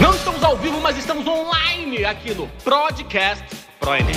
Não 0.00 0.10
estamos 0.14 0.42
ao 0.42 0.56
vivo, 0.56 0.80
mas 0.80 0.96
estamos 0.96 1.26
online 1.26 2.02
aqui 2.02 2.32
no 2.32 2.48
Podcast 2.64 3.44
Pro 3.78 3.94
Enem. 3.94 4.16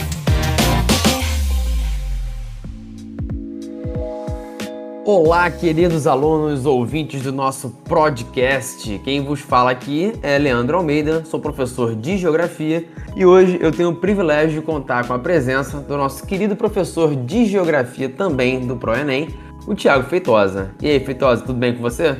Olá, 5.04 5.52
queridos 5.52 6.08
alunos 6.08 6.66
ouvintes 6.66 7.24
do 7.24 7.34
nosso 7.34 7.72
podcast. 7.90 8.98
Quem 9.00 9.22
vos 9.22 9.42
fala 9.42 9.72
aqui 9.72 10.14
é 10.24 10.38
Leandro 10.38 10.78
Almeida, 10.78 11.26
sou 11.26 11.42
professor 11.42 11.94
de 11.94 12.18
Geografia 12.18 12.88
e 13.18 13.26
hoje 13.26 13.60
eu 13.62 13.74
tenho 13.74 13.90
o 13.90 13.96
privilégio 13.96 14.62
de 14.62 14.66
contar 14.66 15.06
com 15.06 15.14
a 15.14 15.20
presença 15.20 15.82
do 15.82 15.98
nosso 15.98 16.26
querido 16.26 16.56
professor 16.56 17.14
de 17.18 17.48
Geografia 17.48 18.08
também 18.08 18.66
do 18.66 18.78
ProEnem, 18.78 19.28
o 19.68 19.76
Thiago 19.76 20.08
Feitosa. 20.08 20.74
E 20.82 20.88
aí, 20.90 21.02
Feitosa, 21.02 21.44
tudo 21.44 21.60
bem 21.60 21.76
com 21.76 21.82
você? 21.82 22.16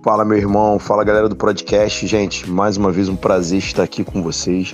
Fala, 0.00 0.24
meu 0.24 0.38
irmão. 0.38 0.78
Fala, 0.78 1.02
galera 1.02 1.28
do 1.28 1.34
podcast. 1.34 2.06
Gente, 2.06 2.48
mais 2.48 2.76
uma 2.76 2.92
vez 2.92 3.08
um 3.08 3.16
prazer 3.16 3.58
estar 3.58 3.82
aqui 3.82 4.04
com 4.04 4.22
vocês. 4.22 4.72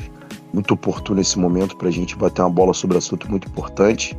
Muito 0.52 0.74
oportuno 0.74 1.18
esse 1.18 1.38
momento 1.38 1.76
para 1.78 1.88
a 1.88 1.90
gente 1.90 2.14
bater 2.14 2.42
uma 2.42 2.50
bola 2.50 2.74
sobre 2.74 2.96
um 2.96 2.98
assunto 2.98 3.30
muito 3.30 3.48
importante. 3.48 4.16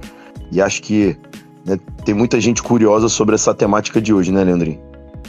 E 0.51 0.59
acho 0.59 0.81
que 0.81 1.15
né, 1.63 1.77
tem 2.03 2.15
muita 2.15 2.41
gente 2.41 2.63
curiosa 2.63 3.07
sobre 3.07 3.35
essa 3.35 3.53
temática 3.53 4.01
de 4.01 4.11
hoje, 4.11 4.31
né, 4.31 4.43
Leandrinho? 4.43 4.81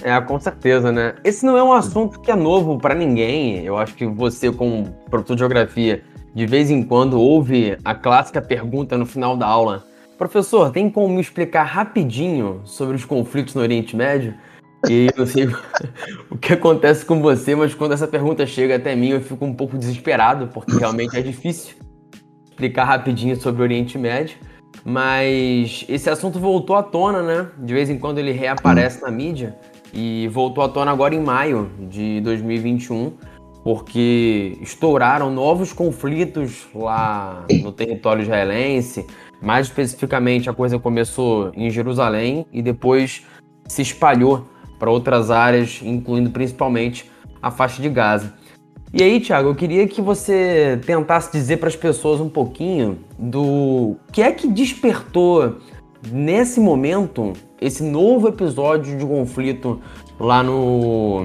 É, 0.02 0.18
com 0.18 0.40
certeza, 0.40 0.90
né? 0.90 1.14
Esse 1.22 1.44
não 1.44 1.58
é 1.58 1.62
um 1.62 1.74
assunto 1.74 2.20
que 2.20 2.30
é 2.30 2.36
novo 2.36 2.78
para 2.78 2.94
ninguém. 2.94 3.62
Eu 3.62 3.76
acho 3.76 3.94
que 3.94 4.06
você, 4.06 4.50
como 4.50 4.86
professor 5.10 5.34
de 5.34 5.40
geografia, 5.40 6.02
de 6.34 6.46
vez 6.46 6.70
em 6.70 6.82
quando 6.82 7.20
ouve 7.20 7.76
a 7.84 7.94
clássica 7.94 8.40
pergunta 8.40 8.96
no 8.96 9.04
final 9.04 9.36
da 9.36 9.46
aula: 9.46 9.84
Professor, 10.16 10.70
tem 10.70 10.88
como 10.88 11.14
me 11.14 11.20
explicar 11.20 11.64
rapidinho 11.64 12.62
sobre 12.64 12.96
os 12.96 13.04
conflitos 13.04 13.54
no 13.54 13.60
Oriente 13.60 13.94
Médio? 13.94 14.34
E 14.88 15.08
eu 15.16 15.26
sei 15.26 15.48
o 16.30 16.36
que 16.36 16.52
acontece 16.52 17.04
com 17.04 17.20
você, 17.20 17.54
mas 17.54 17.74
quando 17.74 17.92
essa 17.92 18.06
pergunta 18.06 18.46
chega 18.46 18.76
até 18.76 18.94
mim, 18.94 19.10
eu 19.10 19.20
fico 19.20 19.44
um 19.44 19.54
pouco 19.54 19.78
desesperado, 19.78 20.48
porque 20.48 20.76
realmente 20.76 21.16
é 21.16 21.22
difícil 21.22 21.76
explicar 22.44 22.84
rapidinho 22.84 23.36
sobre 23.40 23.62
o 23.62 23.64
Oriente 23.64 23.98
Médio. 23.98 24.36
Mas 24.84 25.84
esse 25.88 26.08
assunto 26.08 26.38
voltou 26.38 26.76
à 26.76 26.82
tona, 26.82 27.22
né? 27.22 27.48
De 27.58 27.74
vez 27.74 27.90
em 27.90 27.98
quando 27.98 28.18
ele 28.18 28.30
reaparece 28.30 29.02
na 29.02 29.10
mídia 29.10 29.56
e 29.92 30.28
voltou 30.28 30.62
à 30.62 30.68
tona 30.68 30.90
agora 30.90 31.14
em 31.14 31.20
maio 31.20 31.70
de 31.88 32.20
2021, 32.20 33.12
porque 33.64 34.56
estouraram 34.60 35.30
novos 35.30 35.72
conflitos 35.72 36.68
lá 36.74 37.44
no 37.62 37.72
território 37.72 38.22
israelense. 38.22 39.06
Mais 39.42 39.66
especificamente, 39.66 40.48
a 40.48 40.52
coisa 40.52 40.78
começou 40.78 41.50
em 41.54 41.68
Jerusalém 41.70 42.46
e 42.52 42.62
depois 42.62 43.24
se 43.66 43.82
espalhou 43.82 44.46
para 44.78 44.90
outras 44.90 45.30
áreas, 45.30 45.80
incluindo 45.82 46.30
principalmente 46.30 47.10
a 47.42 47.50
faixa 47.50 47.80
de 47.80 47.88
Gaza. 47.88 48.34
E 48.92 49.02
aí, 49.02 49.20
Thiago, 49.20 49.50
eu 49.50 49.54
queria 49.54 49.86
que 49.86 50.00
você 50.00 50.80
tentasse 50.86 51.30
dizer 51.30 51.58
para 51.58 51.68
as 51.68 51.76
pessoas 51.76 52.20
um 52.20 52.28
pouquinho 52.28 52.98
do 53.18 53.96
que 54.12 54.22
é 54.22 54.32
que 54.32 54.48
despertou 54.48 55.56
nesse 56.10 56.60
momento 56.60 57.32
esse 57.60 57.82
novo 57.82 58.28
episódio 58.28 58.96
de 58.96 59.04
conflito 59.04 59.80
lá 60.18 60.42
no, 60.42 61.24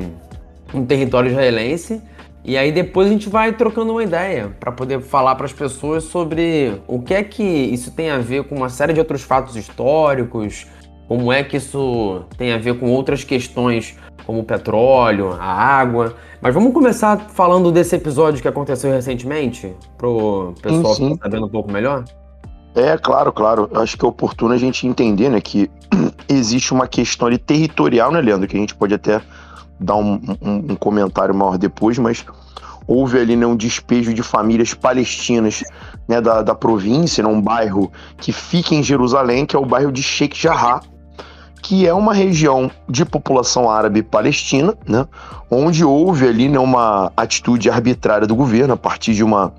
no 0.73 0.86
território 0.86 1.30
israelense. 1.30 2.02
E 2.43 2.58
aí 2.58 2.71
depois 2.71 3.08
a 3.08 3.11
gente 3.11 3.30
vai 3.30 3.53
trocando 3.53 3.91
uma 3.91 4.03
ideia 4.03 4.55
para 4.59 4.71
poder 4.71 4.99
falar 4.99 5.36
para 5.36 5.45
as 5.45 5.53
pessoas 5.53 6.05
sobre 6.05 6.81
o 6.88 6.99
que 6.99 7.13
é 7.13 7.23
que 7.23 7.43
isso 7.43 7.91
tem 7.91 8.09
a 8.09 8.17
ver 8.17 8.45
com 8.45 8.55
uma 8.55 8.69
série 8.69 8.93
de 8.93 8.99
outros 8.99 9.21
fatos 9.21 9.55
históricos, 9.55 10.65
como 11.12 11.30
é 11.30 11.44
que 11.44 11.58
isso 11.58 12.22
tem 12.38 12.54
a 12.54 12.58
ver 12.58 12.80
com 12.80 12.90
outras 12.90 13.26
questões 13.26 13.98
como 14.26 14.40
o 14.40 14.44
petróleo, 14.45 15.34
a 15.38 15.44
água. 15.44 16.16
Mas 16.42 16.54
vamos 16.54 16.72
começar 16.72 17.20
falando 17.31 17.70
desse 17.70 17.94
episódio 17.98 18.42
que 18.42 18.48
aconteceu 18.48 18.90
recentemente, 18.94 19.76
pro 19.98 20.54
pessoal 20.62 20.95
sim, 20.95 21.08
sim. 21.08 21.14
ficar 21.16 21.26
sabendo 21.26 21.48
um 21.48 21.50
pouco 21.50 21.70
melhor? 21.70 22.05
É, 22.73 22.98
claro, 22.98 23.33
claro. 23.33 23.70
Acho 23.76 23.98
que 23.98 24.05
é 24.05 24.08
oportuno 24.08 24.54
a 24.54 24.58
gente 24.58 24.88
entender, 24.88 25.27
né, 25.27 25.42
que 25.42 25.70
existe 26.30 26.71
uma 26.71 26.88
questão 26.88 27.27
ali 27.27 27.38
territorial, 27.38 28.10
né, 28.10 28.21
Leandro, 28.21 28.48
que 28.48 28.55
a 28.55 28.60
gente 28.61 28.73
pode 28.73 28.94
até 28.94 29.21
dar 29.77 29.98
um, 29.98 30.14
um, 30.42 30.55
um 30.70 30.76
comentário 30.77 31.36
maior 31.36 31.58
depois, 31.58 32.00
mas 32.00 32.26
houve 32.88 33.20
ali 33.20 33.36
né, 33.36 33.45
um 33.45 33.58
despejo 33.58 34.14
de 34.14 34.23
famílias 34.23 34.73
palestinas 34.73 35.61
né, 36.08 36.21
da, 36.21 36.42
da 36.42 36.55
província, 36.55 37.21
né, 37.21 37.30
um 37.30 37.42
bairro 37.42 37.92
que 38.16 38.32
fica 38.32 38.73
em 38.73 38.82
Jerusalém, 38.82 39.45
que 39.45 39.58
é 39.58 39.60
o 39.60 39.66
bairro 39.66 39.92
de 39.92 40.02
Sheikh 40.02 40.42
Jarrah, 40.42 40.80
que 41.61 41.88
é 41.88 41.94
uma 41.94 42.14
região 42.14 42.72
de 42.89 43.05
população 43.05 43.70
árabe 43.70 44.02
palestina, 44.02 44.76
né, 44.88 45.08
onde 45.49 45.86
houve 45.86 46.27
ali 46.27 46.49
né, 46.49 46.58
uma 46.58 47.11
atitude 47.16 47.70
arbitrária 47.70 48.26
do 48.26 48.36
governo 48.36 48.73
a 48.73 48.77
partir 48.77 49.14
de 49.14 49.23
uma 49.23 49.54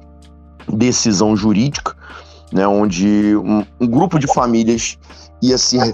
decisão 0.69 1.37
jurídica, 1.37 1.95
né, 2.53 2.67
onde 2.67 3.37
um, 3.37 3.65
um 3.81 3.87
grupo 3.87 4.19
de 4.19 4.27
famílias 4.27 4.99
ia 5.41 5.57
ser, 5.59 5.93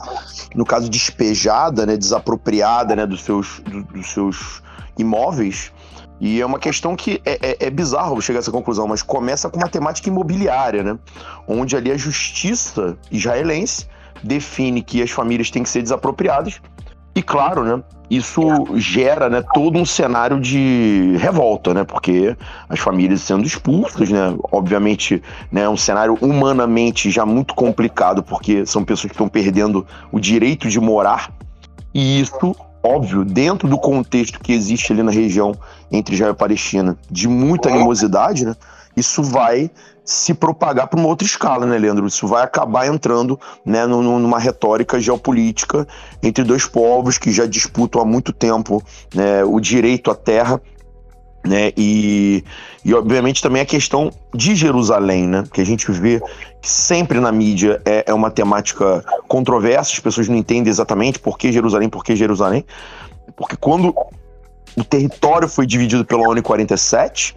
no 0.55 0.65
caso, 0.65 0.89
despejada, 0.89 1.87
né, 1.87 1.97
desapropriada 1.97 2.97
né, 2.97 3.07
dos, 3.07 3.23
seus, 3.23 3.61
do, 3.61 3.83
dos 3.83 4.07
seus 4.09 4.63
imóveis. 4.99 5.73
E 6.21 6.41
é 6.41 6.47
uma 6.47 6.59
questão 6.59 6.97
que 6.97 7.21
é, 7.25 7.39
é, 7.51 7.67
é 7.67 7.71
bizarro 7.71 8.21
chegar 8.21 8.39
a 8.39 8.41
essa 8.41 8.51
conclusão, 8.51 8.89
mas 8.89 9.03
começa 9.03 9.49
com 9.49 9.59
uma 9.59 9.69
temática 9.69 10.09
imobiliária, 10.09 10.83
né? 10.83 10.99
Onde 11.47 11.77
ali 11.77 11.93
a 11.93 11.97
justiça 11.97 12.99
israelense 13.09 13.87
define 14.23 14.83
que 14.83 15.03
as 15.03 15.11
famílias 15.11 15.51
têm 15.51 15.63
que 15.63 15.69
ser 15.69 15.83
desapropriadas. 15.83 16.61
E 17.15 17.23
claro, 17.23 17.65
né, 17.65 17.83
isso 18.09 18.43
gera 18.77 19.29
né, 19.29 19.43
todo 19.53 19.77
um 19.77 19.85
cenário 19.85 20.41
de 20.41 21.17
revolta, 21.19 21.75
né, 21.75 21.85
porque 21.85 22.37
as 22.69 22.79
famílias 22.79 23.23
sendo 23.23 23.45
expulsas, 23.45 24.09
né, 24.09 24.37
obviamente, 24.53 25.23
né, 25.51 25.63
é 25.63 25.69
um 25.69 25.77
cenário 25.77 26.17
humanamente 26.21 27.11
já 27.11 27.27
muito 27.27 27.55
complicado, 27.55 28.23
porque 28.23 28.65
são 28.65 28.85
pessoas 28.85 29.11
que 29.11 29.15
estão 29.15 29.29
perdendo 29.29 29.87
o 30.13 30.21
direito 30.21 30.69
de 30.69 30.79
morar, 30.79 31.33
e 31.93 32.21
isso, 32.21 32.55
óbvio, 32.83 33.25
dentro 33.25 33.69
do 33.69 33.79
contexto 33.79 34.39
que 34.39 34.53
existe 34.53 34.93
ali 34.93 35.03
na 35.03 35.11
região 35.11 35.55
entre 35.91 36.15
Israel 36.15 36.33
e 36.33 36.37
Palestina, 36.37 36.97
de 37.11 37.27
muita 37.27 37.69
animosidade, 37.69 38.45
né, 38.45 38.55
isso 38.97 39.23
vai 39.23 39.71
se 40.09 40.33
propagar 40.33 40.89
para 40.89 40.99
uma 40.99 41.07
outra 41.07 41.27
escala, 41.27 41.67
né, 41.67 41.77
Leandro? 41.77 42.07
Isso 42.07 42.27
vai 42.27 42.43
acabar 42.43 42.87
entrando 42.87 43.39
né, 43.63 43.85
numa 43.85 44.39
retórica 44.39 44.99
geopolítica 44.99 45.87
entre 46.23 46.43
dois 46.43 46.65
povos 46.65 47.19
que 47.19 47.31
já 47.31 47.45
disputam 47.45 48.01
há 48.01 48.07
muito 48.07 48.33
tempo 48.33 48.83
né, 49.15 49.45
o 49.45 49.61
direito 49.61 50.11
à 50.11 50.15
terra. 50.15 50.63
Né, 51.47 51.73
e, 51.77 52.43
e, 52.83 52.95
obviamente, 52.95 53.43
também 53.43 53.61
a 53.61 53.67
questão 53.67 54.11
de 54.35 54.55
Jerusalém, 54.55 55.29
né, 55.29 55.45
que 55.53 55.61
a 55.61 55.67
gente 55.67 55.93
vê 55.93 56.23
que 56.63 56.71
sempre 56.71 57.21
na 57.21 57.31
mídia 57.31 57.81
é, 57.85 58.05
é 58.07 58.15
uma 58.15 58.31
temática 58.31 59.05
controversa, 59.29 59.93
as 59.93 60.01
pessoas 60.01 60.27
não 60.27 60.37
entendem 60.37 60.71
exatamente 60.71 61.19
por 61.19 61.37
que 61.37 61.53
Jerusalém, 61.53 61.91
por 61.91 62.03
que 62.03 62.17
Jerusalém. 62.17 62.65
Porque 63.37 63.57
quando 63.57 63.95
o 64.75 64.85
território 64.85 65.49
foi 65.49 65.67
dividido 65.67 66.05
pela 66.05 66.23
ONU 66.23 66.39
em 66.39 66.43
47, 66.43 67.37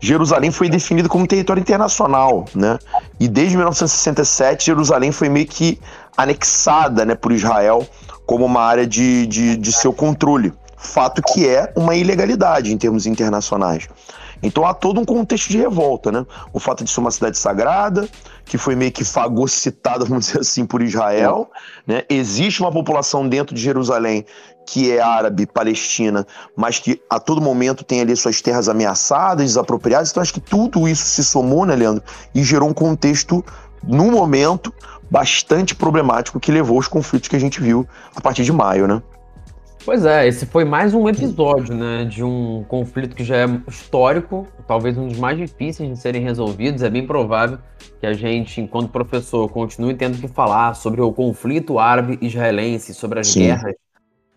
Jerusalém 0.00 0.50
foi 0.50 0.70
definido 0.70 1.08
como 1.08 1.26
território 1.26 1.60
internacional, 1.60 2.46
né? 2.54 2.78
E 3.20 3.28
desde 3.28 3.56
1967, 3.56 4.64
Jerusalém 4.64 5.12
foi 5.12 5.28
meio 5.28 5.46
que 5.46 5.78
anexada 6.16 7.04
né, 7.04 7.14
por 7.14 7.32
Israel 7.32 7.86
como 8.24 8.46
uma 8.46 8.62
área 8.62 8.86
de, 8.86 9.26
de, 9.26 9.56
de 9.56 9.72
seu 9.72 9.92
controle. 9.92 10.52
Fato 10.76 11.20
que 11.22 11.46
é 11.46 11.70
uma 11.76 11.94
ilegalidade 11.94 12.72
em 12.72 12.78
termos 12.78 13.06
internacionais. 13.06 13.88
Então 14.42 14.64
há 14.64 14.72
todo 14.72 14.98
um 14.98 15.04
contexto 15.04 15.50
de 15.50 15.58
revolta, 15.58 16.10
né? 16.10 16.24
O 16.52 16.58
fato 16.58 16.82
de 16.82 16.90
ser 16.90 17.00
uma 17.00 17.10
cidade 17.10 17.36
sagrada, 17.36 18.08
que 18.46 18.56
foi 18.56 18.74
meio 18.74 18.90
que 18.90 19.04
fagocitada, 19.04 20.04
vamos 20.06 20.26
dizer 20.26 20.40
assim, 20.40 20.64
por 20.64 20.80
Israel, 20.80 21.50
né? 21.86 22.04
Existe 22.08 22.60
uma 22.60 22.72
população 22.72 23.28
dentro 23.28 23.54
de 23.54 23.60
Jerusalém 23.60 24.24
que 24.70 24.92
é 24.92 25.00
árabe, 25.00 25.46
palestina, 25.46 26.24
mas 26.54 26.78
que 26.78 27.02
a 27.10 27.18
todo 27.18 27.40
momento 27.40 27.82
tem 27.82 28.00
ali 28.00 28.14
suas 28.14 28.40
terras 28.40 28.68
ameaçadas, 28.68 29.44
desapropriadas. 29.44 30.12
Então 30.12 30.22
acho 30.22 30.32
que 30.32 30.40
tudo 30.40 30.86
isso 30.86 31.04
se 31.06 31.24
somou, 31.24 31.66
né, 31.66 31.74
Leandro, 31.74 32.04
e 32.32 32.44
gerou 32.44 32.68
um 32.68 32.72
contexto, 32.72 33.44
no 33.82 34.12
momento, 34.12 34.72
bastante 35.10 35.74
problemático 35.74 36.38
que 36.38 36.52
levou 36.52 36.76
aos 36.76 36.86
conflitos 36.86 37.28
que 37.28 37.34
a 37.34 37.40
gente 37.40 37.60
viu 37.60 37.84
a 38.14 38.20
partir 38.20 38.44
de 38.44 38.52
maio, 38.52 38.86
né? 38.86 39.02
Pois 39.84 40.04
é, 40.04 40.28
esse 40.28 40.46
foi 40.46 40.64
mais 40.64 40.94
um 40.94 41.08
episódio, 41.08 41.74
né, 41.74 42.04
de 42.04 42.22
um 42.22 42.64
conflito 42.68 43.16
que 43.16 43.24
já 43.24 43.38
é 43.38 43.46
histórico, 43.66 44.46
talvez 44.68 44.96
um 44.96 45.08
dos 45.08 45.18
mais 45.18 45.36
difíceis 45.36 45.88
de 45.88 45.98
serem 45.98 46.22
resolvidos. 46.22 46.84
É 46.84 46.90
bem 46.90 47.04
provável 47.04 47.58
que 47.98 48.06
a 48.06 48.12
gente, 48.12 48.60
enquanto 48.60 48.90
professor, 48.90 49.48
continue 49.48 49.94
tendo 49.94 50.16
que 50.18 50.28
falar 50.28 50.74
sobre 50.74 51.00
o 51.00 51.10
conflito 51.12 51.76
árabe-israelense, 51.76 52.94
sobre 52.94 53.18
as 53.18 53.26
Sim. 53.26 53.40
guerras 53.40 53.74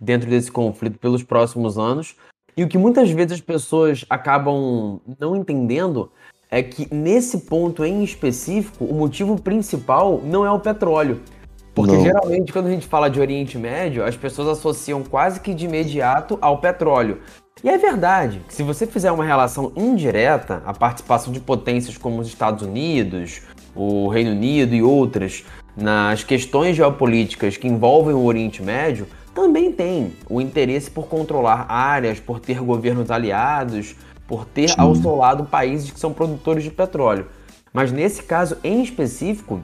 dentro 0.04 0.30
desse 0.30 0.52
conflito 0.52 1.00
pelos 1.00 1.24
próximos 1.24 1.78
anos. 1.78 2.16
E 2.56 2.64
o 2.64 2.68
que 2.68 2.78
muitas 2.78 3.10
vezes 3.10 3.34
as 3.34 3.42
pessoas 3.42 4.06
acabam 4.10 5.00
não 5.20 5.36
entendendo 5.36 6.12
é 6.52 6.62
que 6.62 6.88
nesse 6.94 7.40
ponto 7.40 7.84
em 7.84 8.04
específico, 8.04 8.86
o 8.86 8.94
motivo 8.94 9.42
principal 9.42 10.22
não 10.24 10.46
é 10.46 10.52
o 10.52 10.60
petróleo. 10.60 11.20
Porque 11.74 11.94
Não. 11.94 12.04
geralmente 12.04 12.54
quando 12.54 12.68
a 12.68 12.70
gente 12.70 12.86
fala 12.86 13.10
de 13.10 13.20
Oriente 13.20 13.58
Médio, 13.58 14.06
as 14.06 14.16
pessoas 14.16 14.48
associam 14.60 15.04
quase 15.04 15.40
que 15.40 15.56
de 15.56 15.66
imediato 15.66 16.38
ao 16.40 16.60
petróleo. 16.60 17.20
E 17.64 17.70
é 17.70 17.78
verdade 17.78 18.42
que 18.48 18.54
se 18.54 18.62
você 18.62 18.86
fizer 18.86 19.12
uma 19.12 19.26
relação 19.26 19.72
indireta, 19.76 20.62
a 20.66 20.74
participação 20.74 21.34
de 21.34 21.40
potências 21.40 21.98
como 21.98 22.20
os 22.20 22.28
Estados 22.28 22.62
Unidos, 22.62 23.42
o 23.76 24.08
Reino 24.10 24.32
Unido 24.32 24.76
e 24.76 24.84
outras 24.84 25.44
nas 25.76 26.24
questões 26.24 26.76
geopolíticas 26.76 27.58
que 27.58 27.68
envolvem 27.68 28.14
o 28.14 28.24
Oriente 28.24 28.62
Médio, 28.62 29.08
também 29.34 29.72
tem 29.72 30.14
o 30.30 30.40
interesse 30.40 30.90
por 30.90 31.08
controlar 31.08 31.66
áreas, 31.70 32.20
por 32.20 32.40
ter 32.40 32.60
governos 32.60 33.10
aliados, 33.10 33.96
por 34.28 34.46
ter 34.46 34.70
Sim. 34.70 34.76
ao 34.78 34.96
seu 34.96 35.16
lado 35.16 35.46
países 35.46 35.92
que 35.92 36.00
são 36.00 36.14
produtores 36.14 36.64
de 36.64 36.72
petróleo. 36.72 37.28
Mas 37.74 37.92
nesse 37.92 38.24
caso 38.24 38.58
em 38.64 38.84
específico, 38.84 39.62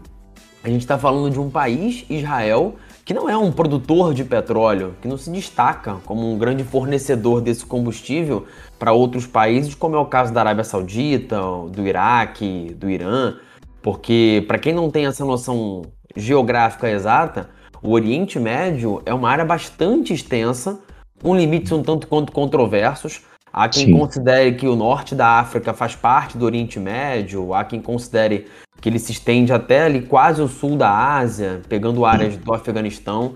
a 0.63 0.67
gente 0.67 0.81
está 0.81 0.97
falando 0.97 1.31
de 1.31 1.39
um 1.39 1.49
país, 1.49 2.05
Israel, 2.09 2.75
que 3.05 3.13
não 3.13 3.29
é 3.29 3.37
um 3.37 3.51
produtor 3.51 4.13
de 4.13 4.23
petróleo, 4.23 4.95
que 5.01 5.07
não 5.07 5.17
se 5.17 5.31
destaca 5.31 5.97
como 6.05 6.31
um 6.31 6.37
grande 6.37 6.63
fornecedor 6.63 7.41
desse 7.41 7.65
combustível 7.65 8.45
para 8.77 8.91
outros 8.91 9.25
países, 9.25 9.73
como 9.73 9.95
é 9.95 9.99
o 9.99 10.05
caso 10.05 10.33
da 10.33 10.41
Arábia 10.41 10.63
Saudita, 10.63 11.39
do 11.71 11.87
Iraque, 11.87 12.75
do 12.77 12.89
Irã. 12.89 13.35
Porque, 13.81 14.43
para 14.47 14.59
quem 14.59 14.73
não 14.73 14.91
tem 14.91 15.05
essa 15.05 15.23
noção 15.23 15.83
geográfica 16.15 16.89
exata, 16.89 17.49
o 17.81 17.91
Oriente 17.91 18.39
Médio 18.39 19.01
é 19.05 19.13
uma 19.13 19.29
área 19.29 19.45
bastante 19.45 20.13
extensa, 20.13 20.79
com 21.21 21.35
limites 21.35 21.71
um 21.71 21.83
tanto 21.83 22.07
quanto 22.07 22.31
controversos. 22.31 23.21
Há 23.51 23.67
quem 23.67 23.87
Sim. 23.87 23.97
considere 23.97 24.53
que 24.53 24.67
o 24.67 24.75
norte 24.75 25.15
da 25.15 25.39
África 25.39 25.73
faz 25.73 25.95
parte 25.95 26.37
do 26.37 26.45
Oriente 26.45 26.79
Médio, 26.79 27.53
há 27.53 27.63
quem 27.63 27.81
considere 27.81 28.47
que 28.79 28.87
ele 28.87 28.99
se 28.99 29.11
estende 29.11 29.51
até 29.51 29.83
ali 29.83 30.01
quase 30.01 30.41
o 30.41 30.47
sul 30.47 30.77
da 30.77 31.17
Ásia, 31.17 31.61
pegando 31.67 32.05
áreas 32.05 32.37
do 32.37 32.53
Afeganistão. 32.53 33.35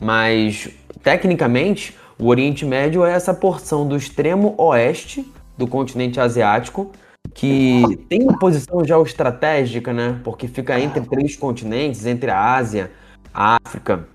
Mas, 0.00 0.68
tecnicamente, 1.02 1.96
o 2.18 2.26
Oriente 2.26 2.64
Médio 2.64 3.04
é 3.04 3.12
essa 3.12 3.32
porção 3.32 3.88
do 3.88 3.96
extremo 3.96 4.54
oeste 4.58 5.24
do 5.56 5.66
continente 5.66 6.20
asiático, 6.20 6.92
que 7.32 7.82
tem 8.08 8.22
uma 8.22 8.38
posição 8.38 8.84
geoestratégica, 8.84 9.92
né? 9.92 10.20
Porque 10.22 10.46
fica 10.46 10.78
entre 10.78 11.00
três 11.00 11.36
continentes, 11.36 12.06
entre 12.06 12.30
a 12.30 12.54
Ásia, 12.54 12.90
a 13.34 13.58
África 13.66 14.06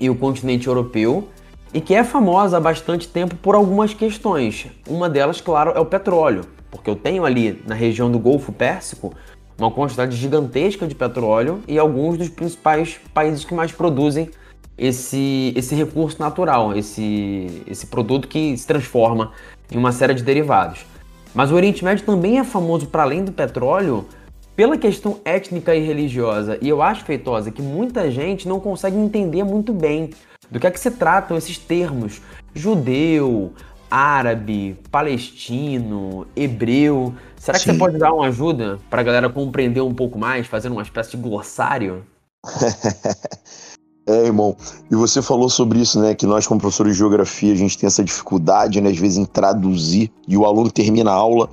e 0.00 0.08
o 0.08 0.14
continente 0.14 0.68
europeu 0.68 1.28
e 1.74 1.80
que 1.80 1.94
é 1.94 2.04
famosa 2.04 2.58
há 2.58 2.60
bastante 2.60 3.08
tempo 3.08 3.34
por 3.34 3.54
algumas 3.54 3.92
questões. 3.92 4.68
Uma 4.86 5.10
delas, 5.10 5.40
claro, 5.40 5.72
é 5.72 5.80
o 5.80 5.86
petróleo, 5.86 6.42
porque 6.70 6.88
eu 6.88 6.94
tenho 6.94 7.24
ali 7.24 7.60
na 7.66 7.74
região 7.74 8.10
do 8.10 8.18
Golfo 8.18 8.52
Pérsico 8.52 9.12
uma 9.58 9.70
quantidade 9.70 10.16
gigantesca 10.16 10.86
de 10.86 10.94
petróleo 10.94 11.60
e 11.66 11.78
alguns 11.78 12.16
dos 12.16 12.28
principais 12.28 13.00
países 13.12 13.44
que 13.44 13.54
mais 13.54 13.72
produzem 13.72 14.30
esse, 14.76 15.52
esse 15.56 15.74
recurso 15.74 16.18
natural, 16.20 16.76
esse, 16.76 17.62
esse 17.66 17.86
produto 17.86 18.28
que 18.28 18.56
se 18.56 18.66
transforma 18.66 19.32
em 19.70 19.76
uma 19.76 19.92
série 19.92 20.14
de 20.14 20.22
derivados. 20.22 20.86
Mas 21.34 21.50
o 21.50 21.54
Oriente 21.54 21.84
Médio 21.84 22.04
também 22.04 22.38
é 22.38 22.44
famoso, 22.44 22.86
para 22.86 23.02
além 23.02 23.24
do 23.24 23.32
petróleo, 23.32 24.06
pela 24.54 24.76
questão 24.76 25.18
étnica 25.24 25.74
e 25.74 25.84
religiosa. 25.84 26.58
E 26.60 26.68
eu 26.68 26.82
acho, 26.82 27.04
Feitosa, 27.04 27.50
que 27.50 27.62
muita 27.62 28.10
gente 28.10 28.48
não 28.48 28.60
consegue 28.60 28.96
entender 28.96 29.44
muito 29.44 29.72
bem 29.72 30.10
do 30.50 30.60
que 30.60 30.66
é 30.66 30.70
que 30.70 30.80
se 30.80 30.90
tratam 30.90 31.36
esses 31.36 31.56
termos 31.56 32.20
judeu, 32.54 33.52
árabe, 33.90 34.78
palestino, 34.90 36.26
hebreu. 36.36 37.14
Será 37.36 37.58
que 37.58 37.64
Sim. 37.64 37.72
você 37.72 37.78
pode 37.78 37.98
dar 37.98 38.12
uma 38.12 38.26
ajuda 38.26 38.78
para 38.88 39.00
a 39.00 39.04
galera 39.04 39.28
compreender 39.28 39.80
um 39.80 39.94
pouco 39.94 40.18
mais, 40.18 40.46
fazendo 40.46 40.72
uma 40.72 40.82
espécie 40.82 41.12
de 41.12 41.16
glossário? 41.16 42.04
É, 44.04 44.26
irmão. 44.26 44.56
E 44.90 44.96
você 44.96 45.22
falou 45.22 45.48
sobre 45.48 45.78
isso, 45.78 46.00
né? 46.00 46.12
Que 46.12 46.26
nós, 46.26 46.44
como 46.44 46.60
professores 46.60 46.94
de 46.94 46.98
geografia, 46.98 47.52
a 47.52 47.56
gente 47.56 47.78
tem 47.78 47.86
essa 47.86 48.02
dificuldade, 48.02 48.80
né, 48.80 48.90
às 48.90 48.98
vezes, 48.98 49.16
em 49.16 49.24
traduzir. 49.24 50.10
E 50.26 50.36
o 50.36 50.44
aluno 50.44 50.72
termina 50.72 51.12
a 51.12 51.14
aula 51.14 51.48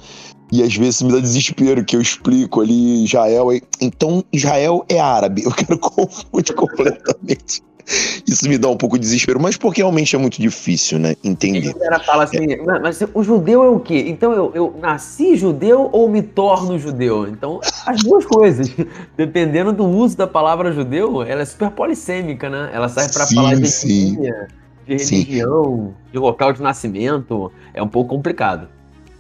e 0.52 0.64
às 0.64 0.76
vezes 0.76 1.02
me 1.02 1.12
dá 1.12 1.20
desespero 1.20 1.84
que 1.84 1.96
eu 1.96 2.02
explico 2.02 2.62
ali 2.62 3.04
Israel. 3.04 3.48
Então, 3.80 4.24
Israel 4.34 4.84
é 4.90 5.00
árabe. 5.00 5.44
Eu 5.44 5.52
quero 5.52 5.78
confundir 5.80 6.56
completamente. 6.56 7.62
Isso 8.28 8.48
me 8.48 8.58
dá 8.58 8.70
um 8.70 8.78
pouco 8.78 8.98
de 8.98 9.02
desespero, 9.02 9.40
mas 9.40 9.58
porque 9.58 9.82
realmente 9.82 10.16
é 10.16 10.20
muito 10.20 10.40
difícil, 10.40 11.00
né? 11.00 11.16
Entender. 11.24 11.70
A 11.70 11.74
galera 11.74 12.00
fala 12.00 12.24
assim, 12.24 12.54
é. 12.54 12.80
mas 12.80 13.04
o 13.14 13.24
judeu 13.24 13.64
é 13.64 13.70
o 13.70 13.80
quê? 13.80 14.06
Então 14.08 14.32
eu, 14.32 14.52
eu 14.54 14.76
nasci 14.80 15.36
judeu 15.36 15.90
ou 15.92 16.08
me 16.08 16.22
torno 16.22 16.78
judeu? 16.78 17.28
Então, 17.28 17.60
as 17.86 18.04
duas 18.04 18.26
coisas. 18.26 18.70
Dependendo 19.18 19.74
do 19.74 19.86
uso 19.86 20.16
da 20.16 20.28
palavra 20.28 20.72
judeu, 20.72 21.24
ela 21.24 21.42
é 21.42 21.46
super 21.46 21.72
polissêmica, 21.72 22.50
né? 22.50 22.70
Ela 22.72 22.90
serve 22.90 23.12
para 23.12 23.26
falar 23.26 23.56
de 23.56 23.66
etnia, 23.66 24.48
de 24.86 24.96
religião, 24.96 25.96
sim. 26.06 26.12
de 26.12 26.20
local 26.20 26.54
de 26.54 26.62
nascimento. 26.62 27.52
É 27.74 27.82
um 27.82 27.88
pouco 27.88 28.16
complicado. 28.16 28.68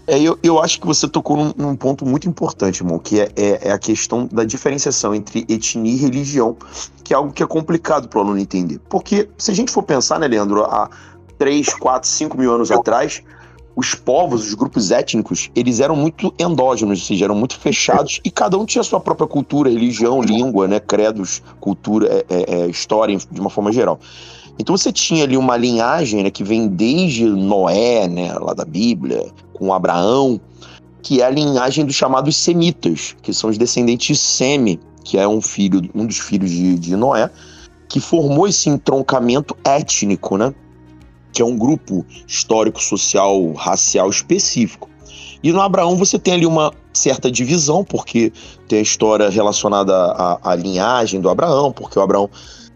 É, 0.09 0.19
eu, 0.19 0.39
eu 0.41 0.59
acho 0.59 0.81
que 0.81 0.88
você 0.88 1.07
tocou 1.07 1.38
num, 1.38 1.53
num 1.56 1.75
ponto 1.75 2.03
muito 2.03 2.27
importante, 2.27 2.81
irmão, 2.81 2.97
que 2.97 3.19
é, 3.19 3.29
é, 3.35 3.67
é, 3.67 3.71
a 3.71 3.77
questão 3.77 4.25
da 4.25 4.44
diferenciação 4.44 5.13
entre 5.13 5.45
etnia 5.47 5.94
e 5.94 5.97
religião, 5.97 6.57
que 7.03 7.13
é 7.13 7.15
algo 7.15 7.31
que 7.31 7.44
é 7.44 7.45
complicado 7.45 8.07
para 8.07 8.17
o 8.17 8.23
aluno 8.23 8.39
entender. 8.39 8.79
Porque 8.89 9.29
se 9.38 9.51
a 9.51 9.53
gente 9.53 9.71
for 9.71 9.83
pensar, 9.83 10.19
né, 10.19 10.27
Leandro, 10.27 10.63
há 10.63 10.89
3, 11.38 11.75
4, 11.75 12.09
5 12.09 12.35
mil 12.35 12.51
anos 12.51 12.71
atrás, 12.71 13.21
os 13.75 13.94
povos, 13.94 14.47
os 14.47 14.56
grupos 14.56 14.89
étnicos, 14.89 15.51
eles 15.56 15.79
eram 15.79 15.95
muito 15.95 16.33
endógenos, 16.39 17.01
ou 17.01 17.05
seja, 17.05 17.25
eram 17.25 17.35
muito 17.35 17.59
fechados 17.59 18.19
e 18.25 18.31
cada 18.31 18.57
um 18.57 18.65
tinha 18.65 18.83
sua 18.83 19.00
própria 19.00 19.27
cultura, 19.27 19.69
religião, 19.69 20.23
língua, 20.23 20.67
né, 20.67 20.79
credos, 20.79 21.44
cultura, 21.59 22.07
é, 22.07 22.25
é, 22.29 22.62
é 22.62 22.67
história, 22.67 23.15
de 23.15 23.39
uma 23.39 23.51
forma 23.51 23.71
geral. 23.71 24.00
Então 24.59 24.75
você 24.77 24.91
tinha 24.91 25.23
ali 25.23 25.38
uma 25.38 25.56
linhagem 25.56 26.21
né, 26.21 26.29
que 26.29 26.44
vem 26.44 26.67
desde 26.67 27.25
Noé, 27.25 28.09
né, 28.09 28.33
lá 28.33 28.53
da 28.53 28.65
Bíblia, 28.65 29.31
com 29.53 29.73
Abraão, 29.73 30.39
que 31.01 31.21
é 31.21 31.25
a 31.25 31.29
linhagem 31.29 31.85
dos 31.85 31.95
chamados 31.95 32.35
semitas, 32.35 33.15
que 33.21 33.33
são 33.33 33.50
os 33.50 33.57
descendentes 33.57 34.17
de 34.17 34.21
Semi, 34.21 34.79
que 35.03 35.17
é 35.17 35.25
um 35.25 35.41
filho, 35.41 35.89
um 35.95 36.06
dos 36.06 36.19
filhos 36.19 36.51
de, 36.51 36.77
de 36.77 36.95
Noé, 36.97 37.31
que 37.88 38.01
formou 38.01 38.47
esse 38.47 38.69
entroncamento 38.69 39.56
étnico, 39.63 40.38
né? 40.38 40.53
Que 41.31 41.41
é 41.41 41.45
um 41.45 41.57
grupo 41.57 42.05
histórico, 42.27 42.83
social, 42.83 43.53
racial 43.53 44.09
específico. 44.09 44.89
E 45.41 45.53
no 45.53 45.62
Abraão 45.62 45.95
você 45.95 46.19
tem 46.19 46.33
ali 46.33 46.45
uma 46.45 46.73
certa 46.94 47.31
divisão, 47.31 47.83
porque 47.83 48.31
tem 48.67 48.79
a 48.79 48.81
história 48.81 49.29
relacionada 49.29 49.95
à, 49.95 50.51
à 50.51 50.55
linhagem 50.55 51.21
do 51.21 51.29
Abraão, 51.29 51.71
porque 51.71 51.97
o 51.97 52.01
Abraão 52.01 52.29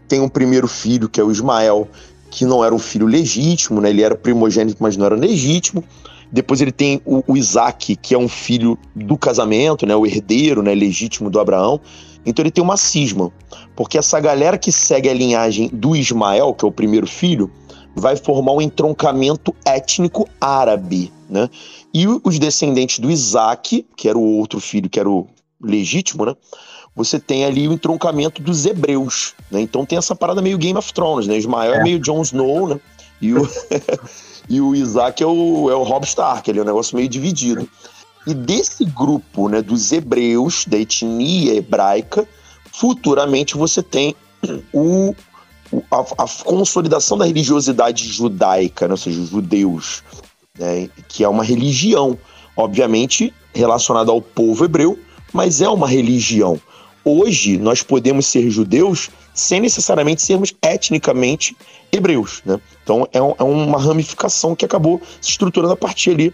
tem 0.08 0.20
um 0.20 0.28
primeiro 0.28 0.68
filho, 0.68 1.08
que 1.08 1.20
é 1.20 1.24
o 1.24 1.30
Ismael, 1.30 1.88
que 2.30 2.44
não 2.44 2.64
era 2.64 2.74
um 2.74 2.78
filho 2.78 3.06
legítimo, 3.06 3.80
né? 3.80 3.90
Ele 3.90 4.02
era 4.02 4.14
primogênito, 4.14 4.78
mas 4.80 4.96
não 4.96 5.06
era 5.06 5.14
legítimo. 5.14 5.84
Depois 6.32 6.60
ele 6.60 6.72
tem 6.72 7.00
o, 7.04 7.22
o 7.28 7.36
Isaac, 7.36 7.94
que 7.96 8.14
é 8.14 8.18
um 8.18 8.28
filho 8.28 8.76
do 8.94 9.16
casamento, 9.16 9.86
né, 9.86 9.94
o 9.94 10.04
herdeiro 10.04 10.62
né, 10.62 10.74
legítimo 10.74 11.30
do 11.30 11.38
Abraão. 11.38 11.80
Então 12.26 12.42
ele 12.42 12.50
tem 12.50 12.64
uma 12.64 12.76
cisma, 12.76 13.30
porque 13.76 13.98
essa 13.98 14.18
galera 14.18 14.58
que 14.58 14.72
segue 14.72 15.08
a 15.08 15.14
linhagem 15.14 15.68
do 15.72 15.94
Ismael, 15.94 16.52
que 16.54 16.64
é 16.64 16.68
o 16.68 16.72
primeiro 16.72 17.06
filho, 17.06 17.50
vai 17.94 18.16
formar 18.16 18.52
um 18.52 18.60
entroncamento 18.60 19.54
étnico 19.64 20.28
árabe, 20.40 21.12
né? 21.30 21.48
E 21.92 22.06
os 22.08 22.38
descendentes 22.38 22.98
do 22.98 23.10
Isaac, 23.10 23.86
que 23.96 24.08
era 24.08 24.18
o 24.18 24.38
outro 24.38 24.58
filho, 24.58 24.90
que 24.90 24.98
era 24.98 25.08
o 25.08 25.28
legítimo, 25.64 26.24
né? 26.24 26.34
Você 26.96 27.18
tem 27.18 27.44
ali 27.44 27.66
o 27.66 27.72
entroncamento 27.72 28.40
dos 28.40 28.66
hebreus, 28.66 29.34
né? 29.50 29.60
Então 29.60 29.84
tem 29.84 29.98
essa 29.98 30.14
parada 30.14 30.40
meio 30.40 30.58
Game 30.58 30.78
of 30.78 30.92
Thrones, 30.92 31.26
né? 31.26 31.36
Ismael 31.36 31.74
é, 31.74 31.76
é 31.78 31.82
meio 31.82 31.98
Jon 31.98 32.22
Snow, 32.22 32.68
né? 32.68 32.80
E 33.20 33.34
o 33.34 33.48
e 34.48 34.60
o 34.60 34.74
Isaac 34.74 35.22
é 35.22 35.26
o, 35.26 35.70
é 35.70 35.74
o 35.74 35.82
Rob 35.82 36.04
Stark, 36.04 36.48
ele 36.48 36.58
é 36.58 36.62
um 36.62 36.66
negócio 36.66 36.96
meio 36.96 37.08
dividido. 37.08 37.68
E 38.26 38.34
desse 38.34 38.84
grupo, 38.84 39.48
né, 39.48 39.62
dos 39.62 39.92
hebreus, 39.92 40.64
da 40.66 40.78
etnia 40.78 41.54
hebraica, 41.54 42.26
futuramente 42.72 43.56
você 43.56 43.82
tem 43.82 44.14
o, 44.72 45.14
a, 45.90 46.00
a 46.00 46.44
consolidação 46.44 47.18
da 47.18 47.26
religiosidade 47.26 48.06
judaica, 48.06 48.86
né, 48.86 48.92
ou 48.92 48.98
seja, 48.98 49.20
os 49.20 49.30
judeus, 49.30 50.02
né, 50.58 50.88
que 51.08 51.24
é 51.24 51.28
uma 51.28 51.44
religião, 51.44 52.18
obviamente 52.56 53.32
relacionada 53.54 54.10
ao 54.10 54.20
povo 54.20 54.64
hebreu, 54.64 54.98
mas 55.34 55.60
é 55.60 55.68
uma 55.68 55.88
religião. 55.88 56.58
Hoje 57.04 57.58
nós 57.58 57.82
podemos 57.82 58.26
ser 58.26 58.48
judeus 58.48 59.10
sem 59.34 59.60
necessariamente 59.60 60.22
sermos 60.22 60.54
etnicamente 60.62 61.54
hebreus, 61.92 62.40
né? 62.46 62.58
Então 62.82 63.06
é, 63.12 63.20
um, 63.20 63.34
é 63.38 63.42
uma 63.42 63.78
ramificação 63.78 64.54
que 64.54 64.64
acabou 64.64 65.02
se 65.20 65.30
estruturando 65.30 65.74
a 65.74 65.76
partir 65.76 66.12
ali 66.12 66.32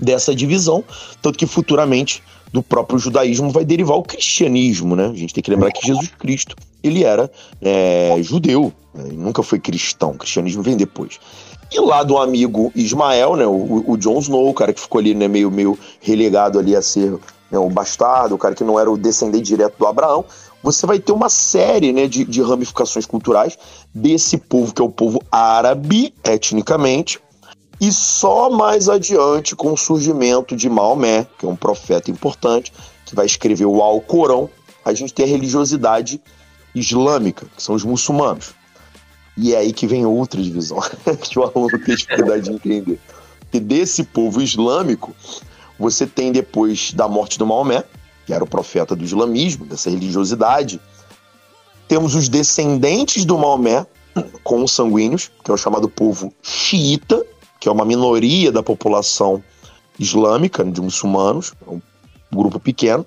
dessa 0.00 0.34
divisão, 0.34 0.82
tanto 1.20 1.38
que 1.38 1.46
futuramente 1.46 2.22
do 2.52 2.62
próprio 2.62 2.98
judaísmo 2.98 3.50
vai 3.50 3.64
derivar 3.64 3.96
o 3.96 4.02
cristianismo, 4.02 4.96
né? 4.96 5.06
A 5.06 5.14
gente 5.14 5.34
tem 5.34 5.42
que 5.42 5.50
lembrar 5.50 5.70
que 5.70 5.86
Jesus 5.86 6.08
Cristo 6.18 6.56
ele 6.82 7.04
era 7.04 7.30
é, 7.60 8.16
judeu, 8.22 8.72
né? 8.94 9.04
nunca 9.12 9.42
foi 9.42 9.60
cristão. 9.60 10.12
O 10.12 10.18
cristianismo 10.18 10.62
vem 10.62 10.76
depois. 10.76 11.20
E 11.70 11.78
lá 11.78 12.02
do 12.02 12.18
amigo 12.18 12.72
Ismael, 12.74 13.36
né? 13.36 13.46
O, 13.46 13.84
o 13.86 13.96
Jon 13.96 14.18
Snow, 14.18 14.48
o 14.48 14.54
cara 14.54 14.72
que 14.72 14.80
ficou 14.80 14.98
ali, 14.98 15.14
né? 15.14 15.28
Meio, 15.28 15.50
meio 15.50 15.78
relegado 16.00 16.58
ali 16.58 16.74
a 16.74 16.82
ser 16.82 17.16
né, 17.50 17.58
o 17.58 17.68
bastardo, 17.68 18.34
o 18.34 18.38
cara 18.38 18.54
que 18.54 18.64
não 18.64 18.78
era 18.78 18.90
o 18.90 18.96
descendente 18.96 19.44
direto 19.44 19.76
do 19.78 19.86
Abraão. 19.86 20.24
você 20.62 20.86
vai 20.86 20.98
ter 20.98 21.12
uma 21.12 21.28
série 21.28 21.92
né, 21.92 22.06
de, 22.06 22.24
de 22.24 22.42
ramificações 22.42 23.06
culturais 23.06 23.58
desse 23.94 24.36
povo, 24.38 24.72
que 24.72 24.80
é 24.80 24.84
o 24.84 24.90
povo 24.90 25.22
árabe, 25.30 26.14
etnicamente, 26.24 27.20
e 27.80 27.90
só 27.90 28.50
mais 28.50 28.90
adiante, 28.90 29.56
com 29.56 29.72
o 29.72 29.76
surgimento 29.76 30.54
de 30.54 30.68
Maomé, 30.68 31.26
que 31.38 31.46
é 31.46 31.48
um 31.48 31.56
profeta 31.56 32.10
importante, 32.10 32.72
que 33.06 33.14
vai 33.14 33.24
escrever 33.24 33.64
o 33.64 33.82
Alcorão, 33.82 34.50
a 34.84 34.92
gente 34.92 35.14
tem 35.14 35.24
a 35.24 35.28
religiosidade 35.28 36.20
islâmica, 36.74 37.46
que 37.56 37.62
são 37.62 37.74
os 37.74 37.82
muçulmanos. 37.82 38.52
E 39.36 39.54
é 39.54 39.58
aí 39.58 39.72
que 39.72 39.86
vem 39.86 40.04
outra 40.04 40.42
divisão, 40.42 40.78
que 41.22 41.38
o 41.38 41.42
aluno 41.42 41.78
tem 41.84 41.96
dificuldade 41.96 42.44
de 42.44 42.52
entender. 42.52 43.00
E 43.50 43.58
desse 43.58 44.04
povo 44.04 44.42
islâmico, 44.42 45.14
você 45.80 46.06
tem 46.06 46.30
depois 46.30 46.92
da 46.92 47.08
morte 47.08 47.38
do 47.38 47.46
Maomé, 47.46 47.82
que 48.26 48.34
era 48.34 48.44
o 48.44 48.46
profeta 48.46 48.94
do 48.94 49.02
islamismo, 49.02 49.64
dessa 49.64 49.88
religiosidade. 49.88 50.78
Temos 51.88 52.14
os 52.14 52.28
descendentes 52.28 53.24
do 53.24 53.38
Maomé, 53.38 53.86
com 54.44 54.62
os 54.62 54.72
sanguíneos, 54.72 55.30
que 55.42 55.50
é 55.50 55.54
o 55.54 55.56
chamado 55.56 55.88
povo 55.88 56.32
xiita, 56.42 57.24
que 57.58 57.66
é 57.66 57.72
uma 57.72 57.86
minoria 57.86 58.52
da 58.52 58.62
população 58.62 59.42
islâmica, 59.98 60.62
de 60.62 60.80
muçulmanos, 60.82 61.54
é 61.66 61.70
um 61.70 61.80
grupo 62.30 62.60
pequeno, 62.60 63.06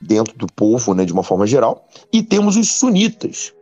dentro 0.00 0.36
do 0.38 0.46
povo, 0.46 0.94
né, 0.94 1.04
de 1.04 1.12
uma 1.12 1.24
forma 1.24 1.46
geral. 1.46 1.88
E 2.12 2.22
temos 2.22 2.56
os 2.56 2.70
sunitas, 2.70 3.52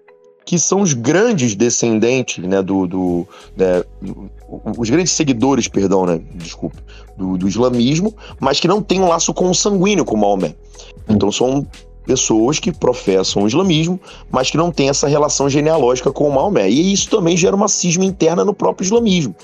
que 0.47 0.61
são 0.61 0.81
os 0.81 0.93
grandes 0.93 1.57
descendentes, 1.57 2.43
né, 2.43 2.63
do, 2.63 2.87
do 2.87 3.29
né, 3.57 3.83
os 4.79 4.89
grandes 4.89 5.11
seguidores, 5.11 5.67
perdão, 5.67 6.07
né, 6.07 6.21
desculpe, 6.37 6.79
do, 7.17 7.37
do, 7.37 7.49
islamismo, 7.49 8.15
mas 8.39 8.61
que 8.61 8.69
não 8.69 8.81
têm 8.81 9.01
um 9.01 9.09
laço 9.09 9.35
consanguíneo 9.35 10.05
com 10.05 10.17
Maomé. 10.17 10.55
Então 11.09 11.33
são 11.33 11.67
pessoas 12.07 12.61
que 12.61 12.71
professam 12.71 13.43
o 13.43 13.49
islamismo, 13.49 14.01
mas 14.31 14.49
que 14.49 14.57
não 14.57 14.71
têm 14.71 14.89
essa 14.89 15.09
relação 15.09 15.51
genealógica 15.51 16.13
com 16.13 16.31
Maomé. 16.31 16.71
E 16.71 16.93
isso 16.93 17.11
também 17.11 17.37
gera 17.37 17.57
uma 17.57 17.67
cisma 17.67 18.05
interna 18.05 18.45
no 18.45 18.55
próprio 18.55 18.85
islamismo. 18.85 19.35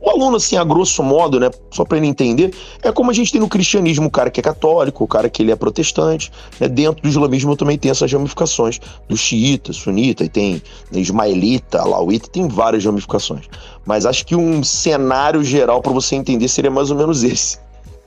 O 0.00 0.10
aluno, 0.10 0.36
assim, 0.36 0.56
a 0.56 0.64
grosso 0.64 1.02
modo, 1.02 1.40
né, 1.40 1.50
só 1.70 1.84
para 1.84 1.98
ele 1.98 2.06
entender, 2.06 2.54
é 2.82 2.92
como 2.92 3.10
a 3.10 3.14
gente 3.14 3.32
tem 3.32 3.40
no 3.40 3.48
cristianismo 3.48 4.06
o 4.06 4.10
cara 4.10 4.30
que 4.30 4.38
é 4.38 4.42
católico, 4.42 5.02
o 5.02 5.08
cara 5.08 5.28
que 5.28 5.42
ele 5.42 5.50
é 5.50 5.56
protestante. 5.56 6.30
Né, 6.60 6.68
dentro 6.68 7.02
do 7.02 7.08
islamismo 7.08 7.56
também 7.56 7.76
tem 7.76 7.90
essas 7.90 8.12
ramificações 8.12 8.80
do 9.08 9.16
xiita, 9.16 9.72
sunita, 9.72 10.24
e 10.24 10.28
tem 10.28 10.62
ismaelita, 10.92 11.80
alauíta, 11.80 12.28
tem 12.28 12.46
várias 12.46 12.84
ramificações. 12.84 13.46
Mas 13.84 14.06
acho 14.06 14.24
que 14.24 14.36
um 14.36 14.62
cenário 14.62 15.42
geral 15.42 15.82
para 15.82 15.92
você 15.92 16.14
entender 16.14 16.48
seria 16.48 16.70
mais 16.70 16.90
ou 16.90 16.96
menos 16.96 17.24
esse. 17.24 17.58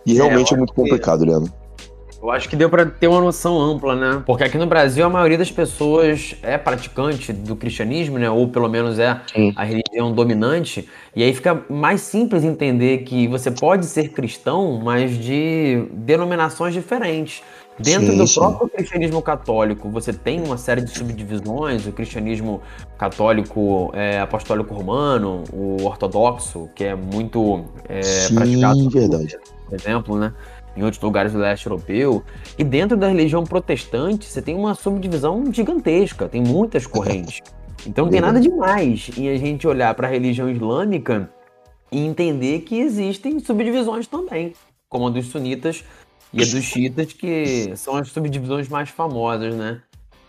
E 0.05 0.13
realmente 0.13 0.53
é, 0.53 0.55
é 0.55 0.57
muito 0.57 0.73
complicado, 0.73 1.25
Leandro. 1.25 1.60
Eu 2.21 2.29
acho 2.29 2.47
que 2.47 2.55
deu 2.55 2.69
para 2.69 2.85
ter 2.85 3.07
uma 3.07 3.19
noção 3.19 3.59
ampla, 3.59 3.95
né? 3.95 4.21
Porque 4.27 4.43
aqui 4.43 4.55
no 4.55 4.67
Brasil 4.67 5.03
a 5.03 5.09
maioria 5.09 5.39
das 5.39 5.51
pessoas 5.51 6.35
é 6.43 6.55
praticante 6.55 7.33
do 7.33 7.55
cristianismo, 7.55 8.19
né? 8.19 8.29
Ou 8.29 8.47
pelo 8.47 8.69
menos 8.69 8.99
é 8.99 9.19
Sim. 9.33 9.51
a 9.55 9.63
religião 9.63 10.13
dominante. 10.13 10.87
E 11.15 11.23
aí 11.23 11.33
fica 11.33 11.63
mais 11.67 12.01
simples 12.01 12.43
entender 12.43 12.99
que 12.99 13.27
você 13.27 13.49
pode 13.49 13.87
ser 13.87 14.09
cristão, 14.09 14.79
mas 14.83 15.17
de 15.17 15.87
denominações 15.93 16.75
diferentes. 16.75 17.41
Dentro 17.79 18.11
sim, 18.11 18.17
do 18.17 18.27
sim. 18.27 18.39
próprio 18.39 18.69
cristianismo 18.69 19.21
católico, 19.21 19.89
você 19.89 20.13
tem 20.13 20.43
uma 20.43 20.57
série 20.57 20.81
de 20.81 20.95
subdivisões, 20.95 21.87
o 21.87 21.91
cristianismo 21.91 22.61
católico 22.99 23.89
é, 23.95 24.19
apostólico 24.19 24.75
romano, 24.75 25.43
o 25.51 25.83
ortodoxo, 25.83 26.69
que 26.75 26.83
é 26.83 26.95
muito 26.95 27.65
é, 27.89 28.03
sim, 28.03 28.35
praticado, 28.35 28.89
verdade. 28.89 29.37
por 29.67 29.73
exemplo, 29.73 30.19
né? 30.19 30.33
Em 30.75 30.83
outros 30.83 31.01
lugares 31.01 31.33
do 31.33 31.39
leste 31.39 31.65
europeu. 31.65 32.23
E 32.57 32.63
dentro 32.63 32.97
da 32.97 33.07
religião 33.07 33.43
protestante, 33.43 34.25
você 34.25 34.41
tem 34.41 34.55
uma 34.55 34.73
subdivisão 34.75 35.51
gigantesca, 35.51 36.27
tem 36.27 36.41
muitas 36.41 36.85
correntes. 36.87 37.39
Então 37.85 38.05
não 38.05 38.11
tem 38.11 38.21
nada 38.21 38.39
demais 38.39 39.09
em 39.17 39.29
a 39.29 39.37
gente 39.37 39.67
olhar 39.67 39.93
para 39.95 40.07
a 40.07 40.11
religião 40.11 40.49
islâmica 40.49 41.29
e 41.91 41.99
entender 41.99 42.59
que 42.59 42.79
existem 42.79 43.39
subdivisões 43.39 44.07
também, 44.07 44.53
como 44.87 45.07
a 45.07 45.09
dos 45.09 45.27
sunitas 45.27 45.83
e 46.31 46.41
a 46.41 46.45
dos 46.45 46.63
xiitas, 46.63 47.11
que 47.11 47.73
são 47.75 47.95
as 47.95 48.09
subdivisões 48.09 48.69
mais 48.69 48.89
famosas, 48.89 49.55
né? 49.55 49.81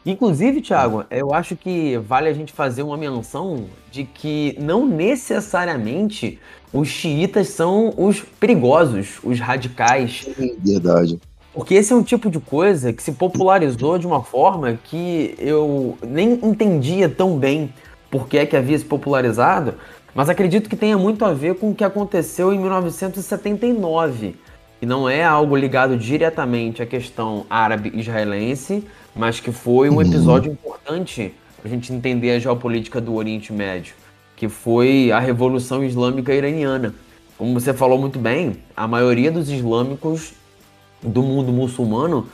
Inclusive, 0.05 0.61
Thiago, 0.61 1.05
eu 1.11 1.33
acho 1.33 1.55
que 1.55 1.97
vale 1.99 2.29
a 2.29 2.33
gente 2.33 2.53
fazer 2.53 2.83
uma 2.83 2.97
menção 2.97 3.67
de 3.91 4.03
que 4.03 4.57
não 4.59 4.85
necessariamente 4.85 6.41
os 6.73 6.89
xiitas 6.89 7.49
são 7.49 7.93
os 7.97 8.21
perigosos, 8.21 9.19
os 9.23 9.39
radicais. 9.39 10.27
Verdade. 10.59 11.21
Porque 11.53 11.75
esse 11.75 11.93
é 11.93 11.97
um 11.97 12.03
tipo 12.03 12.31
de 12.31 12.41
coisa 12.41 12.93
que 12.93 13.03
se 13.03 13.13
popularizou 13.13 13.99
de 13.99 14.07
uma 14.07 14.23
forma 14.23 14.79
que 14.85 15.35
eu 15.39 15.99
nem 16.03 16.33
entendia 16.43 17.09
tão 17.09 17.37
bem 17.37 17.73
por 18.11 18.27
que 18.27 18.39
é 18.39 18.47
que 18.47 18.57
havia 18.57 18.79
se 18.79 18.85
popularizado, 18.85 19.75
mas 20.15 20.29
acredito 20.29 20.69
que 20.69 20.77
tenha 20.77 20.97
muito 20.97 21.25
a 21.25 21.33
ver 21.33 21.57
com 21.57 21.71
o 21.71 21.75
que 21.75 21.85
aconteceu 21.85 22.53
em 22.53 22.59
1979. 22.59 24.35
E 24.81 24.87
não 24.87 25.09
é 25.09 25.23
algo 25.23 25.55
ligado 25.55 25.97
diretamente 25.97 26.83
à 26.83 26.87
questão 26.87 27.47
árabe-israelense, 27.49 28.85
mas 29.15 29.39
que 29.39 29.53
foi 29.53 29.89
um 29.89 29.95
uhum. 29.95 30.03
episódio 30.03 30.51
importante 30.51 31.35
para 31.57 31.69
a 31.69 31.73
gente 31.73 31.93
entender 31.93 32.33
a 32.33 32.39
geopolítica 32.39 33.01
do 33.01 33.15
Oriente 33.15 33.53
Médio, 33.53 33.95
que 34.43 34.49
foi 34.49 35.13
a 35.13 35.21
Revolução 35.21 35.85
Islâmica 35.85 36.35
Iraniana. 36.35 36.93
Como 37.39 37.55
você 37.55 37.73
falou 37.73 37.97
muito 37.97 38.19
bem, 38.19 38.57
a 38.77 38.89
maioria 38.89 39.31
dos 39.31 39.49
islâmicos 39.49 40.33
do 41.01 41.23
mundo 41.23 41.53
muçulmano 41.53 42.27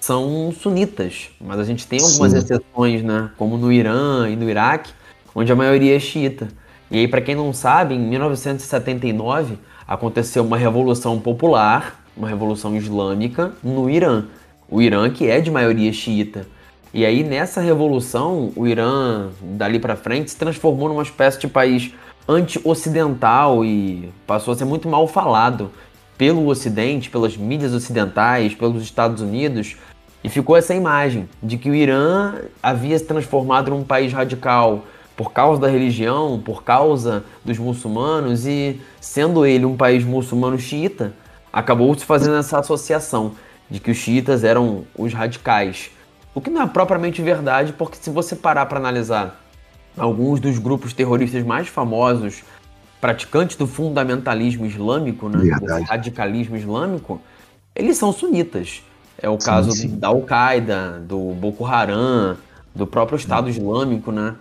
são 0.00 0.52
sunitas, 0.60 1.30
mas 1.40 1.60
a 1.60 1.64
gente 1.64 1.86
tem 1.86 2.00
algumas 2.00 2.32
Sim. 2.32 2.38
exceções, 2.38 3.04
né? 3.04 3.30
Como 3.36 3.56
no 3.56 3.70
Irã 3.70 4.28
e 4.28 4.34
no 4.34 4.50
Iraque, 4.50 4.90
onde 5.32 5.52
a 5.52 5.54
maioria 5.54 5.94
é 5.94 6.00
xiita. 6.00 6.48
E 6.90 6.98
aí, 6.98 7.06
para 7.06 7.20
quem 7.20 7.36
não 7.36 7.52
sabe, 7.52 7.94
em 7.94 8.00
1979 8.00 9.56
aconteceu 9.86 10.44
uma 10.44 10.56
revolução 10.56 11.20
popular, 11.20 12.04
uma 12.16 12.28
revolução 12.28 12.74
islâmica 12.74 13.52
no 13.62 13.88
Irã. 13.88 14.24
O 14.68 14.82
Irã 14.82 15.08
que 15.08 15.28
é 15.28 15.40
de 15.40 15.48
maioria 15.48 15.92
xiita. 15.92 16.44
E 16.94 17.06
aí 17.06 17.24
nessa 17.24 17.60
revolução, 17.60 18.52
o 18.54 18.66
Irã 18.66 19.30
dali 19.40 19.78
para 19.78 19.96
frente 19.96 20.30
se 20.30 20.36
transformou 20.36 20.90
numa 20.90 21.02
espécie 21.02 21.40
de 21.40 21.48
país 21.48 21.92
anti-ocidental 22.28 23.64
e 23.64 24.10
passou 24.26 24.52
a 24.52 24.56
ser 24.56 24.66
muito 24.66 24.88
mal 24.88 25.08
falado 25.08 25.70
pelo 26.18 26.46
Ocidente, 26.46 27.08
pelas 27.08 27.36
mídias 27.36 27.72
ocidentais, 27.72 28.54
pelos 28.54 28.82
Estados 28.82 29.22
Unidos, 29.22 29.76
e 30.22 30.28
ficou 30.28 30.54
essa 30.54 30.74
imagem 30.74 31.28
de 31.42 31.56
que 31.56 31.70
o 31.70 31.74
Irã 31.74 32.34
havia 32.62 32.96
se 32.98 33.06
transformado 33.06 33.70
num 33.70 33.82
país 33.82 34.12
radical 34.12 34.84
por 35.16 35.32
causa 35.32 35.60
da 35.60 35.68
religião, 35.68 36.40
por 36.44 36.62
causa 36.62 37.24
dos 37.44 37.58
muçulmanos, 37.58 38.46
e 38.46 38.80
sendo 39.00 39.46
ele 39.46 39.64
um 39.64 39.76
país 39.76 40.04
muçulmano 40.04 40.58
xiita, 40.58 41.14
acabou 41.50 41.92
se 41.98 42.04
fazendo 42.04 42.36
essa 42.36 42.58
associação 42.58 43.32
de 43.70 43.80
que 43.80 43.90
os 43.90 43.96
xiitas 43.96 44.44
eram 44.44 44.84
os 44.96 45.12
radicais. 45.12 45.90
O 46.34 46.40
que 46.40 46.50
não 46.50 46.62
é 46.62 46.66
propriamente 46.66 47.20
verdade, 47.20 47.72
porque 47.72 47.96
se 48.00 48.10
você 48.10 48.34
parar 48.34 48.66
para 48.66 48.78
analisar 48.78 49.40
alguns 49.96 50.40
dos 50.40 50.58
grupos 50.58 50.92
terroristas 50.92 51.44
mais 51.44 51.68
famosos, 51.68 52.42
praticantes 53.00 53.56
do 53.56 53.66
fundamentalismo 53.66 54.64
islâmico, 54.64 55.28
né, 55.28 55.38
do 55.58 55.84
radicalismo 55.84 56.56
islâmico, 56.56 57.20
eles 57.74 57.96
são 57.96 58.12
sunitas. 58.12 58.82
É 59.18 59.28
o 59.28 59.36
caso 59.36 59.72
sim, 59.72 59.90
sim. 59.90 59.98
da 59.98 60.08
Al-Qaeda, 60.08 61.02
do 61.06 61.18
Boko 61.34 61.66
Haram, 61.66 62.36
do 62.74 62.86
próprio 62.86 63.16
Estado 63.16 63.48
Islâmico, 63.48 64.10
né? 64.10 64.34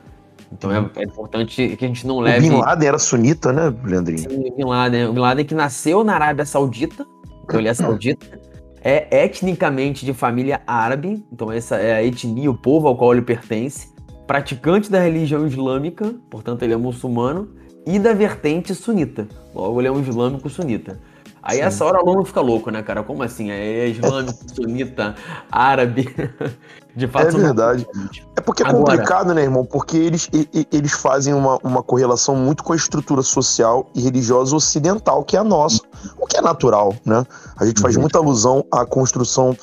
Então 0.51 0.71
é, 0.71 0.89
é, 0.95 1.03
importante 1.03 1.75
que 1.77 1.85
a 1.85 1.87
gente 1.87 2.05
não 2.05 2.19
leve. 2.19 2.47
O 2.47 2.49
Bin 2.49 2.57
Laden 2.57 2.87
era 2.87 2.99
sunita, 2.99 3.53
né, 3.53 3.73
Leandrinho? 3.83 4.29
Sim, 4.29 4.49
o 4.49 4.55
Bin 4.55 4.65
Laden. 4.65 5.07
O 5.07 5.13
Bin 5.13 5.19
Laden 5.19 5.45
que 5.45 5.55
nasceu 5.55 6.03
na 6.03 6.13
Arábia 6.15 6.45
Saudita, 6.45 7.05
então 7.43 7.59
ele 7.59 7.69
é 7.69 7.73
saudita, 7.73 8.39
é 8.83 9.23
etnicamente 9.23 10.05
de 10.05 10.13
família 10.13 10.61
árabe, 10.65 11.23
então 11.31 11.51
essa 11.51 11.75
é 11.75 11.93
a 11.93 12.03
etnia, 12.03 12.49
o 12.49 12.57
povo 12.57 12.87
ao 12.87 12.97
qual 12.97 13.13
ele 13.13 13.21
pertence, 13.21 13.89
praticante 14.25 14.89
da 14.89 14.99
religião 14.99 15.45
islâmica, 15.45 16.15
portanto 16.29 16.63
ele 16.63 16.73
é 16.73 16.77
muçulmano, 16.77 17.49
e 17.85 17.99
da 17.99 18.13
vertente 18.13 18.75
sunita. 18.75 19.27
Logo 19.53 19.79
ele 19.81 19.87
é 19.87 19.91
um 19.91 20.01
islâmico 20.01 20.49
sunita. 20.49 20.99
Aí 21.43 21.57
Sim. 21.57 21.63
essa 21.63 21.85
hora 21.85 21.97
o 21.97 22.01
aluno 22.01 22.23
fica 22.23 22.41
louco, 22.41 22.69
né, 22.69 22.83
cara? 22.83 23.03
Como 23.03 23.23
assim? 23.23 23.49
É 23.49 23.87
islâmico, 23.87 24.39
sunita, 24.53 25.15
árabe. 25.51 26.13
De 26.95 27.07
fato, 27.07 27.37
é 27.37 27.39
verdade. 27.39 27.87
É 28.35 28.41
porque 28.41 28.63
é 28.63 28.67
Agora, 28.67 28.83
complicado, 28.83 29.33
né, 29.33 29.43
irmão? 29.43 29.65
Porque 29.65 29.95
eles, 29.95 30.29
eles 30.71 30.91
fazem 30.91 31.33
uma, 31.33 31.57
uma 31.63 31.81
correlação 31.81 32.35
muito 32.35 32.63
com 32.63 32.73
a 32.73 32.75
estrutura 32.75 33.21
social 33.21 33.89
e 33.95 34.01
religiosa 34.01 34.53
ocidental, 34.53 35.23
que 35.23 35.37
é 35.37 35.39
a 35.39 35.43
nossa. 35.43 35.79
O 36.19 36.27
que 36.27 36.37
é 36.37 36.41
natural, 36.41 36.93
né? 37.05 37.25
A 37.57 37.65
gente 37.65 37.81
faz 37.81 37.95
uhum. 37.95 38.01
muita 38.01 38.19
alusão 38.19 38.65
à 38.69 38.85
construção 38.85 39.55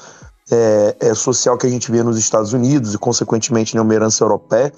é, 0.51 0.97
é, 1.01 1.15
social 1.15 1.59
que 1.59 1.67
a 1.67 1.71
gente 1.71 1.93
vê 1.93 2.03
nos 2.03 2.19
Estados 2.19 2.55
Unidos 2.55 2.95
e, 2.95 2.99
consequentemente, 2.99 3.75
né, 3.75 3.83
uma 3.83 3.95
herança 3.95 4.25
europeia 4.25 4.73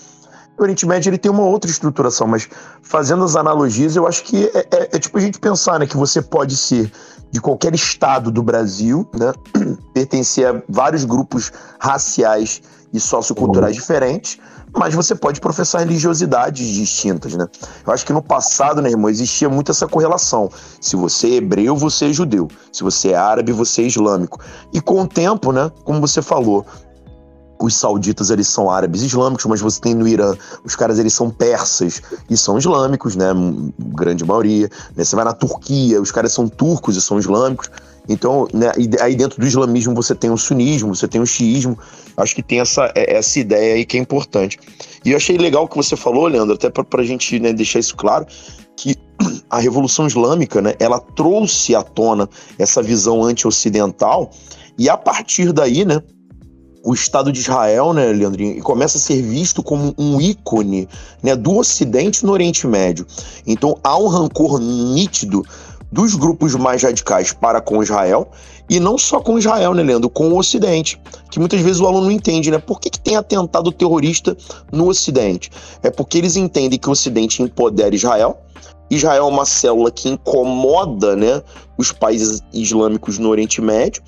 o 0.61 0.65
Oriente 0.65 0.87
Médio 0.87 1.11
ele 1.11 1.19
tem 1.19 1.31
uma 1.31 1.43
outra 1.43 1.71
estruturação, 1.71 2.27
mas 2.27 2.49
fazendo 2.83 3.25
as 3.25 3.37
analogias, 3.37 3.97
eu 3.97 4.07
acho 4.07 4.23
que 4.25 4.51
é, 4.55 4.59
é, 4.71 4.97
é, 4.97 4.99
tipo 4.99 5.17
a 5.17 5.21
gente 5.21 5.39
pensar 5.39 5.79
né, 5.79 5.87
que 5.87 5.97
você 5.97 6.21
pode 6.21 6.57
ser 6.57 6.91
de 7.31 7.41
qualquer 7.41 7.75
estado 7.75 8.31
do 8.31 8.43
Brasil, 8.43 9.09
né, 9.19 9.33
pertencer 9.95 10.47
a 10.47 10.63
vários 10.69 11.05
grupos 11.05 11.53
raciais 11.79 12.61
e 12.93 12.99
socioculturais 12.99 13.77
uhum. 13.77 13.81
diferentes, 13.81 14.39
mas 14.77 14.95
você 14.95 15.15
pode 15.15 15.41
professar 15.41 15.81
religiosidades 15.81 16.67
distintas, 16.69 17.35
né? 17.35 17.47
Eu 17.85 17.93
acho 17.93 18.07
que 18.07 18.13
no 18.13 18.23
passado, 18.23 18.81
né, 18.81 18.91
irmão, 18.91 19.11
existia 19.11 19.49
muito 19.49 19.73
essa 19.73 19.87
correlação. 19.87 20.49
Se 20.81 20.95
você 20.95 21.29
é 21.29 21.35
hebreu, 21.37 21.77
você 21.77 22.07
é 22.11 22.13
judeu. 22.13 22.49
Se 22.73 22.85
você 22.85 23.11
é 23.11 23.17
árabe, 23.17 23.53
você 23.53 23.83
é 23.83 23.87
islâmico. 23.87 24.39
E 24.73 24.81
com 24.81 25.03
o 25.03 25.09
tempo, 25.09 25.51
né, 25.51 25.71
como 25.85 26.01
você 26.01 26.23
falou, 26.23 26.65
os 27.61 27.75
sauditas 27.77 28.31
eles 28.31 28.49
são 28.49 28.71
árabes 28.71 29.03
islâmicos, 29.03 29.45
mas 29.47 29.61
você 29.61 29.81
tem 29.81 29.95
no 29.95 30.09
Irã, 30.09 30.35
os 30.65 30.75
caras 30.75 30.99
eles 30.99 31.13
são 31.13 31.31
persas 31.31 32.03
e 32.29 32.37
são 32.37 32.59
islâmicos, 32.59 33.17
né? 33.17 33.29
Grande 33.79 34.25
maioria. 34.25 34.71
Né? 34.97 35.05
Você 35.05 35.15
vai 35.15 35.25
na 35.25 35.33
Turquia, 35.33 36.01
os 36.01 36.11
caras 36.11 36.33
são 36.33 36.49
turcos 36.49 36.97
e 36.97 37.01
são 37.01 37.19
islâmicos. 37.19 37.71
Então, 38.09 38.49
né, 38.53 38.73
aí 39.01 39.15
dentro 39.15 39.41
do 39.41 39.47
islamismo 39.47 39.95
você 39.95 40.15
tem 40.15 40.31
o 40.31 40.37
sunismo, 40.37 40.95
você 40.95 41.07
tem 41.07 41.21
o 41.21 41.27
xiismo. 41.27 41.79
Acho 42.17 42.35
que 42.35 42.43
tem 42.43 42.61
essa, 42.61 42.91
é, 42.95 43.17
essa 43.17 43.39
ideia 43.39 43.75
aí 43.75 43.85
que 43.85 43.97
é 43.97 44.01
importante. 44.01 44.59
E 45.05 45.11
eu 45.13 45.17
achei 45.17 45.37
legal 45.37 45.65
o 45.65 45.69
que 45.69 45.77
você 45.77 45.97
falou, 45.97 46.27
Leandro, 46.27 46.55
até 46.55 46.71
para 46.71 47.03
a 47.03 47.05
gente 47.05 47.39
né, 47.39 47.53
deixar 47.53 47.79
isso 47.79 47.97
claro, 47.97 48.27
que 48.77 48.97
a 49.51 49.61
Revolução 49.61 50.07
Islâmica, 50.07 50.61
né, 50.61 50.75
ela 50.79 50.99
trouxe 50.99 51.75
à 51.75 51.83
tona 51.83 52.29
essa 52.59 52.83
visão 52.83 53.23
anti-ocidental 53.23 54.31
e 54.79 54.89
a 54.89 54.97
partir 54.97 55.53
daí, 55.53 55.85
né, 55.85 56.03
o 56.83 56.95
Estado 56.95 57.31
de 57.31 57.41
Israel, 57.41 57.93
né, 57.93 58.07
Leandrinho, 58.07 58.63
começa 58.63 58.97
a 58.97 59.01
ser 59.01 59.23
visto 59.23 59.63
como 59.63 59.95
um 59.99 60.21
ícone 60.21 60.89
né, 61.23 61.37
do 61.37 61.57
Ocidente 61.57 62.25
no 62.25 62.33
Oriente 62.33 62.67
Médio. 62.67 63.07
Então 63.47 63.77
há 63.83 63.99
um 63.99 64.09
rancor 64.09 64.59
nítido 64.59 65.45
dos 65.93 66.15
grupos 66.15 66.55
mais 66.55 66.83
radicais 66.83 67.33
para 67.33 67.61
com 67.61 67.83
Israel, 67.83 68.31
e 68.69 68.79
não 68.79 68.97
só 68.97 69.21
com 69.21 69.39
Israel, 69.39 69.75
né, 69.75 69.83
Leandro, 69.83 70.09
com 70.09 70.29
o 70.29 70.39
Ocidente, 70.39 71.01
que 71.31 71.41
muitas 71.41 71.61
vezes 71.61 71.81
o 71.81 71.87
aluno 71.87 72.05
não 72.05 72.13
entende, 72.13 72.51
né? 72.51 72.59
Por 72.59 72.81
que, 72.81 72.89
que 72.89 73.01
tem 73.01 73.17
atentado 73.17 73.73
terrorista 73.73 74.37
no 74.71 74.89
Ocidente? 74.89 75.51
É 75.83 75.91
porque 75.91 76.19
eles 76.19 76.37
entendem 76.37 76.79
que 76.79 76.89
o 76.89 76.93
Ocidente 76.93 77.43
empodera 77.43 77.95
Israel, 77.95 78.39
Israel 78.89 79.25
é 79.25 79.29
uma 79.29 79.45
célula 79.45 79.91
que 79.91 80.09
incomoda 80.09 81.15
né, 81.15 81.43
os 81.77 81.93
países 81.93 82.41
islâmicos 82.53 83.19
no 83.19 83.29
Oriente 83.29 83.61
Médio, 83.61 84.03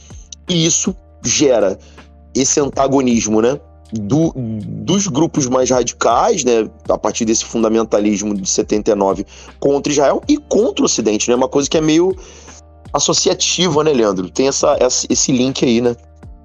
e 0.49 0.67
isso 0.67 0.95
gera 1.25 1.79
esse 2.35 2.61
antagonismo, 2.61 3.41
né? 3.41 3.59
Do, 3.93 4.33
dos 4.35 5.07
grupos 5.07 5.47
mais 5.47 5.69
radicais, 5.69 6.45
né, 6.45 6.67
a 6.89 6.97
partir 6.97 7.27
desse 7.27 7.45
fundamentalismo 7.45 8.35
de 8.35 8.49
79 8.49 9.27
contra 9.61 9.93
Israel 9.93 10.23
e 10.27 10.39
contra 10.39 10.83
o 10.83 10.87
Ocidente, 10.87 11.29
né, 11.29 11.37
uma 11.37 11.49
coisa 11.49 11.69
que 11.69 11.77
é 11.77 11.81
meio 11.83 12.17
associativa, 12.91 13.85
né, 13.85 13.93
Leandro? 13.93 14.31
Tem 14.31 14.49
essa, 14.49 14.79
esse 14.81 15.31
link 15.31 15.63
aí, 15.63 15.83
né? 15.83 15.95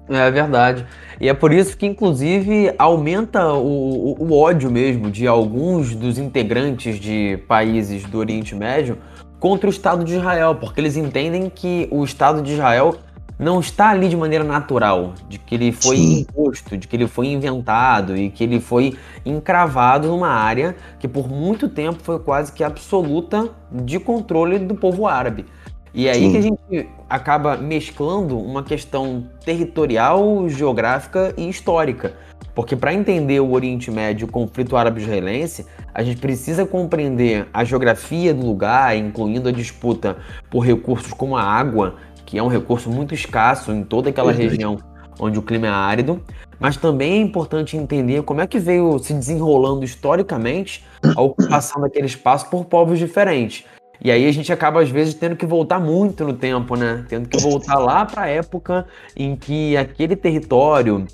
É 0.08 0.30
verdade. 0.30 0.86
E 1.20 1.28
é 1.28 1.34
por 1.34 1.52
isso 1.52 1.76
que, 1.76 1.84
inclusive, 1.84 2.72
aumenta 2.78 3.52
o, 3.52 4.16
o, 4.18 4.24
o 4.24 4.38
ódio 4.38 4.70
mesmo 4.70 5.10
de 5.10 5.26
alguns 5.26 5.94
dos 5.94 6.16
integrantes 6.16 6.98
de 6.98 7.38
países 7.48 8.04
do 8.04 8.18
Oriente 8.18 8.54
Médio 8.54 8.98
contra 9.38 9.68
o 9.68 9.70
Estado 9.70 10.04
de 10.04 10.16
Israel, 10.16 10.54
porque 10.54 10.80
eles 10.80 10.96
entendem 10.96 11.50
que 11.50 11.88
o 11.90 12.04
Estado 12.04 12.42
de 12.42 12.52
Israel 12.52 12.96
não 13.38 13.60
está 13.60 13.90
ali 13.90 14.08
de 14.08 14.16
maneira 14.16 14.44
natural, 14.44 15.14
de 15.28 15.38
que 15.38 15.54
ele 15.54 15.70
foi 15.70 15.96
Sim. 15.96 16.20
imposto, 16.20 16.76
de 16.76 16.88
que 16.88 16.96
ele 16.96 17.06
foi 17.06 17.28
inventado 17.28 18.16
e 18.16 18.30
que 18.30 18.42
ele 18.42 18.58
foi 18.58 18.98
encravado 19.24 20.08
numa 20.08 20.28
área 20.28 20.74
que 20.98 21.06
por 21.06 21.28
muito 21.28 21.68
tempo 21.68 21.98
foi 22.02 22.18
quase 22.18 22.52
que 22.52 22.64
absoluta 22.64 23.50
de 23.70 24.00
controle 24.00 24.58
do 24.58 24.74
povo 24.74 25.06
árabe. 25.06 25.46
E 25.94 26.06
é 26.06 26.12
aí 26.12 26.20
Sim. 26.20 26.32
que 26.32 26.36
a 26.36 26.40
gente 26.40 26.88
acaba 27.08 27.56
mesclando 27.56 28.38
uma 28.38 28.62
questão 28.62 29.26
territorial, 29.44 30.48
geográfica 30.48 31.32
e 31.36 31.48
histórica. 31.48 32.14
Porque 32.54 32.74
para 32.74 32.92
entender 32.92 33.40
o 33.40 33.52
Oriente 33.52 33.90
Médio, 33.90 34.26
o 34.26 34.30
conflito 34.30 34.76
árabe-israelense, 34.76 35.64
a 35.94 36.02
gente 36.02 36.20
precisa 36.20 36.66
compreender 36.66 37.46
a 37.54 37.62
geografia 37.62 38.34
do 38.34 38.44
lugar, 38.44 38.96
incluindo 38.96 39.48
a 39.48 39.52
disputa 39.52 40.16
por 40.50 40.60
recursos 40.60 41.12
como 41.12 41.36
a 41.36 41.42
água 41.42 41.94
que 42.28 42.36
é 42.36 42.42
um 42.42 42.48
recurso 42.48 42.90
muito 42.90 43.14
escasso 43.14 43.72
em 43.72 43.82
toda 43.82 44.10
aquela 44.10 44.32
Verdade. 44.34 44.50
região 44.50 44.76
onde 45.18 45.38
o 45.38 45.42
clima 45.42 45.66
é 45.66 45.70
árido, 45.70 46.22
mas 46.60 46.76
também 46.76 47.14
é 47.14 47.16
importante 47.16 47.74
entender 47.74 48.22
como 48.22 48.42
é 48.42 48.46
que 48.46 48.58
veio 48.58 48.98
se 48.98 49.14
desenrolando 49.14 49.82
historicamente 49.82 50.84
a 51.16 51.22
ocupação 51.22 51.80
daquele 51.80 52.04
espaço 52.04 52.50
por 52.50 52.66
povos 52.66 52.98
diferentes. 52.98 53.64
E 54.04 54.10
aí 54.10 54.28
a 54.28 54.30
gente 54.32 54.52
acaba 54.52 54.82
às 54.82 54.90
vezes 54.90 55.14
tendo 55.14 55.36
que 55.36 55.46
voltar 55.46 55.80
muito 55.80 56.22
no 56.22 56.34
tempo, 56.34 56.76
né? 56.76 57.06
Tendo 57.08 57.30
que 57.30 57.38
voltar 57.38 57.78
lá 57.78 58.04
para 58.04 58.24
a 58.24 58.28
época 58.28 58.86
em 59.16 59.34
que 59.34 59.74
aquele 59.74 60.14
território 60.14 61.06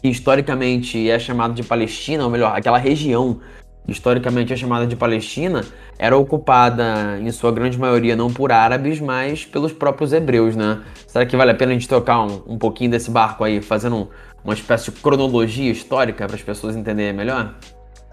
que 0.00 0.08
historicamente 0.08 1.10
é 1.10 1.18
chamado 1.18 1.52
de 1.52 1.62
Palestina, 1.62 2.24
ou 2.24 2.30
melhor, 2.30 2.56
aquela 2.56 2.78
região 2.78 3.38
historicamente 3.88 4.52
é 4.52 4.56
chamada 4.56 4.86
de 4.86 4.94
Palestina, 4.94 5.64
era 5.98 6.16
ocupada, 6.16 7.18
em 7.20 7.30
sua 7.32 7.50
grande 7.50 7.78
maioria, 7.78 8.14
não 8.14 8.30
por 8.30 8.52
árabes, 8.52 9.00
mas 9.00 9.44
pelos 9.44 9.72
próprios 9.72 10.12
hebreus, 10.12 10.54
né? 10.54 10.82
Será 11.06 11.24
que 11.24 11.36
vale 11.36 11.50
a 11.50 11.54
pena 11.54 11.72
a 11.72 11.74
gente 11.74 11.88
tocar 11.88 12.20
um, 12.22 12.42
um 12.46 12.58
pouquinho 12.58 12.90
desse 12.90 13.10
barco 13.10 13.42
aí, 13.44 13.62
fazendo 13.62 13.96
um, 13.96 14.08
uma 14.44 14.54
espécie 14.54 14.90
de 14.90 15.00
cronologia 15.00 15.70
histórica 15.72 16.26
para 16.26 16.36
as 16.36 16.42
pessoas 16.42 16.76
entenderem 16.76 17.14
melhor? 17.14 17.54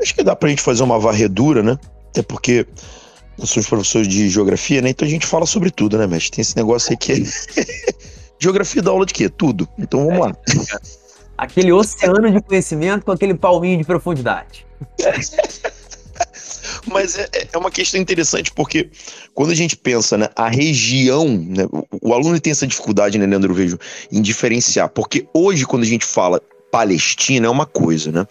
Acho 0.01 0.15
que 0.15 0.23
dá 0.23 0.35
para 0.35 0.47
a 0.47 0.49
gente 0.49 0.61
fazer 0.61 0.83
uma 0.83 0.97
varredura, 0.97 1.61
né? 1.61 1.77
Até 2.09 2.21
porque 2.21 2.65
nós 3.37 3.49
somos 3.49 3.67
professores 3.67 4.07
de 4.07 4.29
geografia, 4.29 4.81
né? 4.81 4.89
Então 4.89 5.05
a 5.05 5.11
gente 5.11 5.25
fala 5.25 5.45
sobre 5.45 5.69
tudo, 5.69 5.97
né, 5.97 6.07
mestre? 6.07 6.37
Tem 6.37 6.41
esse 6.41 6.55
negócio 6.55 6.91
aí 6.91 6.97
que 6.97 7.11
é... 7.11 7.15
geografia 8.39 8.81
dá 8.81 8.91
aula 8.91 9.05
de 9.05 9.13
quê? 9.13 9.29
Tudo. 9.29 9.67
Então 9.77 10.05
vamos 10.05 10.19
lá. 10.19 10.35
Aquele 11.37 11.71
oceano 11.71 12.31
de 12.31 12.41
conhecimento 12.41 13.05
com 13.05 13.11
aquele 13.11 13.33
palminho 13.33 13.77
de 13.77 13.83
profundidade. 13.83 14.65
Mas 16.87 17.17
é, 17.17 17.27
é, 17.51 17.57
uma 17.57 17.71
questão 17.71 17.99
interessante 17.99 18.51
porque 18.51 18.89
quando 19.33 19.51
a 19.51 19.55
gente 19.55 19.75
pensa 19.75 20.17
né, 20.17 20.29
a 20.35 20.47
região, 20.47 21.27
né, 21.27 21.65
o, 21.71 22.09
o 22.09 22.13
aluno 22.13 22.39
tem 22.39 22.51
essa 22.51 22.67
dificuldade, 22.67 23.17
né, 23.17 23.25
Leandro, 23.25 23.51
eu 23.51 23.55
vejo, 23.55 23.79
em 24.11 24.21
diferenciar. 24.21 24.89
Porque 24.89 25.27
hoje, 25.33 25.65
quando 25.65 25.83
a 25.83 25.87
gente 25.87 26.05
fala 26.05 26.41
Palestina, 26.71 27.47
é 27.47 27.49
uma 27.49 27.65
coisa, 27.65 28.11
né? 28.11 28.27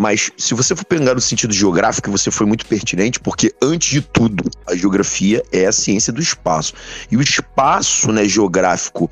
Mas 0.00 0.32
se 0.38 0.54
você 0.54 0.74
for 0.74 0.86
pegar 0.86 1.14
no 1.14 1.20
sentido 1.20 1.52
geográfico, 1.52 2.10
você 2.10 2.30
foi 2.30 2.46
muito 2.46 2.64
pertinente, 2.64 3.20
porque 3.20 3.52
antes 3.62 3.90
de 3.90 4.00
tudo, 4.00 4.50
a 4.66 4.74
geografia 4.74 5.42
é 5.52 5.66
a 5.66 5.72
ciência 5.72 6.10
do 6.10 6.22
espaço. 6.22 6.72
E 7.10 7.18
o 7.18 7.20
espaço 7.20 8.10
né, 8.10 8.26
geográfico 8.26 9.10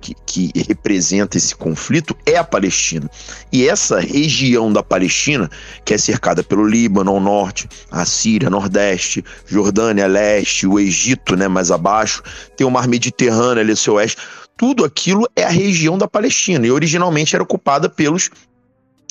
que, 0.00 0.14
que 0.24 0.50
representa 0.66 1.36
esse 1.36 1.54
conflito 1.54 2.16
é 2.24 2.38
a 2.38 2.42
Palestina. 2.42 3.10
E 3.52 3.68
essa 3.68 4.00
região 4.00 4.72
da 4.72 4.82
Palestina, 4.82 5.50
que 5.84 5.92
é 5.92 5.98
cercada 5.98 6.42
pelo 6.42 6.66
Líbano 6.66 7.10
ao 7.10 7.20
norte, 7.20 7.68
a 7.90 8.06
Síria, 8.06 8.48
nordeste, 8.48 9.22
Jordânia, 9.44 10.06
leste, 10.06 10.66
o 10.66 10.80
Egito, 10.80 11.36
né, 11.36 11.48
mais 11.48 11.70
abaixo, 11.70 12.22
tem 12.56 12.66
o 12.66 12.70
mar 12.70 12.88
Mediterrâneo 12.88 13.60
ali 13.60 13.76
seu 13.76 13.96
oeste 13.96 14.16
tudo 14.60 14.84
aquilo 14.84 15.26
é 15.34 15.42
a 15.42 15.48
região 15.48 15.96
da 15.96 16.06
Palestina 16.06 16.66
e 16.66 16.70
originalmente 16.70 17.34
era 17.34 17.42
ocupada 17.42 17.88
pelos 17.88 18.28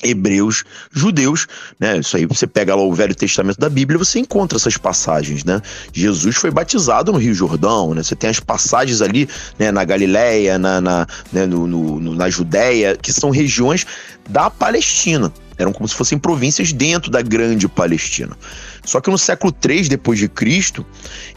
hebreus, 0.02 0.64
judeus, 0.92 1.46
né? 1.78 1.98
Isso 1.98 2.16
aí 2.16 2.26
você 2.26 2.46
pega 2.46 2.74
lá 2.74 2.82
o 2.82 2.92
Velho 2.92 3.14
Testamento 3.14 3.58
da 3.58 3.68
Bíblia, 3.68 3.98
você 3.98 4.18
encontra 4.18 4.56
essas 4.56 4.76
passagens, 4.76 5.44
né? 5.44 5.60
Jesus 5.92 6.36
foi 6.36 6.50
batizado 6.50 7.12
no 7.12 7.18
Rio 7.18 7.34
Jordão, 7.34 7.94
né? 7.94 8.02
Você 8.02 8.16
tem 8.16 8.30
as 8.30 8.40
passagens 8.40 9.02
ali, 9.02 9.28
né, 9.58 9.70
na 9.70 9.84
Galileia, 9.84 10.58
na, 10.58 10.80
na, 10.80 11.06
né, 11.32 11.46
no, 11.46 11.66
no, 11.66 12.14
na 12.14 12.30
Judéia, 12.30 12.96
que 12.96 13.12
são 13.12 13.30
regiões 13.30 13.86
da 14.28 14.50
Palestina. 14.50 15.32
Eram 15.58 15.72
como 15.74 15.86
se 15.86 15.94
fossem 15.94 16.18
províncias 16.18 16.72
dentro 16.72 17.10
da 17.10 17.20
grande 17.20 17.68
Palestina. 17.68 18.34
Só 18.82 18.98
que 18.98 19.10
no 19.10 19.18
século 19.18 19.54
III 19.62 19.90
depois 19.90 20.18
de 20.18 20.26
Cristo, 20.26 20.86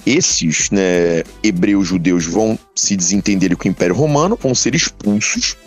esses 0.06 0.72
né, 0.72 1.24
hebreus 1.44 1.88
judeus 1.88 2.26
vão 2.26 2.58
se 2.74 2.96
desentender 2.96 3.56
com 3.58 3.68
o 3.68 3.72
Império 3.72 3.94
Romano, 3.94 4.40
vão 4.42 4.56
ser 4.56 4.76
expulsos 4.76 5.58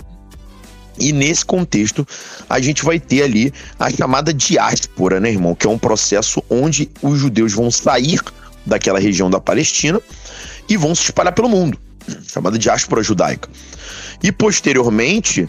e 0.99 1.13
nesse 1.13 1.45
contexto, 1.45 2.07
a 2.49 2.61
gente 2.61 2.85
vai 2.85 2.99
ter 2.99 3.23
ali 3.23 3.53
a 3.79 3.91
chamada 3.91 4.33
diáspora, 4.33 5.21
né, 5.21 5.31
irmão? 5.31 5.55
Que 5.55 5.67
é 5.67 5.71
um 5.71 5.79
processo 5.79 6.43
onde 6.49 6.91
os 7.03 7.19
judeus 7.19 7.53
vão 7.53 7.71
sair 7.71 8.21
daquela 8.65 8.99
região 8.99 9.31
da 9.31 9.41
Palestina 9.41 10.01
e 10.69 10.77
vão 10.77 10.95
se 10.95 11.05
espalhar 11.05 11.33
pelo 11.33 11.49
mundo, 11.49 11.79
chamada 12.27 12.59
diáspora 12.59 13.03
judaica. 13.03 13.49
E 14.23 14.33
posteriormente, 14.33 15.49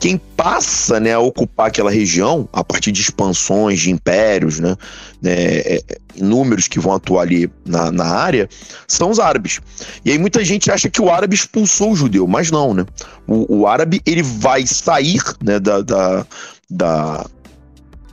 quem 0.00 0.18
passa 0.36 1.00
né, 1.00 1.14
a 1.14 1.18
ocupar 1.18 1.68
aquela 1.68 1.90
região 1.90 2.48
a 2.52 2.62
partir 2.62 2.92
de 2.92 3.00
expansões 3.00 3.80
de 3.80 3.90
impérios, 3.90 4.60
né, 4.60 4.76
né, 5.22 5.32
é, 5.32 5.76
é, 5.76 5.82
números 6.22 6.68
que 6.68 6.78
vão 6.78 6.92
atuar 6.92 7.22
ali 7.22 7.50
na, 7.64 7.90
na 7.90 8.04
área, 8.04 8.48
são 8.86 9.10
os 9.10 9.18
árabes. 9.18 9.60
E 10.04 10.10
aí 10.10 10.18
muita 10.18 10.44
gente 10.44 10.70
acha 10.70 10.90
que 10.90 11.00
o 11.00 11.10
árabe 11.10 11.34
expulsou 11.34 11.92
o 11.92 11.96
judeu, 11.96 12.26
mas 12.26 12.50
não, 12.50 12.74
né? 12.74 12.84
O, 13.26 13.60
o 13.60 13.66
árabe 13.66 14.02
ele 14.04 14.22
vai 14.22 14.66
sair 14.66 15.22
né, 15.42 15.58
da, 15.58 15.80
da, 15.80 16.26
da 16.68 17.26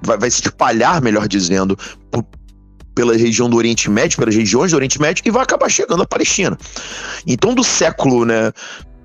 vai, 0.02 0.17
vai 0.17 0.32
se 0.32 0.41
espalhar, 0.41 1.02
melhor 1.02 1.28
dizendo, 1.28 1.78
por, 2.10 2.26
pela 2.96 3.15
região 3.15 3.50
do 3.50 3.58
Oriente 3.58 3.89
Médio, 3.89 4.17
pelas 4.17 4.36
regiões 4.36 4.72
do 4.72 4.76
Oriente 4.76 5.00
Médio, 5.00 5.24
e 5.26 5.32
vai 5.32 5.44
acabar 5.44 5.70
chegando 5.70 6.04
à 6.04 6.06
Palestina. 6.06 6.58
Então, 7.26 7.54
do 7.54 7.63
século 7.63 8.26
né, 8.26 8.52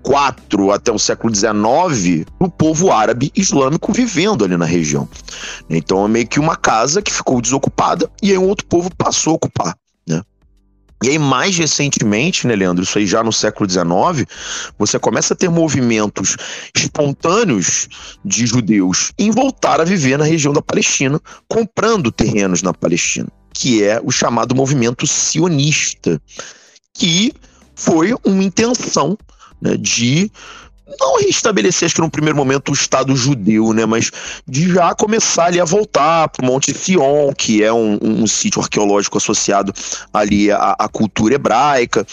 4 0.07 0.71
até 0.71 0.93
o 0.93 1.01
século 1.01 1.35
XIX, 1.35 2.25
o 2.39 2.49
povo 2.49 2.93
árabe 2.93 3.33
islâmico 3.35 3.93
vivendo 3.93 4.45
ali 4.45 4.57
na 4.57 4.65
região. 4.65 5.09
Então 5.69 6.05
é 6.05 6.09
meio 6.09 6.29
que 6.29 6.39
uma 6.39 6.55
casa 6.55 7.03
que 7.03 7.13
ficou 7.13 7.41
desocupada 7.41 8.09
e 8.23 8.31
aí 8.31 8.39
um 8.39 8.47
outro 8.47 8.65
povo 8.67 8.89
passou 8.97 9.33
a 9.33 9.35
ocupar. 9.35 9.77
Né? 10.09 10.23
E 11.03 11.09
aí, 11.09 11.19
mais 11.19 11.59
recentemente, 11.59 12.47
né, 12.47 12.55
Leandro, 12.55 12.85
isso 12.85 12.97
aí 12.97 13.05
já 13.05 13.25
no 13.25 13.33
século 13.33 13.69
XIX, 13.69 14.31
você 14.79 14.97
começa 14.97 15.35
a 15.35 15.37
ter 15.37 15.51
movimentos 15.51 16.37
espontâneos 16.73 17.89
de 18.25 18.47
judeus 18.47 19.11
em 19.19 19.33
voltar 19.33 19.81
a 19.81 19.85
viver 19.85 20.17
na 20.17 20.25
região 20.25 20.53
da 20.53 20.63
Palestina, 20.63 21.21
comprando 21.49 22.13
terrenos 22.13 22.63
na 22.63 22.73
Palestina, 22.73 23.27
que 23.53 23.83
é 23.83 24.01
o 24.05 24.13
chamado 24.13 24.55
movimento 24.55 25.05
sionista, 25.05 26.23
que 26.95 27.33
foi 27.75 28.15
uma 28.25 28.45
intenção 28.45 29.19
né, 29.61 29.77
de 29.77 30.31
não 31.01 31.19
restabelecer, 31.19 31.87
acho 31.87 31.97
que 31.97 32.01
no 32.01 32.11
primeiro 32.11 32.37
momento, 32.37 32.71
o 32.71 32.75
Estado 32.75 33.17
judeu, 33.17 33.73
né? 33.73 33.85
Mas 33.85 34.11
de 34.47 34.73
já 34.73 34.95
começar 34.95 35.47
ali 35.47 35.61
a 35.61 35.65
voltar 35.65 36.29
para 36.29 36.45
o 36.45 36.47
Monte 36.47 36.73
Sion, 36.73 37.33
que 37.37 37.63
é 37.63 37.73
um, 37.73 37.99
um, 38.01 38.23
um, 38.23 38.27
sítio 38.27 38.63
arqueológico 38.63 39.19
associado 39.19 39.73
ali 40.15 40.51
à, 40.51 40.77
à, 40.79 40.89
cultura 40.89 41.35
hebraica. 41.35 42.07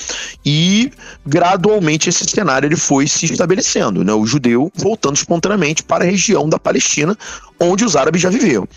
E 0.43 0.91
gradualmente 1.25 2.09
esse 2.09 2.25
cenário 2.25 2.67
ele 2.67 2.75
foi 2.75 3.07
se 3.07 3.25
estabelecendo, 3.25 4.03
né? 4.03 4.13
O 4.13 4.25
judeu 4.25 4.71
voltando 4.75 5.15
espontaneamente 5.15 5.83
para 5.83 6.03
a 6.03 6.07
região 6.07 6.49
da 6.49 6.57
Palestina, 6.57 7.15
onde 7.59 7.85
os 7.85 7.95
árabes 7.95 8.21
já 8.21 8.29
viviam. 8.29 8.67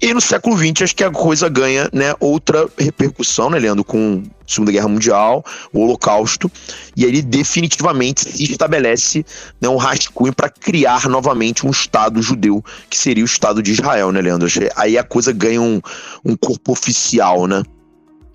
E 0.00 0.12
no 0.14 0.20
século 0.20 0.56
XX, 0.56 0.82
acho 0.82 0.96
que 0.96 1.04
a 1.04 1.10
coisa 1.10 1.48
ganha 1.48 1.88
né, 1.92 2.14
outra 2.20 2.68
repercussão, 2.78 3.50
né, 3.50 3.58
Leandro, 3.58 3.84
com 3.84 4.22
a 4.24 4.42
Segunda 4.46 4.72
Guerra 4.72 4.88
Mundial, 4.88 5.44
o 5.72 5.80
Holocausto, 5.80 6.50
e 6.96 7.04
ele 7.04 7.20
definitivamente 7.20 8.20
se 8.20 8.44
estabelece 8.44 9.24
né, 9.60 9.68
um 9.68 9.76
rascunho 9.76 10.32
para 10.32 10.48
criar 10.48 11.08
novamente 11.08 11.66
um 11.66 11.70
Estado 11.70 12.22
judeu, 12.22 12.64
que 12.88 12.96
seria 12.96 13.24
o 13.24 13.26
Estado 13.26 13.62
de 13.62 13.72
Israel, 13.72 14.12
né, 14.12 14.20
Leandro? 14.20 14.48
Aí 14.76 14.96
a 14.96 15.02
coisa 15.02 15.32
ganha 15.32 15.60
um, 15.60 15.80
um 16.24 16.36
corpo 16.36 16.72
oficial, 16.72 17.46
né? 17.46 17.62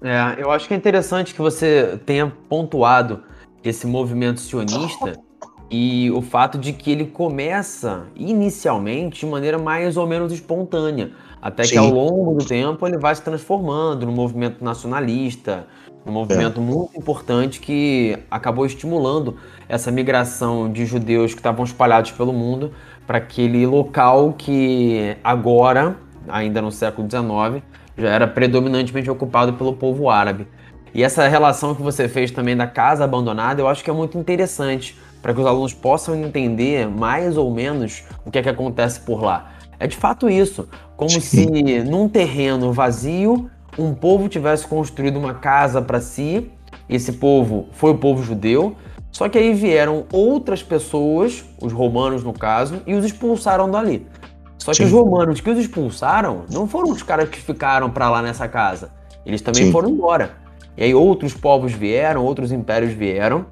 É, 0.01 0.35
eu 0.37 0.51
acho 0.51 0.67
que 0.67 0.73
é 0.73 0.77
interessante 0.77 1.33
que 1.33 1.41
você 1.41 1.97
tenha 2.05 2.31
pontuado 2.49 3.23
esse 3.63 3.87
movimento 3.87 4.41
sionista 4.41 5.17
e 5.75 6.11
o 6.11 6.21
fato 6.21 6.55
de 6.55 6.71
que 6.71 6.91
ele 6.91 7.07
começa 7.07 8.05
inicialmente 8.15 9.21
de 9.21 9.25
maneira 9.25 9.57
mais 9.57 9.97
ou 9.97 10.05
menos 10.05 10.31
espontânea, 10.31 11.09
até 11.41 11.63
Sim. 11.63 11.71
que 11.71 11.77
ao 11.79 11.89
longo 11.89 12.37
do 12.37 12.45
tempo 12.45 12.85
ele 12.87 12.99
vai 12.99 13.15
se 13.15 13.23
transformando 13.23 14.05
no 14.05 14.11
movimento 14.11 14.63
nacionalista, 14.63 15.65
um 16.05 16.11
movimento 16.11 16.59
é. 16.59 16.63
muito 16.63 16.95
importante 16.95 17.59
que 17.59 18.15
acabou 18.29 18.67
estimulando 18.67 19.35
essa 19.67 19.89
migração 19.89 20.71
de 20.71 20.85
judeus 20.85 21.33
que 21.33 21.39
estavam 21.39 21.65
espalhados 21.65 22.11
pelo 22.11 22.31
mundo 22.31 22.71
para 23.07 23.17
aquele 23.17 23.65
local 23.65 24.35
que 24.37 25.17
agora, 25.23 25.97
ainda 26.27 26.61
no 26.61 26.71
século 26.71 27.09
XIX, 27.09 27.63
já 27.97 28.09
era 28.09 28.27
predominantemente 28.27 29.09
ocupado 29.09 29.53
pelo 29.53 29.73
povo 29.73 30.07
árabe. 30.07 30.47
E 30.93 31.03
essa 31.03 31.27
relação 31.27 31.73
que 31.73 31.81
você 31.81 32.07
fez 32.07 32.29
também 32.29 32.55
da 32.55 32.67
casa 32.67 33.03
abandonada, 33.03 33.61
eu 33.61 33.67
acho 33.67 33.83
que 33.83 33.89
é 33.89 33.93
muito 33.93 34.17
interessante, 34.17 34.95
para 35.21 35.33
que 35.33 35.39
os 35.39 35.45
alunos 35.45 35.73
possam 35.73 36.15
entender 36.15 36.87
mais 36.87 37.37
ou 37.37 37.51
menos 37.51 38.03
o 38.25 38.29
que 38.29 38.37
é 38.37 38.43
que 38.43 38.49
acontece 38.49 38.99
por 38.99 39.23
lá. 39.23 39.53
É 39.79 39.87
de 39.87 39.95
fato 39.95 40.29
isso, 40.29 40.67
como 40.95 41.09
se 41.09 41.45
num 41.83 42.07
terreno 42.07 42.71
vazio 42.71 43.49
um 43.77 43.93
povo 43.93 44.29
tivesse 44.29 44.67
construído 44.67 45.17
uma 45.17 45.33
casa 45.33 45.81
para 45.81 45.99
si. 45.99 46.51
Esse 46.87 47.13
povo 47.13 47.67
foi 47.71 47.91
o 47.91 47.97
povo 47.97 48.21
judeu. 48.21 48.75
Só 49.11 49.29
que 49.29 49.37
aí 49.37 49.53
vieram 49.53 50.05
outras 50.11 50.61
pessoas, 50.61 51.43
os 51.61 51.71
romanos 51.71 52.23
no 52.23 52.33
caso, 52.33 52.81
e 52.85 52.93
os 52.93 53.05
expulsaram 53.05 53.69
dali. 53.69 54.07
Só 54.57 54.71
que 54.71 54.77
Sim. 54.77 54.85
os 54.85 54.91
romanos 54.91 55.41
que 55.41 55.49
os 55.49 55.57
expulsaram 55.57 56.43
não 56.51 56.67
foram 56.67 56.91
os 56.91 57.03
caras 57.03 57.29
que 57.29 57.39
ficaram 57.39 57.89
para 57.89 58.09
lá 58.09 58.21
nessa 58.21 58.47
casa. 58.47 58.91
Eles 59.25 59.41
também 59.41 59.65
Sim. 59.65 59.71
foram 59.71 59.89
embora. 59.89 60.42
E 60.77 60.83
aí 60.83 60.93
outros 60.93 61.33
povos 61.33 61.71
vieram, 61.71 62.23
outros 62.23 62.51
impérios 62.51 62.93
vieram, 62.93 63.45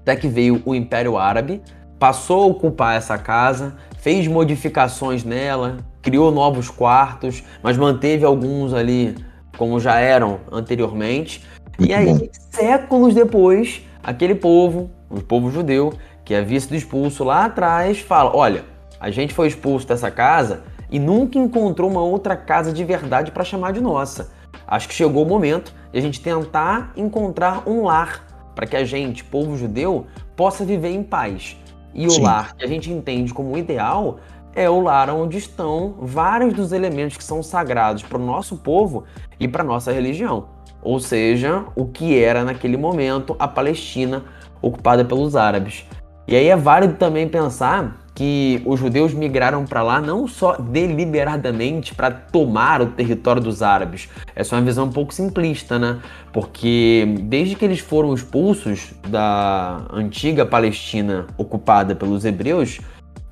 até 0.00 0.14
que 0.14 0.28
veio 0.28 0.62
o 0.64 0.74
Império 0.74 1.16
Árabe, 1.16 1.62
passou 1.98 2.42
a 2.42 2.46
ocupar 2.46 2.96
essa 2.96 3.16
casa, 3.16 3.74
fez 3.98 4.26
modificações 4.26 5.24
nela, 5.24 5.78
criou 6.02 6.30
novos 6.30 6.68
quartos, 6.68 7.42
mas 7.62 7.76
manteve 7.76 8.24
alguns 8.24 8.74
ali 8.74 9.16
como 9.56 9.80
já 9.80 9.98
eram 9.98 10.40
anteriormente. 10.52 11.44
E 11.78 11.92
aí, 11.92 12.30
séculos 12.50 13.14
depois, 13.14 13.82
aquele 14.02 14.34
povo, 14.34 14.90
o 15.08 15.20
povo 15.20 15.50
judeu, 15.50 15.94
que 16.24 16.34
havia 16.34 16.60
sido 16.60 16.74
expulso 16.74 17.24
lá 17.24 17.46
atrás, 17.46 17.98
fala: 18.00 18.36
olha, 18.36 18.64
a 19.00 19.10
gente 19.10 19.34
foi 19.34 19.48
expulso 19.48 19.86
dessa 19.86 20.10
casa 20.10 20.64
e 20.90 20.98
nunca 20.98 21.38
encontrou 21.38 21.90
uma 21.90 22.02
outra 22.02 22.36
casa 22.36 22.72
de 22.72 22.84
verdade 22.84 23.30
para 23.30 23.44
chamar 23.44 23.72
de 23.72 23.80
nossa. 23.80 24.30
Acho 24.66 24.88
que 24.88 24.94
chegou 24.94 25.24
o 25.24 25.28
momento 25.28 25.74
de 25.94 25.98
a 26.00 26.02
gente 26.02 26.20
tentar 26.20 26.92
encontrar 26.96 27.68
um 27.68 27.84
lar 27.84 28.26
para 28.52 28.66
que 28.66 28.76
a 28.76 28.84
gente, 28.84 29.22
povo 29.22 29.56
judeu, 29.56 30.06
possa 30.34 30.64
viver 30.64 30.88
em 30.90 31.04
paz. 31.04 31.56
E 31.94 32.10
Sim. 32.10 32.18
o 32.18 32.24
lar 32.24 32.56
que 32.56 32.64
a 32.64 32.66
gente 32.66 32.90
entende 32.90 33.32
como 33.32 33.56
ideal 33.56 34.18
é 34.56 34.68
o 34.68 34.80
lar 34.80 35.08
onde 35.08 35.38
estão 35.38 35.94
vários 36.00 36.52
dos 36.52 36.72
elementos 36.72 37.16
que 37.16 37.22
são 37.22 37.44
sagrados 37.44 38.02
para 38.02 38.18
o 38.18 38.26
nosso 38.26 38.56
povo 38.56 39.04
e 39.38 39.46
para 39.46 39.62
nossa 39.62 39.92
religião. 39.92 40.48
Ou 40.82 40.98
seja, 40.98 41.64
o 41.76 41.86
que 41.86 42.20
era 42.20 42.42
naquele 42.42 42.76
momento 42.76 43.36
a 43.38 43.46
Palestina 43.46 44.24
ocupada 44.60 45.04
pelos 45.04 45.36
árabes. 45.36 45.86
E 46.26 46.34
aí 46.34 46.48
é 46.48 46.56
válido 46.56 46.94
também 46.94 47.28
pensar 47.28 48.03
que 48.14 48.62
os 48.64 48.78
judeus 48.78 49.12
migraram 49.12 49.64
para 49.64 49.82
lá 49.82 50.00
não 50.00 50.28
só 50.28 50.56
deliberadamente 50.56 51.94
para 51.94 52.10
tomar 52.10 52.80
o 52.80 52.86
território 52.86 53.42
dos 53.42 53.60
árabes. 53.60 54.08
Essa 54.36 54.54
é 54.54 54.58
uma 54.58 54.64
visão 54.64 54.86
um 54.86 54.92
pouco 54.92 55.12
simplista, 55.12 55.78
né? 55.78 55.98
Porque 56.32 57.06
desde 57.22 57.56
que 57.56 57.64
eles 57.64 57.80
foram 57.80 58.14
expulsos 58.14 58.92
da 59.08 59.84
antiga 59.92 60.46
Palestina 60.46 61.26
ocupada 61.36 61.94
pelos 61.94 62.24
hebreus, 62.24 62.80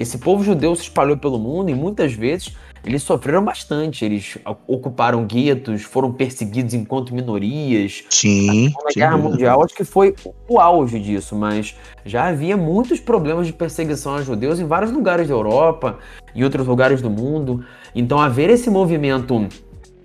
esse 0.01 0.19
povo 0.19 0.43
judeu 0.43 0.75
se 0.75 0.83
espalhou 0.83 1.17
pelo 1.17 1.39
mundo 1.39 1.71
e 1.71 1.75
muitas 1.75 2.13
vezes 2.13 2.57
eles 2.85 3.03
sofreram 3.03 3.45
bastante. 3.45 4.05
Eles 4.05 4.39
ocuparam 4.67 5.25
guetos, 5.25 5.83
foram 5.83 6.13
perseguidos 6.13 6.75
enquanto 6.75 7.15
minorias. 7.15 8.05
Sim. 8.11 8.73
Na 8.85 8.91
Guerra 8.95 9.17
Mundial 9.17 9.63
acho 9.63 9.75
que 9.75 9.85
foi 9.85 10.15
o 10.49 10.61
auge 10.61 10.99
disso, 10.99 11.37
mas 11.37 11.77
já 12.05 12.29
havia 12.29 12.57
muitos 12.57 13.01
problemas 13.01 13.47
de 13.47 13.53
perseguição 13.53 14.17
a 14.17 14.23
judeus 14.23 14.59
em 14.59 14.67
vários 14.67 14.91
lugares 14.91 15.29
da 15.29 15.35
Europa 15.35 15.99
e 16.35 16.45
outros 16.45 16.67
lugares 16.67 17.01
do 17.01 17.11
mundo. 17.11 17.65
Então 17.95 18.19
haver 18.19 18.51
esse 18.51 18.69
movimento 18.71 19.49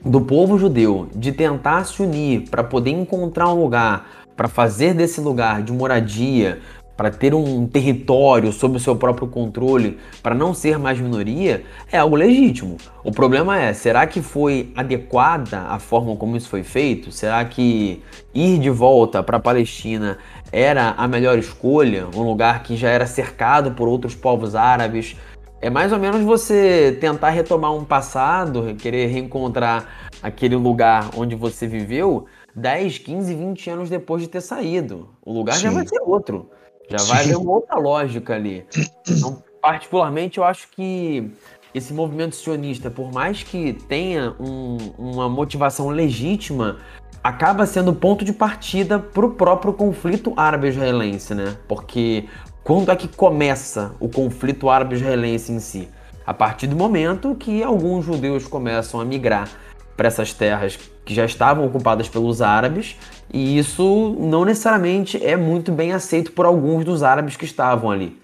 do 0.05 0.21
povo 0.21 0.57
judeu 0.57 1.07
de 1.15 1.31
tentar 1.31 1.83
se 1.85 2.01
unir 2.01 2.49
para 2.49 2.63
poder 2.63 2.91
encontrar 2.91 3.49
um 3.49 3.61
lugar, 3.61 4.07
para 4.35 4.47
fazer 4.47 4.93
desse 4.93 5.19
lugar 5.19 5.63
de 5.63 5.73
moradia, 5.73 6.59
para 6.97 7.11
ter 7.11 7.35
um 7.35 7.67
território 7.67 8.51
sob 8.51 8.77
o 8.77 8.79
seu 8.79 8.95
próprio 8.95 9.27
controle, 9.27 9.99
para 10.23 10.33
não 10.33 10.51
ser 10.51 10.79
mais 10.79 10.99
minoria, 10.99 11.63
é 11.91 11.99
algo 11.99 12.15
legítimo. 12.15 12.77
O 13.03 13.11
problema 13.11 13.61
é, 13.61 13.71
será 13.71 14.07
que 14.07 14.19
foi 14.19 14.73
adequada 14.75 15.61
a 15.69 15.77
forma 15.77 16.15
como 16.15 16.35
isso 16.35 16.49
foi 16.49 16.63
feito? 16.63 17.11
Será 17.11 17.45
que 17.45 18.01
ir 18.33 18.57
de 18.57 18.71
volta 18.71 19.21
para 19.21 19.37
a 19.37 19.39
Palestina 19.39 20.17
era 20.51 20.95
a 20.97 21.07
melhor 21.07 21.37
escolha? 21.37 22.07
Um 22.15 22.23
lugar 22.23 22.63
que 22.63 22.75
já 22.75 22.89
era 22.89 23.05
cercado 23.05 23.71
por 23.71 23.87
outros 23.87 24.15
povos 24.15 24.55
árabes? 24.55 25.15
É 25.61 25.69
mais 25.69 25.91
ou 25.93 25.99
menos 25.99 26.21
você 26.21 26.97
tentar 26.99 27.29
retomar 27.29 27.73
um 27.73 27.83
passado, 27.83 28.75
querer 28.75 29.07
reencontrar 29.07 30.09
aquele 30.21 30.55
lugar 30.55 31.09
onde 31.15 31.35
você 31.35 31.67
viveu 31.67 32.25
10, 32.55 32.97
15, 32.99 33.35
20 33.35 33.69
anos 33.69 33.89
depois 33.89 34.23
de 34.23 34.27
ter 34.27 34.41
saído. 34.41 35.09
O 35.23 35.31
lugar 35.31 35.55
Sim. 35.55 35.63
já 35.63 35.69
vai 35.71 35.87
ser 35.87 35.99
outro. 36.01 36.49
Já 36.89 37.03
vai 37.05 37.23
haver 37.23 37.37
uma 37.37 37.51
outra 37.51 37.77
lógica 37.77 38.35
ali. 38.35 38.65
Então, 39.07 39.43
particularmente, 39.61 40.37
eu 40.37 40.43
acho 40.43 40.69
que 40.69 41.29
esse 41.73 41.93
movimento 41.93 42.35
sionista, 42.35 42.89
por 42.89 43.11
mais 43.11 43.43
que 43.43 43.73
tenha 43.73 44.33
um, 44.39 44.77
uma 44.97 45.29
motivação 45.29 45.89
legítima, 45.89 46.77
acaba 47.23 47.65
sendo 47.65 47.93
ponto 47.93 48.23
de 48.23 48.33
partida 48.33 48.97
para 48.99 49.25
o 49.25 49.31
próprio 49.31 49.73
conflito 49.73 50.33
árabe-israelense, 50.37 51.35
né? 51.35 51.57
Porque 51.67 52.25
quando 52.63 52.91
é 52.91 52.95
que 52.95 53.07
começa 53.07 53.93
o 53.99 54.07
conflito 54.07 54.69
árabe-israelense 54.69 55.51
em 55.51 55.59
si? 55.59 55.89
A 56.25 56.33
partir 56.33 56.67
do 56.67 56.75
momento 56.75 57.35
que 57.35 57.63
alguns 57.63 58.05
judeus 58.05 58.47
começam 58.47 58.99
a 58.99 59.05
migrar 59.05 59.49
para 59.97 60.07
essas 60.07 60.31
terras 60.31 60.79
que 61.03 61.13
já 61.13 61.25
estavam 61.25 61.65
ocupadas 61.65 62.07
pelos 62.07 62.41
árabes, 62.41 62.95
e 63.33 63.57
isso 63.57 64.15
não 64.19 64.45
necessariamente 64.45 65.21
é 65.25 65.35
muito 65.35 65.71
bem 65.71 65.91
aceito 65.91 66.31
por 66.31 66.45
alguns 66.45 66.85
dos 66.85 67.01
árabes 67.01 67.35
que 67.35 67.45
estavam 67.45 67.89
ali. 67.89 68.15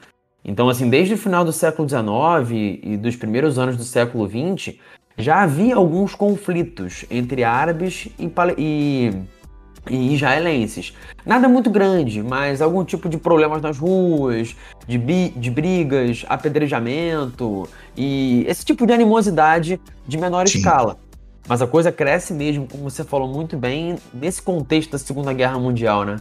Então, 0.45 0.69
assim, 0.69 0.89
desde 0.89 1.15
o 1.15 1.17
final 1.17 1.43
do 1.43 1.51
século 1.51 1.87
XIX 1.87 2.79
e 2.83 2.97
dos 2.97 3.15
primeiros 3.15 3.57
anos 3.57 3.75
do 3.75 3.83
século 3.83 4.29
XX, 4.29 4.75
já 5.17 5.41
havia 5.41 5.75
alguns 5.75 6.15
conflitos 6.15 7.05
entre 7.09 7.43
árabes 7.43 8.09
e, 8.19 8.31
e, 8.57 9.11
e 9.89 10.13
israelenses. 10.13 10.93
Nada 11.25 11.47
muito 11.47 11.69
grande, 11.69 12.21
mas 12.21 12.61
algum 12.61 12.83
tipo 12.83 13.07
de 13.07 13.17
problemas 13.17 13.61
nas 13.61 13.77
ruas, 13.77 14.55
de, 14.87 14.97
de 15.29 15.51
brigas, 15.51 16.25
apedrejamento 16.27 17.67
e 17.95 18.43
esse 18.47 18.65
tipo 18.65 18.85
de 18.85 18.93
animosidade 18.93 19.79
de 20.05 20.17
menor 20.17 20.47
Sim. 20.47 20.57
escala. 20.57 20.97
Mas 21.47 21.61
a 21.61 21.67
coisa 21.67 21.91
cresce 21.91 22.33
mesmo, 22.33 22.67
como 22.67 22.89
você 22.89 23.03
falou 23.03 23.27
muito 23.27 23.57
bem, 23.57 23.97
nesse 24.13 24.41
contexto 24.41 24.91
da 24.91 24.97
Segunda 24.97 25.33
Guerra 25.33 25.59
Mundial, 25.59 26.05
né? 26.05 26.17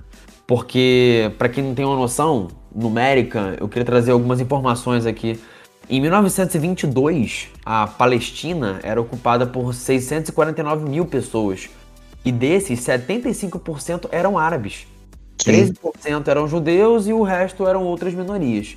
Porque, 0.46 1.32
para 1.38 1.48
quem 1.48 1.62
não 1.62 1.74
tem 1.74 1.84
uma 1.84 1.96
noção 1.96 2.48
numérica, 2.74 3.56
eu 3.60 3.68
queria 3.68 3.84
trazer 3.84 4.10
algumas 4.10 4.40
informações 4.40 5.06
aqui. 5.06 5.40
Em 5.88 6.00
1922, 6.00 7.48
a 7.64 7.86
Palestina 7.86 8.80
era 8.82 9.00
ocupada 9.00 9.46
por 9.46 9.72
649 9.72 10.88
mil 10.88 11.06
pessoas. 11.06 11.70
E 12.24 12.32
desses, 12.32 12.80
75% 12.80 14.08
eram 14.10 14.38
árabes. 14.38 14.86
Sim. 15.38 15.72
13% 15.72 16.28
eram 16.28 16.46
judeus 16.46 17.06
e 17.06 17.12
o 17.12 17.22
resto 17.22 17.66
eram 17.66 17.84
outras 17.84 18.14
minorias. 18.14 18.76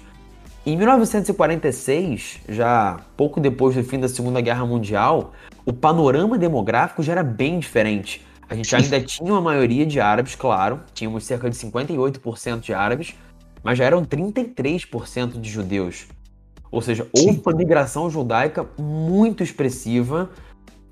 Em 0.65 0.75
1946, 0.75 2.39
já 2.49 2.99
pouco 3.15 3.39
depois 3.39 3.75
do 3.75 3.84
fim 3.84 3.99
da 3.99 4.10
Segunda 4.10 4.41
Guerra 4.41 4.65
Mundial, 4.65 5.34
o 5.63 5.71
panorama 5.71 6.39
demográfico 6.39 7.04
já 7.04 7.12
era 7.12 7.23
bem 7.23 7.60
diferente. 7.60 8.25
A 8.49 8.56
gente 8.56 8.75
ainda 8.75 8.99
tinha 8.99 9.32
uma 9.32 9.41
maioria 9.41 9.86
de 9.86 9.99
árabes, 9.99 10.34
claro, 10.34 10.80
tínhamos 10.91 11.23
cerca 11.23 11.51
de 11.51 11.56
58% 11.56 12.62
de 12.62 12.73
árabes, 12.73 13.13
mas 13.63 13.78
já 13.78 13.86
eram 13.86 14.04
33% 14.04 15.39
de 15.39 15.47
judeus. 15.47 16.08
Ou 16.71 16.82
seja, 16.82 17.08
houve 17.15 17.39
uma 17.45 17.56
migração 17.56 18.10
judaica 18.10 18.65
muito 18.75 19.43
expressiva, 19.43 20.32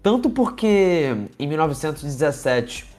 tanto 0.04 0.30
porque 0.30 1.16
em 1.40 1.48
1917 1.48 2.92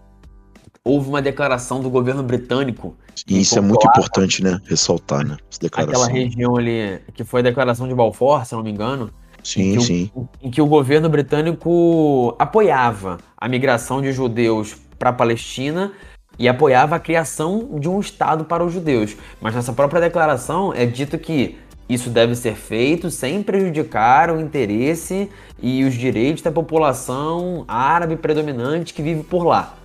houve 0.84 1.08
uma 1.08 1.22
declaração 1.22 1.80
do 1.80 1.88
governo 1.88 2.22
britânico. 2.22 2.94
E 3.26 3.40
isso 3.40 3.58
é 3.58 3.60
muito 3.60 3.86
importante, 3.86 4.42
né? 4.42 4.60
Ressaltar, 4.66 5.26
né? 5.26 5.38
Aquela 5.72 6.06
região 6.06 6.56
ali, 6.56 7.00
que 7.14 7.24
foi 7.24 7.40
a 7.40 7.44
declaração 7.44 7.88
de 7.88 7.94
Balfour, 7.94 8.44
se 8.44 8.54
não 8.54 8.62
me 8.62 8.70
engano. 8.70 9.10
Sim, 9.42 9.76
em 9.76 9.80
sim. 9.80 10.10
O, 10.14 10.26
em 10.42 10.50
que 10.50 10.60
o 10.60 10.66
governo 10.66 11.08
britânico 11.08 12.34
apoiava 12.38 13.18
a 13.36 13.48
migração 13.48 14.02
de 14.02 14.12
judeus 14.12 14.76
para 14.98 15.10
a 15.10 15.12
Palestina 15.12 15.92
e 16.38 16.48
apoiava 16.48 16.96
a 16.96 16.98
criação 16.98 17.78
de 17.78 17.88
um 17.88 18.00
Estado 18.00 18.44
para 18.44 18.64
os 18.64 18.72
judeus. 18.72 19.16
Mas 19.40 19.54
nessa 19.54 19.72
própria 19.72 20.00
declaração 20.00 20.72
é 20.74 20.84
dito 20.84 21.18
que 21.18 21.58
isso 21.88 22.08
deve 22.10 22.34
ser 22.34 22.54
feito 22.54 23.10
sem 23.10 23.42
prejudicar 23.42 24.30
o 24.30 24.40
interesse 24.40 25.30
e 25.62 25.84
os 25.84 25.94
direitos 25.94 26.42
da 26.42 26.50
população 26.50 27.64
árabe 27.68 28.16
predominante 28.16 28.94
que 28.94 29.02
vive 29.02 29.22
por 29.22 29.44
lá. 29.44 29.76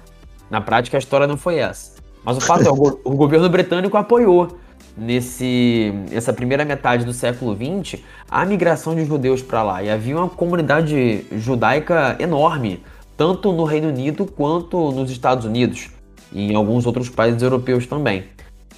Na 0.49 0.61
prática, 0.61 0.97
a 0.97 0.99
história 0.99 1.27
não 1.27 1.37
foi 1.37 1.57
essa. 1.57 1.93
Mas 2.23 2.37
o 2.37 2.41
fato 2.41 2.67
é, 2.67 2.71
o, 2.71 2.99
o 3.03 3.15
governo 3.15 3.49
britânico 3.49 3.97
apoiou 3.97 4.57
nesse 4.97 5.93
essa 6.11 6.33
primeira 6.33 6.65
metade 6.65 7.05
do 7.05 7.13
século 7.13 7.55
XX 7.55 8.01
a 8.29 8.45
migração 8.45 8.95
de 8.95 9.05
judeus 9.05 9.41
para 9.41 9.63
lá. 9.63 9.83
E 9.83 9.89
havia 9.89 10.17
uma 10.17 10.29
comunidade 10.29 11.25
judaica 11.31 12.15
enorme, 12.19 12.83
tanto 13.15 13.51
no 13.51 13.63
Reino 13.63 13.87
Unido 13.87 14.25
quanto 14.25 14.91
nos 14.91 15.09
Estados 15.09 15.45
Unidos 15.45 15.89
e 16.31 16.51
em 16.51 16.55
alguns 16.55 16.85
outros 16.85 17.09
países 17.09 17.41
europeus 17.41 17.85
também. 17.87 18.25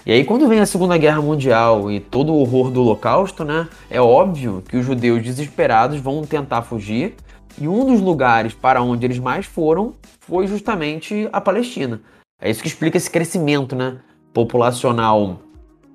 E 0.04 0.12
aí, 0.12 0.24
quando 0.24 0.48
vem 0.48 0.60
a 0.60 0.66
Segunda 0.66 0.98
Guerra 0.98 1.22
Mundial 1.22 1.92
e 1.92 2.00
todo 2.00 2.34
o 2.34 2.40
horror 2.40 2.72
do 2.72 2.82
Holocausto, 2.82 3.44
né, 3.44 3.68
é 3.88 4.02
óbvio 4.02 4.64
que 4.68 4.78
os 4.78 4.86
judeus 4.86 5.22
desesperados 5.22 6.00
vão 6.00 6.24
tentar 6.24 6.64
fugir. 6.64 7.14
E 7.60 7.68
um 7.68 7.86
dos 7.86 8.02
lugares 8.02 8.54
para 8.54 8.82
onde 8.82 9.06
eles 9.06 9.20
mais 9.20 9.46
foram 9.46 9.94
foi 10.20 10.48
justamente 10.48 11.28
a 11.32 11.42
Palestina. 11.42 12.02
É 12.40 12.50
isso 12.50 12.62
que 12.62 12.68
explica 12.68 12.98
esse 12.98 13.10
crescimento 13.10 13.76
né, 13.76 13.98
populacional 14.34 15.42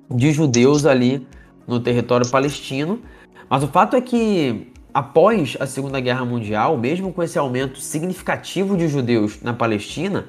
de 0.09 0.31
judeus 0.31 0.85
ali 0.85 1.27
no 1.67 1.79
território 1.79 2.29
palestino. 2.29 3.01
Mas 3.49 3.63
o 3.63 3.67
fato 3.67 3.95
é 3.95 4.01
que, 4.01 4.71
após 4.93 5.57
a 5.59 5.65
Segunda 5.65 5.99
Guerra 5.99 6.23
Mundial, 6.23 6.77
mesmo 6.77 7.11
com 7.11 7.21
esse 7.21 7.37
aumento 7.37 7.79
significativo 7.79 8.77
de 8.77 8.87
judeus 8.87 9.41
na 9.41 9.53
Palestina, 9.53 10.25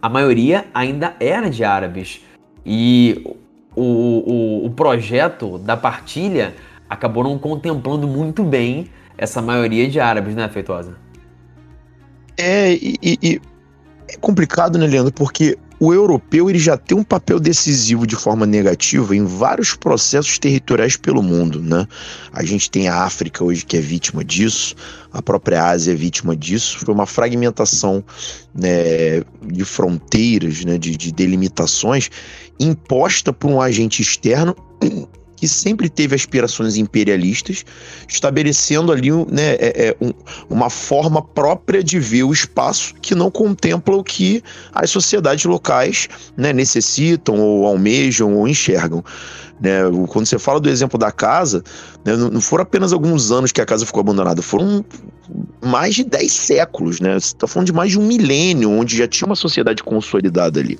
a 0.00 0.08
maioria 0.08 0.66
ainda 0.74 1.14
era 1.18 1.48
de 1.48 1.64
árabes. 1.64 2.20
E 2.64 3.24
o, 3.74 3.82
o, 3.82 4.66
o 4.66 4.70
projeto 4.70 5.58
da 5.58 5.76
partilha 5.76 6.54
acabou 6.88 7.24
não 7.24 7.38
contemplando 7.38 8.06
muito 8.06 8.44
bem 8.44 8.88
essa 9.22 9.40
maioria 9.40 9.88
de 9.88 10.00
árabes, 10.00 10.34
né, 10.34 10.48
Feitosa? 10.48 10.96
É, 12.36 12.72
e, 12.72 12.98
e, 13.00 13.40
é 14.08 14.16
complicado, 14.16 14.76
né, 14.76 14.86
Leandro? 14.86 15.12
Porque 15.12 15.56
o 15.78 15.94
europeu 15.94 16.50
ele 16.50 16.58
já 16.58 16.76
tem 16.76 16.98
um 16.98 17.04
papel 17.04 17.38
decisivo 17.38 18.04
de 18.04 18.16
forma 18.16 18.44
negativa 18.44 19.14
em 19.14 19.24
vários 19.24 19.74
processos 19.74 20.40
territoriais 20.40 20.96
pelo 20.96 21.22
mundo, 21.22 21.62
né? 21.62 21.86
A 22.32 22.44
gente 22.44 22.68
tem 22.68 22.88
a 22.88 23.04
África 23.04 23.44
hoje 23.44 23.64
que 23.64 23.76
é 23.76 23.80
vítima 23.80 24.24
disso, 24.24 24.74
a 25.12 25.22
própria 25.22 25.68
Ásia 25.68 25.92
é 25.92 25.94
vítima 25.94 26.36
disso. 26.36 26.80
Foi 26.80 26.92
uma 26.92 27.06
fragmentação 27.06 28.04
né, 28.52 29.22
de 29.46 29.64
fronteiras, 29.64 30.64
né, 30.64 30.78
de, 30.78 30.96
de 30.96 31.12
delimitações 31.12 32.10
imposta 32.58 33.32
por 33.32 33.50
um 33.50 33.60
agente 33.60 34.02
externo 34.02 34.56
que 35.42 35.48
sempre 35.48 35.90
teve 35.90 36.14
aspirações 36.14 36.76
imperialistas, 36.76 37.64
estabelecendo 38.06 38.92
ali 38.92 39.10
né, 39.10 39.54
é, 39.58 39.88
é, 39.88 39.96
um, 40.00 40.12
uma 40.48 40.70
forma 40.70 41.20
própria 41.20 41.82
de 41.82 41.98
ver 41.98 42.22
o 42.22 42.32
espaço 42.32 42.94
que 43.02 43.12
não 43.12 43.28
contempla 43.28 43.96
o 43.96 44.04
que 44.04 44.40
as 44.72 44.88
sociedades 44.88 45.44
locais 45.44 46.08
né, 46.36 46.52
necessitam 46.52 47.40
ou 47.40 47.66
almejam 47.66 48.36
ou 48.36 48.46
enxergam. 48.46 49.04
Né, 49.60 49.80
quando 50.06 50.26
você 50.26 50.38
fala 50.38 50.60
do 50.60 50.70
exemplo 50.70 50.96
da 50.96 51.10
casa, 51.10 51.64
né, 52.04 52.14
não 52.14 52.40
foram 52.40 52.62
apenas 52.62 52.92
alguns 52.92 53.32
anos 53.32 53.50
que 53.50 53.60
a 53.60 53.66
casa 53.66 53.84
ficou 53.84 53.98
abandonada, 53.98 54.42
foram 54.42 54.84
mais 55.60 55.96
de 55.96 56.04
10 56.04 56.30
séculos. 56.30 57.00
Né? 57.00 57.14
Você 57.14 57.34
está 57.34 57.48
falando 57.48 57.66
de 57.66 57.72
mais 57.72 57.90
de 57.90 57.98
um 57.98 58.06
milênio, 58.06 58.70
onde 58.70 58.96
já 58.96 59.08
tinha 59.08 59.26
uma 59.26 59.34
sociedade 59.34 59.82
consolidada 59.82 60.60
ali. 60.60 60.78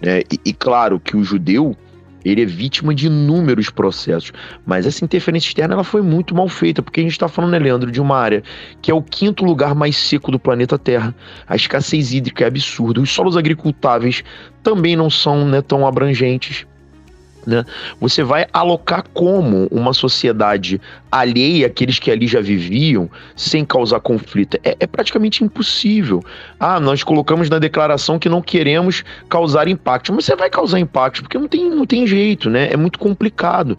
Né? 0.00 0.22
E, 0.32 0.40
e 0.46 0.52
claro 0.54 0.98
que 0.98 1.14
o 1.14 1.22
judeu 1.22 1.76
ele 2.24 2.42
é 2.42 2.46
vítima 2.46 2.94
de 2.94 3.06
inúmeros 3.06 3.70
processos. 3.70 4.32
Mas 4.66 4.86
essa 4.86 5.04
interferência 5.04 5.48
externa 5.48 5.74
ela 5.74 5.84
foi 5.84 6.02
muito 6.02 6.34
mal 6.34 6.48
feita, 6.48 6.82
porque 6.82 7.00
a 7.00 7.02
gente 7.02 7.12
está 7.12 7.28
falando, 7.28 7.52
né, 7.52 7.58
Leandro, 7.58 7.90
de 7.90 8.00
uma 8.00 8.16
área 8.16 8.42
que 8.80 8.90
é 8.90 8.94
o 8.94 9.02
quinto 9.02 9.44
lugar 9.44 9.74
mais 9.74 9.96
seco 9.96 10.30
do 10.30 10.38
planeta 10.38 10.78
Terra. 10.78 11.14
A 11.46 11.56
escassez 11.56 12.12
hídrica 12.12 12.44
é 12.44 12.46
absurda. 12.46 13.00
Os 13.00 13.10
solos 13.10 13.36
agricultáveis 13.36 14.22
também 14.62 14.96
não 14.96 15.10
são 15.10 15.46
né, 15.46 15.60
tão 15.60 15.86
abrangentes. 15.86 16.66
Né? 17.46 17.64
Você 18.00 18.22
vai 18.22 18.46
alocar 18.52 19.04
como 19.12 19.66
uma 19.70 19.92
sociedade 19.92 20.80
alheia 21.10 21.66
àqueles 21.66 21.98
que 21.98 22.10
ali 22.10 22.26
já 22.26 22.40
viviam, 22.40 23.10
sem 23.36 23.64
causar 23.64 24.00
conflito? 24.00 24.58
É, 24.62 24.76
é, 24.78 24.86
praticamente 24.86 25.42
impossível. 25.42 26.22
Ah, 26.58 26.78
nós 26.78 27.02
colocamos 27.02 27.50
na 27.50 27.58
declaração 27.58 28.18
que 28.18 28.28
não 28.28 28.40
queremos 28.40 29.04
causar 29.28 29.68
impacto, 29.68 30.12
mas 30.12 30.24
você 30.24 30.36
vai 30.36 30.48
causar 30.48 30.78
impacto, 30.78 31.22
porque 31.22 31.38
não 31.38 31.48
tem, 31.48 31.68
não 31.68 31.86
tem 31.86 32.06
jeito, 32.06 32.48
né? 32.48 32.68
É 32.72 32.76
muito 32.76 32.98
complicado 32.98 33.76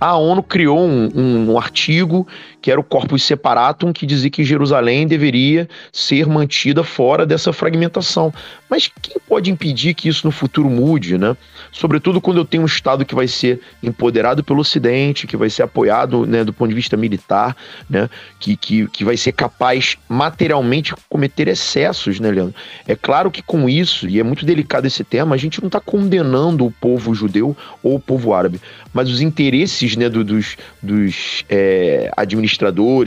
a 0.00 0.16
ONU 0.16 0.42
criou 0.42 0.78
um, 0.78 1.08
um, 1.14 1.52
um, 1.52 1.58
artigo 1.58 2.26
que 2.66 2.70
era 2.72 2.80
o 2.80 2.82
Corpus 2.82 3.22
Separatum, 3.22 3.92
que 3.92 4.04
dizia 4.04 4.28
que 4.28 4.42
Jerusalém 4.42 5.06
deveria 5.06 5.68
ser 5.92 6.26
mantida 6.26 6.82
fora 6.82 7.24
dessa 7.24 7.52
fragmentação. 7.52 8.34
Mas 8.68 8.90
quem 9.00 9.18
pode 9.28 9.52
impedir 9.52 9.94
que 9.94 10.08
isso 10.08 10.26
no 10.26 10.32
futuro 10.32 10.68
mude, 10.68 11.16
né? 11.16 11.36
Sobretudo 11.70 12.20
quando 12.20 12.38
eu 12.38 12.44
tenho 12.44 12.64
um 12.64 12.66
Estado 12.66 13.04
que 13.04 13.14
vai 13.14 13.28
ser 13.28 13.60
empoderado 13.80 14.42
pelo 14.42 14.58
Ocidente, 14.58 15.28
que 15.28 15.36
vai 15.36 15.48
ser 15.48 15.62
apoiado 15.62 16.26
né, 16.26 16.42
do 16.42 16.52
ponto 16.52 16.70
de 16.70 16.74
vista 16.74 16.96
militar, 16.96 17.56
né? 17.88 18.10
Que, 18.40 18.56
que, 18.56 18.88
que 18.88 19.04
vai 19.04 19.16
ser 19.16 19.30
capaz 19.30 19.96
materialmente 20.08 20.92
cometer 21.08 21.46
excessos, 21.46 22.18
né, 22.18 22.32
Leandro? 22.32 22.54
É 22.88 22.96
claro 22.96 23.30
que 23.30 23.42
com 23.42 23.68
isso, 23.68 24.08
e 24.08 24.18
é 24.18 24.24
muito 24.24 24.44
delicado 24.44 24.88
esse 24.88 25.04
tema, 25.04 25.36
a 25.36 25.38
gente 25.38 25.60
não 25.60 25.68
está 25.68 25.78
condenando 25.78 26.66
o 26.66 26.72
povo 26.72 27.14
judeu 27.14 27.56
ou 27.80 27.94
o 27.94 28.00
povo 28.00 28.34
árabe, 28.34 28.60
mas 28.92 29.08
os 29.08 29.20
interesses 29.20 29.94
né, 29.94 30.08
do, 30.08 30.24
dos, 30.24 30.56
dos 30.82 31.44
é, 31.48 32.10
administradores, 32.16 32.55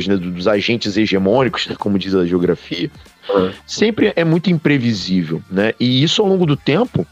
né, 0.08 0.16
dos 0.16 0.48
agentes 0.48 0.98
hegemônicos, 0.98 1.68
né, 1.68 1.76
como 1.78 1.98
diz 1.98 2.16
a 2.16 2.26
geografia, 2.26 2.90
uhum. 3.30 3.52
sempre 3.66 4.14
é 4.16 4.24
muito 4.24 4.50
imprevisível. 4.50 5.42
Né? 5.50 5.74
E 5.80 6.04
isso, 6.04 6.22
ao 6.22 6.28
longo 6.28 6.46
do 6.46 6.56
tempo, 6.56 7.06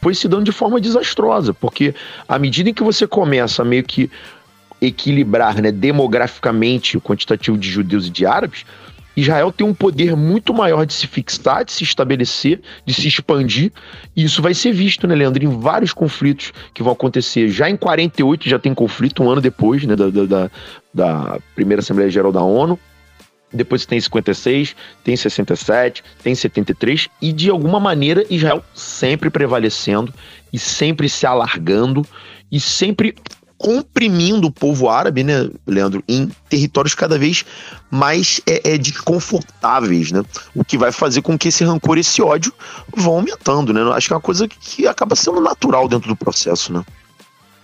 foi 0.00 0.14
se 0.14 0.28
dando 0.28 0.44
de 0.44 0.52
forma 0.52 0.80
desastrosa, 0.80 1.54
porque 1.54 1.94
à 2.28 2.38
medida 2.38 2.70
em 2.70 2.74
que 2.74 2.82
você 2.82 3.06
começa 3.06 3.62
a 3.62 3.64
meio 3.64 3.82
que 3.82 4.10
equilibrar 4.80 5.62
né, 5.62 5.72
demograficamente 5.72 6.96
o 6.96 7.00
quantitativo 7.00 7.56
de 7.56 7.70
judeus 7.70 8.06
e 8.06 8.10
de 8.10 8.26
árabes, 8.26 8.66
Israel 9.16 9.52
tem 9.52 9.66
um 9.66 9.74
poder 9.74 10.16
muito 10.16 10.52
maior 10.52 10.84
de 10.84 10.92
se 10.92 11.06
fixar, 11.06 11.64
de 11.64 11.72
se 11.72 11.84
estabelecer, 11.84 12.60
de 12.84 12.92
se 12.92 13.06
expandir, 13.06 13.72
e 14.16 14.24
isso 14.24 14.42
vai 14.42 14.54
ser 14.54 14.72
visto, 14.72 15.06
né, 15.06 15.14
Leandro, 15.14 15.44
em 15.44 15.60
vários 15.60 15.92
conflitos 15.92 16.52
que 16.72 16.82
vão 16.82 16.92
acontecer. 16.92 17.48
Já 17.48 17.68
em 17.68 17.76
48 17.76 18.48
já 18.48 18.58
tem 18.58 18.74
conflito, 18.74 19.22
um 19.22 19.30
ano 19.30 19.40
depois 19.40 19.84
né, 19.84 19.94
da, 19.94 20.08
da, 20.08 20.50
da 20.92 21.38
Primeira 21.54 21.80
Assembleia 21.80 22.10
Geral 22.10 22.32
da 22.32 22.42
ONU, 22.42 22.78
depois 23.52 23.86
tem 23.86 24.00
56, 24.00 24.74
tem 25.04 25.16
67, 25.16 26.02
tem 26.22 26.34
73, 26.34 27.08
e 27.22 27.32
de 27.32 27.48
alguma 27.48 27.78
maneira 27.78 28.24
Israel 28.28 28.64
sempre 28.74 29.30
prevalecendo 29.30 30.12
e 30.52 30.58
sempre 30.58 31.08
se 31.08 31.24
alargando 31.24 32.04
e 32.50 32.58
sempre 32.58 33.14
comprimindo 33.58 34.46
o 34.46 34.52
povo 34.52 34.88
árabe, 34.88 35.22
né, 35.22 35.48
Leandro, 35.66 36.02
em 36.08 36.30
territórios 36.48 36.94
cada 36.94 37.18
vez 37.18 37.44
mais 37.90 38.40
é, 38.46 38.74
é, 38.74 38.78
desconfortáveis, 38.78 40.10
né? 40.10 40.22
O 40.54 40.64
que 40.64 40.76
vai 40.76 40.90
fazer 40.90 41.22
com 41.22 41.38
que 41.38 41.48
esse 41.48 41.64
rancor, 41.64 41.96
esse 41.96 42.20
ódio 42.20 42.52
vão 42.94 43.14
aumentando, 43.14 43.72
né? 43.72 43.80
Acho 43.92 44.08
que 44.08 44.12
é 44.12 44.16
uma 44.16 44.22
coisa 44.22 44.48
que 44.48 44.86
acaba 44.86 45.14
sendo 45.14 45.40
natural 45.40 45.88
dentro 45.88 46.08
do 46.08 46.16
processo, 46.16 46.72
né? 46.72 46.84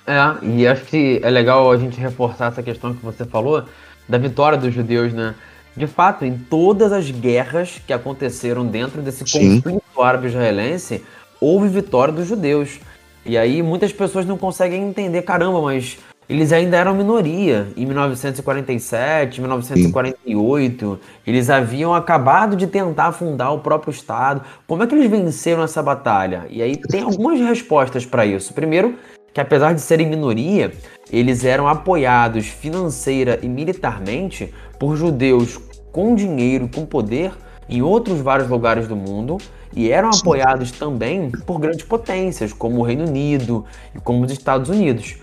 É, 0.07 0.47
e 0.47 0.67
acho 0.67 0.85
que 0.85 1.21
é 1.23 1.31
legal 1.31 1.71
a 1.71 1.77
gente 1.77 1.99
reforçar 2.01 2.53
essa 2.53 2.63
questão 2.63 2.95
que 2.95 3.05
você 3.05 3.25
falou 3.25 3.65
da 4.09 4.19
vitória 4.19 4.59
dos 4.59 4.73
judeus, 4.73 5.13
né? 5.13 5.35
De 5.77 5.87
fato, 5.87 6.25
em 6.25 6.37
todas 6.37 6.93
as 6.93 7.11
guerras 7.11 7.81
que 7.87 7.93
aconteceram 7.93 8.67
dentro 8.67 9.03
desse 9.03 9.25
Sim. 9.27 9.61
conflito 9.61 10.03
árabe-israelense, 10.03 11.05
houve 11.41 11.69
vitória 11.69 12.13
dos 12.13 12.27
judeus. 12.27 12.81
E 13.25 13.37
aí 13.37 13.63
muitas 13.63 13.93
pessoas 13.93 14.25
não 14.25 14.39
conseguem 14.39 14.83
entender, 14.83 15.23
caramba, 15.23 15.61
mas 15.61 15.99
eles 16.31 16.53
ainda 16.53 16.77
eram 16.77 16.95
minoria. 16.95 17.67
Em 17.77 17.85
1947, 17.85 19.41
1948, 19.41 20.87
Sim. 20.87 20.99
eles 21.27 21.51
haviam 21.51 21.93
acabado 21.93 22.55
de 22.55 22.67
tentar 22.69 23.11
fundar 23.13 23.51
o 23.51 23.59
próprio 23.59 23.91
Estado. 23.91 24.43
Como 24.67 24.83
é 24.83 24.87
que 24.87 24.95
eles 24.95 25.11
venceram 25.11 25.63
essa 25.63 25.83
batalha? 25.83 26.47
E 26.49 26.63
aí 26.63 26.77
tem 26.77 27.03
algumas 27.03 27.41
respostas 27.41 28.07
para 28.07 28.25
isso. 28.25 28.55
Primeiro, 28.55 28.95
que 29.35 29.41
apesar 29.41 29.75
de 29.75 29.81
serem 29.81 30.09
minoria, 30.09 30.73
eles 31.13 31.45
eram 31.45 31.67
apoiados 31.67 32.47
financeira 32.47 33.39
e 33.43 33.49
militarmente 33.49 34.55
por 34.79 34.97
judeus 34.97 35.59
com 35.91 36.15
dinheiro, 36.15 36.69
com 36.73 36.87
poder 36.87 37.33
em 37.69 37.83
outros 37.83 38.21
vários 38.21 38.49
lugares 38.49 38.87
do 38.87 38.97
mundo 38.97 39.39
e 39.75 39.91
eram 39.91 40.11
apoiados 40.11 40.73
também 40.73 41.31
por 41.31 41.59
grandes 41.59 41.85
potências, 41.85 42.53
como 42.53 42.81
o 42.81 42.83
Reino 42.83 43.07
Unido 43.07 43.65
e 43.95 44.01
como 44.01 44.25
os 44.25 44.33
Estados 44.33 44.69
Unidos. 44.69 45.17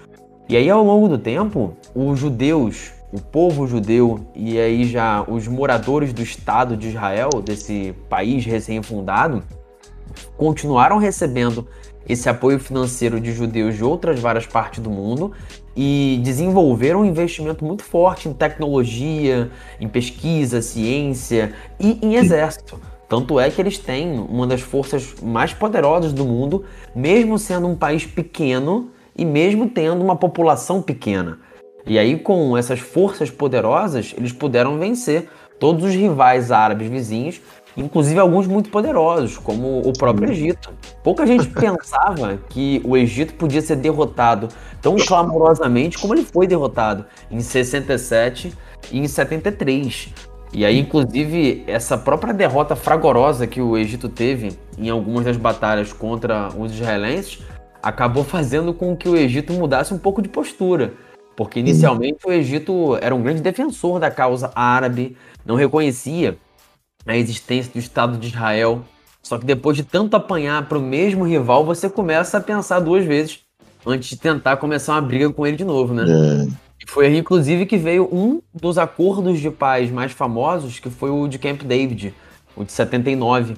E 0.50 0.56
aí, 0.56 0.70
ao 0.70 0.84
longo 0.84 1.10
do 1.10 1.18
tempo, 1.18 1.76
os 1.94 2.18
judeus, 2.18 2.94
o 3.12 3.22
povo 3.22 3.68
judeu 3.68 4.20
e 4.34 4.58
aí 4.60 4.86
já 4.86 5.24
os 5.28 5.48
moradores 5.48 6.14
do 6.14 6.22
Estado 6.22 6.78
de 6.78 6.90
Israel, 6.90 7.30
desse 7.44 7.94
país 8.10 8.46
recém-fundado, 8.46 9.44
continuaram 10.38 10.98
recebendo 10.98 11.68
esse 12.08 12.30
apoio 12.30 12.60
financeiro 12.60 13.20
de 13.20 13.34
judeus 13.34 13.76
de 13.76 13.84
outras 13.84 14.20
várias 14.20 14.46
partes 14.46 14.82
do 14.82 14.90
mundo 14.90 15.34
e 15.76 16.20
desenvolveram 16.24 17.02
um 17.02 17.06
investimento 17.06 17.66
muito 17.66 17.84
forte 17.84 18.30
em 18.30 18.34
tecnologia, 18.34 19.52
em 19.80 19.88
pesquisa, 19.88 20.62
ciência 20.62 21.54
e 21.80 22.00
em 22.02 22.16
exército. 22.16 22.80
Tanto 23.08 23.40
é 23.40 23.50
que 23.50 23.62
eles 23.62 23.78
têm 23.78 24.20
uma 24.20 24.46
das 24.46 24.62
forças 24.62 25.16
mais 25.22 25.54
poderosas 25.54 26.12
do 26.12 26.26
mundo, 26.26 26.66
mesmo 26.96 27.40
sendo 27.40 27.68
um 27.68 27.76
país 27.76 28.06
pequeno 28.06 28.90
e 29.18 29.24
mesmo 29.24 29.70
tendo 29.70 30.04
uma 30.04 30.16
população 30.16 30.82
pequena. 30.82 31.40
E 31.86 31.98
aí, 31.98 32.20
com 32.20 32.58
essas 32.58 32.80
forças 32.80 33.32
poderosas, 33.32 34.14
eles 34.18 34.34
puderam 34.34 34.78
vencer 34.78 35.30
todos 35.58 35.86
os 35.86 35.94
rivais 35.94 36.52
árabes 36.52 36.90
vizinhos, 36.90 37.42
inclusive 37.78 38.20
alguns 38.20 38.46
muito 38.46 38.70
poderosos, 38.70 39.38
como 39.38 39.80
o 39.80 39.94
próprio 39.94 40.30
Egito. 40.30 40.70
Pouca 41.02 41.26
gente 41.26 41.48
pensava 41.56 42.38
que 42.50 42.82
o 42.84 42.98
Egito 42.98 43.36
podia 43.36 43.62
ser 43.62 43.78
derrotado 43.78 44.50
tão 44.82 44.98
clamorosamente 44.98 45.98
como 45.98 46.14
ele 46.14 46.24
foi 46.24 46.46
derrotado 46.46 47.06
em 47.32 47.40
67 47.40 48.54
e 48.92 49.00
em 49.00 49.08
73. 49.08 50.14
E 50.54 50.66
aí, 50.66 50.80
inclusive, 50.80 51.64
essa 51.68 51.98
própria 51.98 52.34
derrota 52.34 52.76
fragorosa 52.76 53.46
que 53.46 53.62
o 53.62 53.78
Egito 53.78 54.08
teve 54.10 54.58
em 54.78 54.90
algumas 54.90 55.26
das 55.26 55.38
batalhas 55.38 55.92
contra 55.92 56.50
os 56.58 56.74
israelenses 56.74 57.40
acabou 57.82 58.24
fazendo 58.24 58.74
com 58.74 58.96
que 58.96 59.08
o 59.08 59.16
Egito 59.16 59.54
mudasse 59.54 59.94
um 59.94 59.98
pouco 59.98 60.22
de 60.22 60.30
postura. 60.30 60.94
Porque 61.36 61.60
inicialmente 61.60 62.26
o 62.26 62.32
Egito 62.32 62.98
era 63.00 63.14
um 63.14 63.22
grande 63.22 63.42
defensor 63.42 64.00
da 64.00 64.10
causa 64.10 64.52
árabe, 64.56 65.16
não 65.46 65.56
reconhecia 65.56 66.38
a 67.06 67.16
existência 67.16 67.72
do 67.72 67.80
Estado 67.80 68.18
de 68.18 68.28
Israel. 68.28 68.82
Só 69.22 69.38
que 69.38 69.46
depois 69.46 69.78
de 69.78 69.84
tanto 69.84 70.16
apanhar 70.16 70.68
para 70.68 70.78
o 70.78 70.82
mesmo 70.82 71.26
rival, 71.26 71.64
você 71.64 71.90
começa 71.90 72.38
a 72.38 72.42
pensar 72.42 72.80
duas 72.80 73.06
vezes 73.06 73.40
antes 73.86 74.10
de 74.10 74.18
tentar 74.18 74.58
começar 74.58 74.94
uma 74.94 75.02
briga 75.02 75.32
com 75.32 75.46
ele 75.46 75.58
de 75.58 75.64
novo, 75.64 75.94
né? 75.94 76.06
É. 76.08 76.67
Foi 76.88 77.08
aí, 77.08 77.18
inclusive, 77.18 77.66
que 77.66 77.78
veio 77.78 78.08
um 78.12 78.42
dos 78.54 78.78
acordos 78.78 79.40
de 79.40 79.52
paz 79.52 79.92
mais 79.92 80.14
famosos, 80.14 80.80
que 80.80 80.90
foi 80.90 81.10
o 81.10 81.28
de 81.28 81.38
Camp 81.38 81.62
David, 81.64 82.14
o 82.56 82.64
de 82.64 82.72
79, 82.72 83.56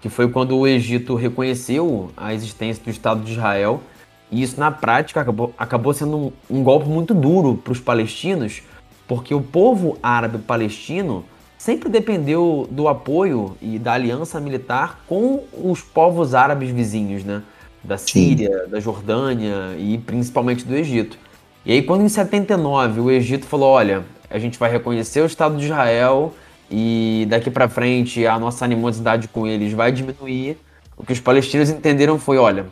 que 0.00 0.08
foi 0.08 0.28
quando 0.28 0.56
o 0.56 0.66
Egito 0.66 1.14
reconheceu 1.14 2.10
a 2.16 2.32
existência 2.32 2.82
do 2.82 2.90
Estado 2.90 3.20
de 3.20 3.32
Israel. 3.32 3.82
E 4.30 4.42
isso, 4.42 4.58
na 4.58 4.70
prática, 4.70 5.20
acabou, 5.20 5.54
acabou 5.56 5.92
sendo 5.92 6.16
um, 6.16 6.32
um 6.48 6.62
golpe 6.64 6.88
muito 6.88 7.12
duro 7.12 7.60
para 7.62 7.72
os 7.72 7.78
palestinos, 7.78 8.62
porque 9.06 9.34
o 9.34 9.42
povo 9.42 9.98
árabe 10.02 10.38
palestino 10.38 11.24
sempre 11.58 11.90
dependeu 11.90 12.66
do 12.70 12.88
apoio 12.88 13.54
e 13.60 13.78
da 13.78 13.92
aliança 13.92 14.40
militar 14.40 15.04
com 15.06 15.44
os 15.52 15.82
povos 15.82 16.34
árabes 16.34 16.70
vizinhos, 16.70 17.22
né? 17.22 17.42
Da 17.84 17.98
Síria, 17.98 18.64
Sim. 18.64 18.70
da 18.70 18.80
Jordânia 18.80 19.76
e 19.78 19.98
principalmente 19.98 20.64
do 20.64 20.74
Egito. 20.74 21.18
E 21.64 21.72
aí, 21.72 21.82
quando 21.82 22.02
em 22.02 22.08
79 22.08 23.00
o 23.00 23.10
Egito 23.10 23.46
falou: 23.46 23.70
olha, 23.70 24.04
a 24.28 24.38
gente 24.38 24.58
vai 24.58 24.70
reconhecer 24.70 25.20
o 25.20 25.26
Estado 25.26 25.56
de 25.56 25.64
Israel 25.64 26.34
e 26.70 27.26
daqui 27.28 27.50
para 27.50 27.68
frente 27.68 28.26
a 28.26 28.38
nossa 28.38 28.64
animosidade 28.64 29.28
com 29.28 29.46
eles 29.46 29.72
vai 29.72 29.92
diminuir, 29.92 30.58
o 30.96 31.04
que 31.04 31.12
os 31.12 31.20
palestinos 31.20 31.70
entenderam 31.70 32.18
foi: 32.18 32.36
olha, 32.38 32.66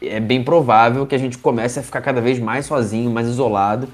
é 0.00 0.18
bem 0.18 0.42
provável 0.42 1.06
que 1.06 1.14
a 1.14 1.18
gente 1.18 1.36
comece 1.36 1.78
a 1.78 1.82
ficar 1.82 2.00
cada 2.00 2.20
vez 2.20 2.38
mais 2.38 2.64
sozinho, 2.64 3.10
mais 3.10 3.28
isolado, 3.28 3.88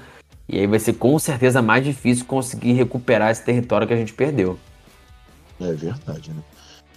e 0.47 0.57
aí 0.57 0.67
vai 0.67 0.79
ser 0.79 0.93
com 0.93 1.19
certeza 1.19 1.61
mais 1.61 1.83
difícil 1.83 2.25
conseguir 2.25 2.73
recuperar 2.73 3.31
esse 3.31 3.43
território 3.43 3.85
que 3.85 3.93
a 3.93 3.97
gente 3.97 4.13
perdeu. 4.13 4.57
É 5.59 5.73
verdade, 5.73 6.29
né? 6.29 6.41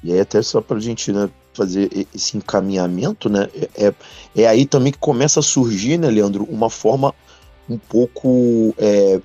E 0.02 0.12
aí, 0.12 0.20
até 0.20 0.40
só 0.40 0.60
para 0.60 0.76
a 0.76 0.80
gente 0.80 1.12
né, 1.12 1.28
fazer 1.52 2.06
esse 2.14 2.36
encaminhamento, 2.36 3.28
né? 3.28 3.48
É, 3.54 3.86
é, 3.86 3.94
é 4.36 4.46
aí 4.46 4.64
também 4.64 4.92
que 4.92 4.98
começa 4.98 5.40
a 5.40 5.42
surgir, 5.42 5.98
né, 5.98 6.08
Leandro, 6.08 6.44
uma 6.44 6.70
forma 6.70 7.14
um 7.68 7.78
pouco 7.78 8.74
é, 8.78 9.20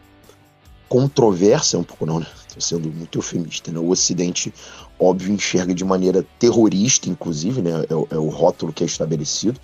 controversa, 0.88 1.78
um 1.78 1.84
pouco 1.84 2.06
não, 2.06 2.19
né? 2.19 2.28
Estou 2.48 2.62
sendo 2.62 2.91
muito 2.91 3.17
eufemista, 3.17 3.71
né? 3.71 3.80
O 3.80 3.89
Ocidente, 3.89 4.54
óbvio, 5.00 5.34
enxerga 5.34 5.74
de 5.74 5.84
maneira 5.84 6.26
terrorista, 6.39 7.10
inclusive, 7.10 7.62
né? 7.62 7.71
É, 7.89 8.15
é 8.15 8.17
o 8.17 8.30
rótulo 8.30 8.71
que 8.71 8.84
é 8.84 8.88
estabelecido. 8.88 9.60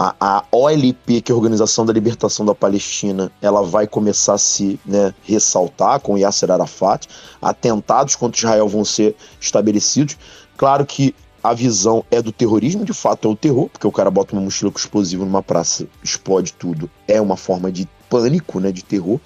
A, 0.00 0.14
a, 0.20 0.44
OLP, 0.52 1.20
que 1.20 1.32
é 1.32 1.34
a 1.34 1.36
Organização 1.36 1.84
da 1.84 1.92
Libertação 1.92 2.46
da 2.46 2.54
Palestina, 2.54 3.32
ela 3.42 3.62
vai 3.62 3.84
começar 3.84 4.34
a 4.34 4.38
se 4.38 4.78
né, 4.86 5.12
ressaltar 5.24 5.98
com 5.98 6.16
Yasser 6.16 6.52
Arafat. 6.52 7.08
Atentados 7.42 8.14
contra 8.14 8.38
Israel 8.38 8.68
vão 8.68 8.84
ser 8.84 9.16
estabelecidos. 9.40 10.16
Claro 10.56 10.86
que 10.86 11.14
a 11.42 11.54
visão 11.54 12.04
é 12.10 12.20
do 12.20 12.32
terrorismo, 12.32 12.84
de 12.84 12.92
fato 12.92 13.28
é 13.28 13.30
o 13.30 13.36
terror, 13.36 13.68
porque 13.68 13.86
o 13.86 13.92
cara 13.92 14.10
bota 14.10 14.34
uma 14.34 14.42
mochila 14.42 14.70
com 14.70 14.78
explosivo 14.78 15.24
numa 15.24 15.42
praça, 15.42 15.86
explode 16.02 16.52
tudo. 16.52 16.90
É 17.06 17.20
uma 17.20 17.36
forma 17.36 17.70
de 17.70 17.88
pânico, 18.08 18.58
né, 18.60 18.72
de 18.72 18.84
terror. 18.84 19.20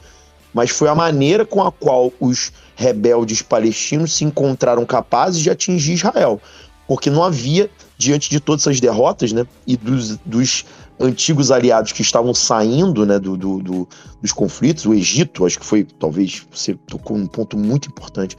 Mas 0.52 0.70
foi 0.70 0.88
a 0.88 0.94
maneira 0.94 1.46
com 1.46 1.62
a 1.62 1.72
qual 1.72 2.12
os 2.20 2.52
rebeldes 2.76 3.40
palestinos 3.40 4.14
se 4.14 4.24
encontraram 4.24 4.84
capazes 4.84 5.40
de 5.40 5.48
atingir 5.48 5.94
Israel. 5.94 6.40
Porque 6.86 7.08
não 7.08 7.24
havia, 7.24 7.70
diante 7.96 8.28
de 8.28 8.38
todas 8.38 8.62
essas 8.62 8.78
derrotas, 8.78 9.32
né, 9.32 9.46
e 9.66 9.76
dos, 9.76 10.18
dos 10.18 10.66
antigos 11.00 11.50
aliados 11.50 11.92
que 11.92 12.02
estavam 12.02 12.34
saindo 12.34 13.06
né, 13.06 13.18
do, 13.18 13.36
do, 13.36 13.62
do, 13.62 13.88
dos 14.20 14.32
conflitos, 14.32 14.84
o 14.84 14.92
Egito, 14.92 15.46
acho 15.46 15.58
que 15.58 15.64
foi, 15.64 15.84
talvez, 15.84 16.46
você 16.50 16.74
tocou 16.86 17.16
um 17.16 17.26
ponto 17.26 17.56
muito 17.56 17.88
importante, 17.88 18.36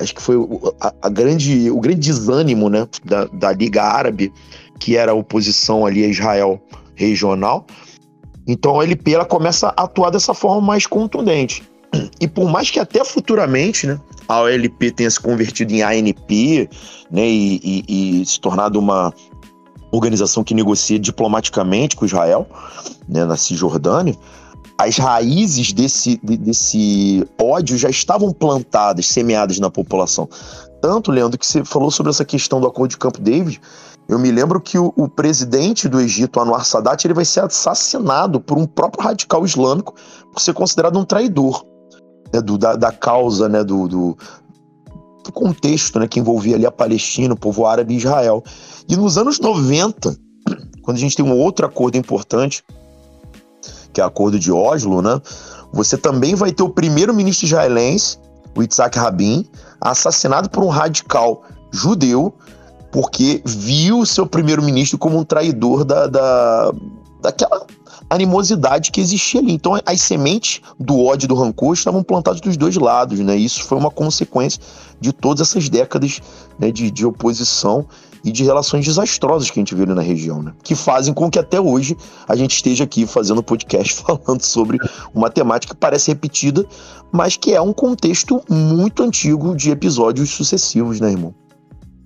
acho 0.00 0.14
que 0.14 0.22
foi 0.22 0.36
a, 0.80 0.92
a, 1.02 1.08
grande, 1.08 1.70
o 1.70 1.80
grande 1.80 2.00
desânimo 2.00 2.68
né, 2.68 2.86
da, 3.04 3.24
da 3.26 3.52
Liga 3.52 3.82
Árabe, 3.82 4.32
que 4.78 4.96
era 4.96 5.12
a 5.12 5.14
oposição 5.14 5.86
ali 5.86 6.04
a 6.04 6.08
Israel 6.08 6.60
regional. 6.94 7.66
Então 8.46 8.78
a 8.78 8.84
LP 8.84 9.14
ela 9.14 9.24
começa 9.24 9.68
a 9.76 9.84
atuar 9.84 10.10
dessa 10.10 10.34
forma 10.34 10.60
mais 10.60 10.86
contundente. 10.86 11.62
E 12.20 12.26
por 12.26 12.50
mais 12.50 12.70
que 12.70 12.80
até 12.80 13.04
futuramente 13.04 13.86
né, 13.86 14.00
a 14.28 14.40
OLP 14.42 14.90
tenha 14.90 15.10
se 15.10 15.20
convertido 15.20 15.72
em 15.72 15.82
ANP 15.82 16.68
né, 17.10 17.26
e, 17.26 17.60
e, 17.88 18.20
e 18.20 18.26
se 18.26 18.40
tornado 18.40 18.78
uma 18.78 19.12
organização 19.92 20.42
que 20.42 20.54
negocia 20.54 20.98
diplomaticamente 20.98 21.94
com 21.94 22.04
Israel, 22.04 22.48
né, 23.08 23.24
na 23.24 23.36
Cisjordânia, 23.36 24.16
as 24.78 24.98
raízes 24.98 25.72
desse, 25.72 26.18
desse 26.22 27.26
ódio 27.40 27.78
já 27.78 27.88
estavam 27.88 28.32
plantadas, 28.32 29.06
semeadas 29.06 29.58
na 29.58 29.70
população. 29.70 30.28
Tanto, 30.80 31.10
Leandro, 31.10 31.38
que 31.38 31.46
você 31.46 31.64
falou 31.64 31.90
sobre 31.90 32.10
essa 32.10 32.24
questão 32.24 32.60
do 32.60 32.66
acordo 32.66 32.90
de 32.90 32.98
Campo 32.98 33.20
David, 33.20 33.60
eu 34.08 34.18
me 34.18 34.30
lembro 34.30 34.60
que 34.60 34.78
o, 34.78 34.92
o, 34.96 35.08
presidente 35.08 35.88
do 35.88 36.00
Egito, 36.00 36.38
Anwar 36.38 36.64
Sadat, 36.64 37.06
ele 37.06 37.14
vai 37.14 37.24
ser 37.24 37.40
assassinado 37.40 38.38
por 38.38 38.58
um 38.58 38.66
próprio 38.66 39.02
radical 39.02 39.44
islâmico 39.44 39.94
por 40.30 40.40
ser 40.40 40.52
considerado 40.52 40.98
um 40.98 41.04
traidor. 41.04 41.64
né, 42.32 42.42
do, 42.42 42.58
da, 42.58 42.76
da, 42.76 42.92
causa, 42.92 43.48
né, 43.48 43.64
do, 43.64 43.88
do, 43.88 44.18
do, 45.24 45.32
contexto 45.32 45.98
né, 45.98 46.06
que 46.06 46.20
envolvia 46.20 46.56
ali 46.56 46.66
a 46.66 46.72
Palestina, 46.72 47.32
o 47.32 47.38
povo 47.38 47.64
árabe 47.64 47.94
e 47.94 47.96
Israel. 47.96 48.42
E 48.88 48.94
nos 48.94 49.16
anos 49.16 49.40
90, 49.40 50.14
quando 50.82 50.98
a 50.98 51.00
gente 51.00 51.16
tem 51.16 51.24
um 51.24 51.38
outro 51.38 51.64
acordo 51.64 51.96
importante, 51.96 52.62
que 53.94 54.00
é 54.00 54.04
o 54.04 54.08
acordo 54.08 54.38
de 54.38 54.52
Oslo, 54.52 55.00
né, 55.00 55.20
você 55.72 55.96
também 55.96 56.34
vai 56.34 56.52
ter 56.52 56.62
o 56.62 56.68
primeiro-ministro 56.68 57.46
israelense, 57.46 58.18
o 58.56 58.62
Yitzhak 58.62 58.98
Rabin, 58.98 59.46
assassinado 59.80 60.50
por 60.50 60.62
um 60.62 60.68
radical 60.68 61.42
judeu, 61.72 62.34
porque 62.92 63.42
viu 63.44 64.04
seu 64.04 64.26
primeiro-ministro 64.26 64.98
como 64.98 65.18
um 65.18 65.24
traidor 65.24 65.84
da, 65.84 66.06
da, 66.06 66.72
daquela 67.20 67.66
animosidade 68.08 68.92
que 68.92 69.00
existia 69.00 69.40
ali. 69.40 69.52
Então, 69.52 69.78
as 69.84 70.00
sementes 70.00 70.60
do 70.78 71.04
ódio 71.04 71.26
e 71.26 71.28
do 71.28 71.34
rancor 71.34 71.74
estavam 71.74 72.02
plantadas 72.02 72.40
dos 72.40 72.56
dois 72.56 72.76
lados, 72.76 73.18
né? 73.18 73.36
Isso 73.36 73.64
foi 73.64 73.78
uma 73.78 73.90
consequência 73.90 74.60
de 75.00 75.12
todas 75.12 75.48
essas 75.48 75.68
décadas 75.68 76.20
né, 76.58 76.70
de, 76.70 76.90
de 76.90 77.04
oposição 77.04 77.86
e 78.24 78.32
de 78.32 78.42
relações 78.42 78.84
desastrosas 78.84 79.50
que 79.50 79.58
a 79.58 79.60
gente 79.60 79.74
viu 79.74 79.84
ali 79.84 79.94
na 79.94 80.02
região, 80.02 80.42
né? 80.42 80.52
Que 80.62 80.74
fazem 80.74 81.12
com 81.12 81.30
que 81.30 81.38
até 81.38 81.60
hoje 81.60 81.96
a 82.26 82.34
gente 82.34 82.56
esteja 82.56 82.84
aqui 82.84 83.06
fazendo 83.06 83.42
podcast 83.42 83.94
falando 84.02 84.42
sobre 84.42 84.78
uma 85.14 85.30
temática 85.30 85.74
que 85.74 85.80
parece 85.80 86.10
repetida, 86.10 86.64
mas 87.12 87.36
que 87.36 87.52
é 87.52 87.60
um 87.60 87.72
contexto 87.72 88.42
muito 88.48 89.02
antigo 89.02 89.54
de 89.54 89.70
episódios 89.70 90.30
sucessivos, 90.30 91.00
né, 91.00 91.10
irmão? 91.10 91.34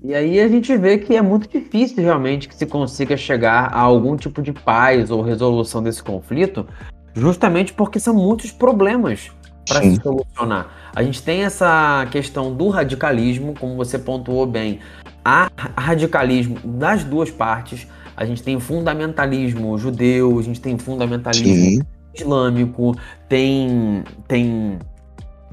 E 0.02 0.14
aí 0.14 0.40
a 0.40 0.48
gente 0.48 0.76
vê 0.76 0.98
que 0.98 1.16
é 1.16 1.22
muito 1.22 1.48
difícil 1.48 2.02
realmente 2.02 2.48
que 2.48 2.54
se 2.54 2.66
consiga 2.66 3.16
chegar 3.16 3.72
a 3.72 3.80
algum 3.80 4.16
tipo 4.16 4.40
de 4.40 4.52
paz 4.52 5.10
ou 5.10 5.22
resolução 5.22 5.82
desse 5.82 6.02
conflito, 6.02 6.66
justamente 7.14 7.72
porque 7.72 7.98
são 7.98 8.14
muitos 8.14 8.52
problemas 8.52 9.30
para 9.68 9.82
se 9.82 9.96
solucionar. 9.96 10.90
A 10.94 11.02
gente 11.02 11.22
tem 11.22 11.44
essa 11.44 12.06
questão 12.10 12.54
do 12.54 12.68
radicalismo, 12.68 13.54
como 13.58 13.76
você 13.76 13.98
pontuou 13.98 14.46
bem. 14.46 14.80
Há 15.24 15.50
radicalismo 15.76 16.58
das 16.64 17.04
duas 17.04 17.30
partes. 17.30 17.86
A 18.16 18.24
gente 18.24 18.42
tem 18.42 18.58
fundamentalismo 18.58 19.76
judeu, 19.78 20.38
a 20.38 20.42
gente 20.42 20.60
tem 20.60 20.76
fundamentalismo 20.78 21.54
Sim. 21.54 21.80
islâmico, 22.14 22.96
tem, 23.28 24.02
tem 24.26 24.78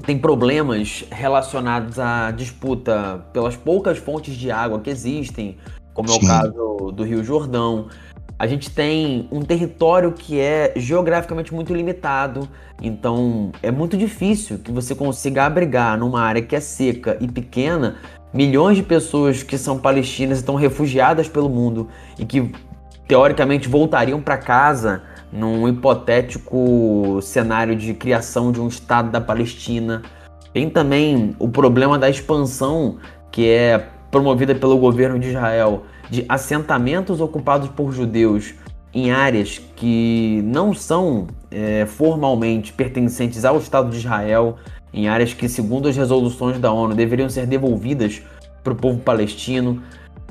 tem 0.04 0.18
problemas 0.18 1.04
relacionados 1.10 1.98
à 1.98 2.30
disputa 2.30 3.26
pelas 3.32 3.56
poucas 3.56 3.98
fontes 3.98 4.34
de 4.34 4.50
água 4.50 4.78
que 4.80 4.90
existem, 4.90 5.56
como 5.94 6.08
Sim. 6.08 6.14
é 6.14 6.18
o 6.18 6.26
caso 6.26 6.92
do 6.92 7.02
Rio 7.02 7.24
Jordão. 7.24 7.88
A 8.38 8.46
gente 8.46 8.70
tem 8.70 9.26
um 9.32 9.40
território 9.40 10.12
que 10.12 10.38
é 10.38 10.74
geograficamente 10.76 11.54
muito 11.54 11.72
limitado, 11.72 12.46
então 12.82 13.50
é 13.62 13.70
muito 13.70 13.96
difícil 13.96 14.58
que 14.58 14.70
você 14.70 14.94
consiga 14.94 15.46
abrigar 15.46 15.98
numa 15.98 16.20
área 16.20 16.42
que 16.42 16.54
é 16.54 16.60
seca 16.60 17.16
e 17.18 17.26
pequena 17.26 17.96
milhões 18.36 18.76
de 18.76 18.82
pessoas 18.82 19.42
que 19.42 19.56
são 19.56 19.78
palestinas 19.78 20.38
estão 20.38 20.54
refugiadas 20.56 21.26
pelo 21.26 21.48
mundo 21.48 21.88
e 22.18 22.26
que 22.26 22.52
teoricamente 23.08 23.66
voltariam 23.66 24.20
para 24.20 24.36
casa 24.36 25.02
num 25.32 25.66
hipotético 25.66 27.18
cenário 27.22 27.74
de 27.74 27.94
criação 27.94 28.52
de 28.52 28.60
um 28.60 28.68
Estado 28.68 29.10
da 29.10 29.22
Palestina. 29.22 30.02
Tem 30.52 30.68
também 30.68 31.34
o 31.38 31.48
problema 31.48 31.98
da 31.98 32.10
expansão, 32.10 32.98
que 33.32 33.48
é 33.48 33.88
promovida 34.10 34.54
pelo 34.54 34.76
governo 34.76 35.18
de 35.18 35.28
Israel, 35.28 35.84
de 36.10 36.24
assentamentos 36.28 37.22
ocupados 37.22 37.70
por 37.70 37.90
judeus 37.90 38.54
em 38.92 39.10
áreas 39.10 39.60
que 39.76 40.42
não 40.44 40.74
são 40.74 41.26
é, 41.50 41.86
formalmente 41.86 42.72
pertencentes 42.72 43.44
ao 43.44 43.58
Estado 43.58 43.90
de 43.90 43.96
Israel, 43.96 44.56
em 44.96 45.06
áreas 45.08 45.34
que, 45.34 45.46
segundo 45.46 45.88
as 45.88 45.96
resoluções 45.96 46.58
da 46.58 46.72
ONU, 46.72 46.94
deveriam 46.94 47.28
ser 47.28 47.46
devolvidas 47.46 48.22
para 48.64 48.72
o 48.72 48.76
povo 48.76 48.98
palestino. 48.98 49.82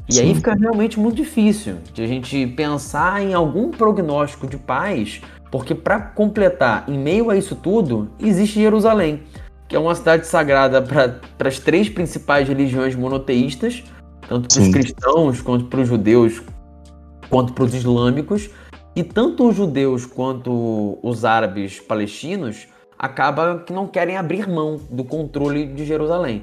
E 0.10 0.16
Sim. 0.16 0.22
aí 0.22 0.36
fica 0.36 0.56
realmente 0.56 1.00
muito 1.00 1.18
difícil 1.18 1.78
de 1.94 2.04
a 2.04 2.08
gente 2.08 2.48
pensar 2.48 3.22
em 3.22 3.36
algum 3.36 3.70
prognóstico 3.70 4.48
de 4.48 4.58
paz, 4.58 5.22
porque 5.52 5.76
para 5.76 6.00
completar, 6.00 6.84
em 6.88 6.98
meio 6.98 7.30
a 7.30 7.38
isso 7.38 7.56
tudo, 7.56 8.10
existe 8.20 8.60
Jerusalém, 8.60 9.22
que 9.68 9.76
é 9.76 9.80
uma 9.80 9.94
cidade 9.94 10.26
sagrada 10.26 10.82
para 10.82 11.48
as 11.48 11.60
três 11.60 11.88
principais 11.88 12.48
religiões 12.48 12.96
monoteístas, 12.96 13.84
tanto 14.28 14.48
para 14.54 14.64
os 14.64 14.70
cristãos 14.70 15.42
quanto 15.42 15.66
para 15.66 15.82
os 15.82 15.88
judeus, 15.88 16.42
quanto 17.30 17.54
para 17.54 17.64
os 17.64 17.74
islâmicos, 17.76 18.50
e 18.96 19.04
tanto 19.04 19.48
os 19.48 19.56
judeus 19.56 20.06
quanto 20.06 20.98
os 21.04 21.24
árabes 21.24 21.80
palestinos 21.80 22.68
acaba 22.98 23.60
que 23.60 23.74
não 23.74 23.88
querem 23.88 24.18
abrir 24.18 24.48
mão 24.48 24.80
do 24.90 25.04
controle 25.04 25.66
de 25.66 25.86
Jerusalém. 25.86 26.42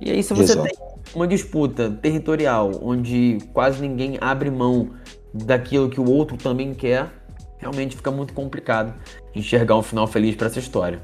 E 0.00 0.10
aí 0.10 0.22
se 0.22 0.32
você 0.32 0.52
Exato. 0.52 0.62
tem 0.62 0.78
uma 1.14 1.26
disputa 1.26 1.90
territorial 1.90 2.70
onde 2.82 3.38
quase 3.52 3.80
ninguém 3.80 4.16
abre 4.20 4.50
mão 4.50 4.90
daquilo 5.32 5.88
que 5.88 6.00
o 6.00 6.10
outro 6.10 6.36
também 6.36 6.74
quer, 6.74 7.10
realmente 7.58 7.96
fica 7.96 8.10
muito 8.10 8.32
complicado 8.32 8.94
enxergar 9.34 9.76
um 9.76 9.82
final 9.82 10.06
feliz 10.06 10.34
para 10.34 10.46
essa 10.46 10.58
história. 10.58 11.00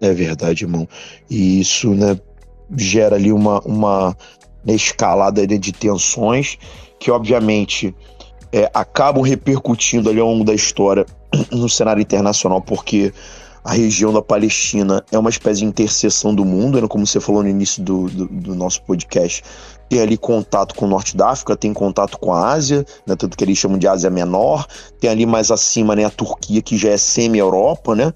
É 0.00 0.12
verdade, 0.12 0.64
irmão. 0.64 0.88
E 1.28 1.60
isso, 1.60 1.92
né, 1.94 2.18
gera 2.76 3.16
ali 3.16 3.32
uma, 3.32 3.60
uma 3.60 4.16
escalada 4.66 5.46
de 5.46 5.72
tensões 5.72 6.56
que, 6.98 7.10
obviamente, 7.10 7.94
é, 8.52 8.70
acabam 8.72 9.22
repercutindo 9.22 10.08
ali 10.08 10.20
ao 10.20 10.28
longo 10.28 10.44
da 10.44 10.54
história 10.54 11.04
no 11.50 11.68
cenário 11.68 12.00
internacional, 12.00 12.62
porque 12.62 13.12
a 13.64 13.72
região 13.72 14.12
da 14.12 14.22
Palestina 14.22 15.04
é 15.10 15.18
uma 15.18 15.30
espécie 15.30 15.60
de 15.60 15.66
interseção 15.66 16.34
do 16.34 16.44
mundo, 16.44 16.80
né? 16.80 16.88
como 16.88 17.06
você 17.06 17.20
falou 17.20 17.42
no 17.42 17.48
início 17.48 17.82
do, 17.82 18.08
do, 18.08 18.26
do, 18.26 18.54
nosso 18.54 18.82
podcast. 18.82 19.42
Tem 19.88 20.00
ali 20.00 20.16
contato 20.18 20.74
com 20.74 20.84
o 20.84 20.88
norte 20.88 21.16
da 21.16 21.30
África, 21.30 21.56
tem 21.56 21.72
contato 21.72 22.18
com 22.18 22.32
a 22.32 22.50
Ásia, 22.50 22.84
né? 23.06 23.16
tanto 23.16 23.36
que 23.36 23.44
eles 23.44 23.56
chamam 23.56 23.78
de 23.78 23.88
Ásia 23.88 24.10
Menor. 24.10 24.66
Tem 25.00 25.10
ali 25.10 25.26
mais 25.26 25.50
acima 25.50 25.96
né, 25.96 26.04
a 26.04 26.10
Turquia, 26.10 26.62
que 26.62 26.76
já 26.76 26.90
é 26.90 26.96
semi-Europa, 26.96 27.94
né? 27.94 28.12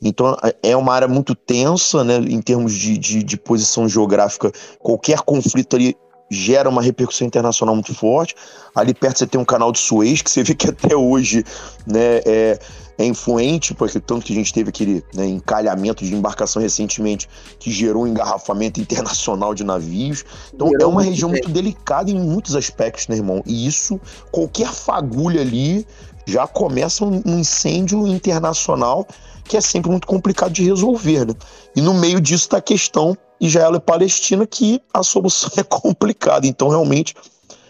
Então 0.00 0.36
é 0.62 0.76
uma 0.76 0.92
área 0.92 1.08
muito 1.08 1.34
tensa, 1.34 2.04
né, 2.04 2.18
em 2.18 2.40
termos 2.40 2.74
de, 2.74 2.98
de, 2.98 3.22
de, 3.22 3.36
posição 3.36 3.88
geográfica. 3.88 4.52
Qualquer 4.78 5.20
conflito 5.20 5.74
ali 5.74 5.96
gera 6.30 6.68
uma 6.68 6.82
repercussão 6.82 7.26
internacional 7.26 7.74
muito 7.74 7.94
forte. 7.94 8.34
Ali 8.74 8.94
perto 8.94 9.18
você 9.18 9.26
tem 9.26 9.40
um 9.40 9.44
canal 9.44 9.72
de 9.72 9.78
Suez, 9.78 10.22
que 10.22 10.30
você 10.30 10.42
vê 10.42 10.54
que 10.54 10.68
até 10.68 10.96
hoje 10.96 11.44
né, 11.86 12.20
é, 12.24 12.58
é 12.98 13.04
influente, 13.04 13.74
porque 13.74 14.00
tanto 14.00 14.24
que 14.24 14.32
a 14.32 14.36
gente 14.36 14.52
teve 14.52 14.70
aquele 14.70 15.04
né, 15.14 15.26
encalhamento 15.26 16.04
de 16.04 16.14
embarcação 16.14 16.60
recentemente 16.60 17.28
que 17.58 17.70
gerou 17.70 18.04
um 18.04 18.06
engarrafamento 18.06 18.80
internacional 18.80 19.54
de 19.54 19.64
navios. 19.64 20.24
Então 20.52 20.70
é 20.80 20.86
uma 20.86 21.02
região 21.02 21.30
muito 21.30 21.48
delicada 21.48 22.10
em 22.10 22.18
muitos 22.18 22.56
aspectos, 22.56 23.08
né, 23.08 23.16
irmão? 23.16 23.42
E 23.46 23.66
isso, 23.66 24.00
qualquer 24.30 24.72
fagulha 24.72 25.40
ali 25.40 25.86
já 26.26 26.46
começa 26.46 27.04
um 27.04 27.22
incêndio 27.38 28.04
internacional 28.06 29.06
que 29.44 29.56
é 29.56 29.60
sempre 29.60 29.90
muito 29.90 30.06
complicado 30.08 30.52
de 30.52 30.64
resolver, 30.64 31.24
né? 31.24 31.34
E 31.76 31.80
no 31.80 31.94
meio 31.94 32.20
disso 32.20 32.46
está 32.46 32.56
a 32.56 32.62
questão 32.62 33.16
Israel 33.40 33.74
e 33.74 33.80
Palestina, 33.80 34.46
que 34.46 34.80
a 34.92 35.02
solução 35.02 35.50
é 35.58 35.62
complicada. 35.62 36.46
Então, 36.46 36.68
realmente, 36.68 37.14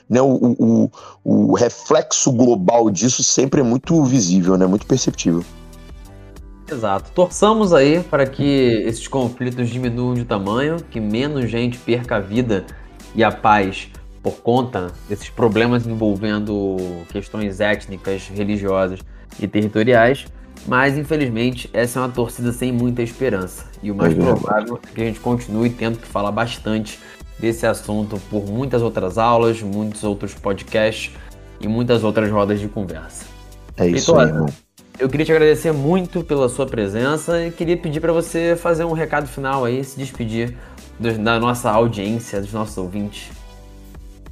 né, 0.08 0.20
o, 0.20 0.56
o, 0.58 0.90
o 1.24 1.54
reflexo 1.54 2.32
global 2.32 2.90
disso 2.90 3.22
sempre 3.22 3.60
é 3.60 3.64
muito 3.64 4.02
visível, 4.04 4.56
né, 4.56 4.66
muito 4.66 4.86
perceptível. 4.86 5.44
Exato. 6.70 7.10
Torçamos 7.12 7.72
aí 7.72 8.02
para 8.02 8.26
que 8.26 8.82
esses 8.84 9.06
conflitos 9.06 9.68
diminuam 9.68 10.14
de 10.14 10.24
tamanho, 10.24 10.76
que 10.90 10.98
menos 10.98 11.48
gente 11.48 11.78
perca 11.78 12.16
a 12.16 12.20
vida 12.20 12.66
e 13.14 13.22
a 13.22 13.30
paz 13.30 13.88
por 14.22 14.38
conta 14.38 14.92
desses 15.08 15.30
problemas 15.30 15.86
envolvendo 15.86 16.76
questões 17.12 17.60
étnicas, 17.60 18.28
religiosas 18.28 18.98
e 19.38 19.46
territoriais. 19.46 20.26
Mas 20.66 20.98
infelizmente 20.98 21.70
essa 21.72 21.98
é 21.98 22.02
uma 22.02 22.08
torcida 22.08 22.52
sem 22.52 22.72
muita 22.72 23.02
esperança. 23.02 23.66
E 23.82 23.90
o 23.90 23.94
mais 23.94 24.12
é 24.12 24.16
provável 24.16 24.80
é 24.82 24.94
que 24.94 25.00
a 25.00 25.04
gente 25.04 25.20
continue 25.20 25.70
tendo 25.70 25.98
que 25.98 26.06
falar 26.06 26.32
bastante 26.32 26.98
desse 27.38 27.66
assunto 27.66 28.20
por 28.30 28.46
muitas 28.46 28.82
outras 28.82 29.18
aulas, 29.18 29.62
muitos 29.62 30.02
outros 30.02 30.34
podcasts 30.34 31.12
e 31.60 31.68
muitas 31.68 32.02
outras 32.02 32.30
rodas 32.30 32.60
de 32.60 32.68
conversa. 32.68 33.26
É 33.76 33.86
isso 33.86 34.16
aí, 34.18 34.30
Eu 34.98 35.08
queria 35.08 35.26
te 35.26 35.32
agradecer 35.32 35.72
muito 35.72 36.24
pela 36.24 36.48
sua 36.48 36.66
presença 36.66 37.44
e 37.44 37.50
queria 37.50 37.76
pedir 37.76 38.00
para 38.00 38.12
você 38.12 38.56
fazer 38.56 38.84
um 38.84 38.92
recado 38.92 39.28
final 39.28 39.64
aí, 39.64 39.84
se 39.84 39.98
despedir 39.98 40.56
da 40.98 41.38
nossa 41.38 41.70
audiência, 41.70 42.40
dos 42.40 42.52
nossos 42.52 42.76
ouvintes. 42.78 43.30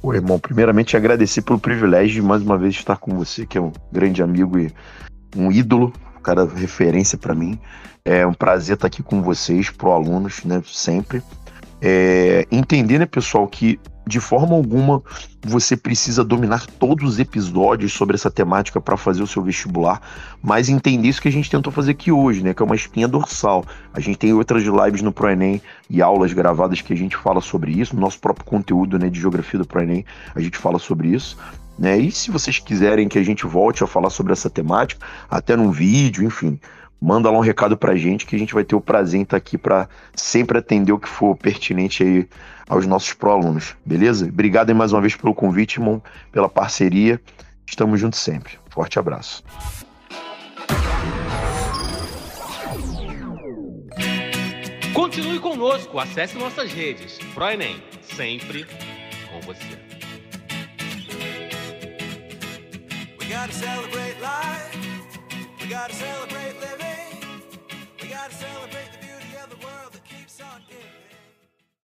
Ô, 0.01 0.13
irmão, 0.13 0.39
primeiramente 0.39 0.97
agradecer 0.97 1.43
pelo 1.43 1.59
privilégio 1.59 2.15
de 2.15 2.21
mais 2.21 2.41
uma 2.41 2.57
vez 2.57 2.73
estar 2.73 2.97
com 2.97 3.15
você, 3.15 3.45
que 3.45 3.57
é 3.57 3.61
um 3.61 3.71
grande 3.91 4.21
amigo 4.21 4.57
e 4.57 4.71
um 5.35 5.51
ídolo, 5.51 5.93
cara 6.25 6.45
referência 6.45 7.17
para 7.17 7.35
mim. 7.35 7.59
É 8.03 8.25
um 8.25 8.33
prazer 8.33 8.75
estar 8.75 8.87
aqui 8.87 9.03
com 9.03 9.21
vocês, 9.21 9.69
pro 9.69 9.91
alunos, 9.91 10.43
né, 10.43 10.61
sempre. 10.65 11.21
É, 11.81 12.47
entender, 12.51 12.99
né, 12.99 13.05
pessoal, 13.05 13.47
que 13.47 13.79
de 14.07 14.19
forma 14.19 14.55
alguma 14.55 15.01
você 15.43 15.75
precisa 15.75 16.23
dominar 16.23 16.65
todos 16.79 17.13
os 17.13 17.19
episódios 17.19 17.91
sobre 17.91 18.15
essa 18.15 18.29
temática 18.29 18.79
para 18.79 18.95
fazer 18.95 19.23
o 19.23 19.27
seu 19.27 19.41
vestibular, 19.41 19.99
mas 20.41 20.69
entender 20.69 21.07
isso 21.07 21.21
que 21.21 21.27
a 21.27 21.31
gente 21.31 21.49
tentou 21.49 21.73
fazer 21.73 21.91
aqui 21.91 22.11
hoje, 22.11 22.43
né, 22.43 22.53
que 22.53 22.61
é 22.61 22.65
uma 22.65 22.75
espinha 22.75 23.07
dorsal. 23.07 23.65
A 23.93 23.99
gente 23.99 24.17
tem 24.17 24.33
outras 24.33 24.63
lives 24.63 25.01
no 25.01 25.11
ProEnem 25.11 25.61
e 25.89 26.01
aulas 26.01 26.33
gravadas 26.33 26.81
que 26.81 26.93
a 26.93 26.97
gente 26.97 27.17
fala 27.17 27.41
sobre 27.41 27.71
isso, 27.71 27.95
no 27.95 28.01
nosso 28.01 28.19
próprio 28.19 28.45
conteúdo, 28.45 28.97
né, 28.97 29.09
de 29.09 29.19
geografia 29.19 29.59
do 29.59 29.65
ProEnem, 29.65 30.05
a 30.33 30.39
gente 30.39 30.57
fala 30.57 30.79
sobre 30.79 31.09
isso. 31.09 31.37
Né? 31.77 31.97
E 31.97 32.11
se 32.11 32.31
vocês 32.31 32.59
quiserem 32.59 33.07
que 33.07 33.19
a 33.19 33.23
gente 33.23 33.45
volte 33.45 33.83
a 33.83 33.87
falar 33.87 34.09
sobre 34.09 34.33
essa 34.33 34.49
temática, 34.49 35.05
até 35.29 35.55
num 35.55 35.71
vídeo, 35.71 36.23
enfim, 36.23 36.59
manda 37.01 37.29
lá 37.29 37.37
um 37.37 37.41
recado 37.41 37.77
pra 37.77 37.95
gente 37.95 38.25
que 38.25 38.35
a 38.35 38.39
gente 38.39 38.53
vai 38.53 38.63
ter 38.63 38.75
o 38.75 38.81
prazer 38.81 39.19
em 39.19 39.23
estar 39.23 39.37
aqui 39.37 39.57
para 39.57 39.89
sempre 40.15 40.57
atender 40.57 40.91
o 40.91 40.99
que 40.99 41.09
for 41.09 41.35
pertinente 41.35 42.03
aí 42.03 42.27
aos 42.67 42.87
nossos 42.87 43.13
pró-alunos, 43.13 43.75
beleza? 43.85 44.25
Obrigado 44.25 44.73
mais 44.73 44.91
uma 44.91 45.01
vez 45.01 45.15
pelo 45.15 45.33
convite, 45.33 45.75
irmão, 45.75 46.01
pela 46.31 46.49
parceria. 46.49 47.21
Estamos 47.67 47.99
juntos 47.99 48.19
sempre. 48.19 48.53
Forte 48.69 48.97
abraço. 48.97 49.43
Continue 54.93 55.39
conosco, 55.39 55.99
acesse 55.99 56.37
nossas 56.37 56.71
redes. 56.71 57.19
ProEnem, 57.33 57.83
sempre 58.01 58.65
com 59.29 59.41
você. 59.41 59.84
We 63.25 63.31
gotta 63.31 63.53
celebrate 63.53 64.21
life. 64.21 64.77
We 65.59 65.67
gotta 65.67 65.95
celebrate 65.95 66.59
living. 66.59 67.41
We 67.99 68.07
gotta 68.07 68.35
celebrate 68.35 68.91
the 68.91 68.99
beauty 68.99 69.35
of 69.43 69.49
the 69.49 69.65
world 69.65 69.93
that 69.93 70.05
keeps 70.05 70.39
on 70.41 70.61
giving. 70.69 70.94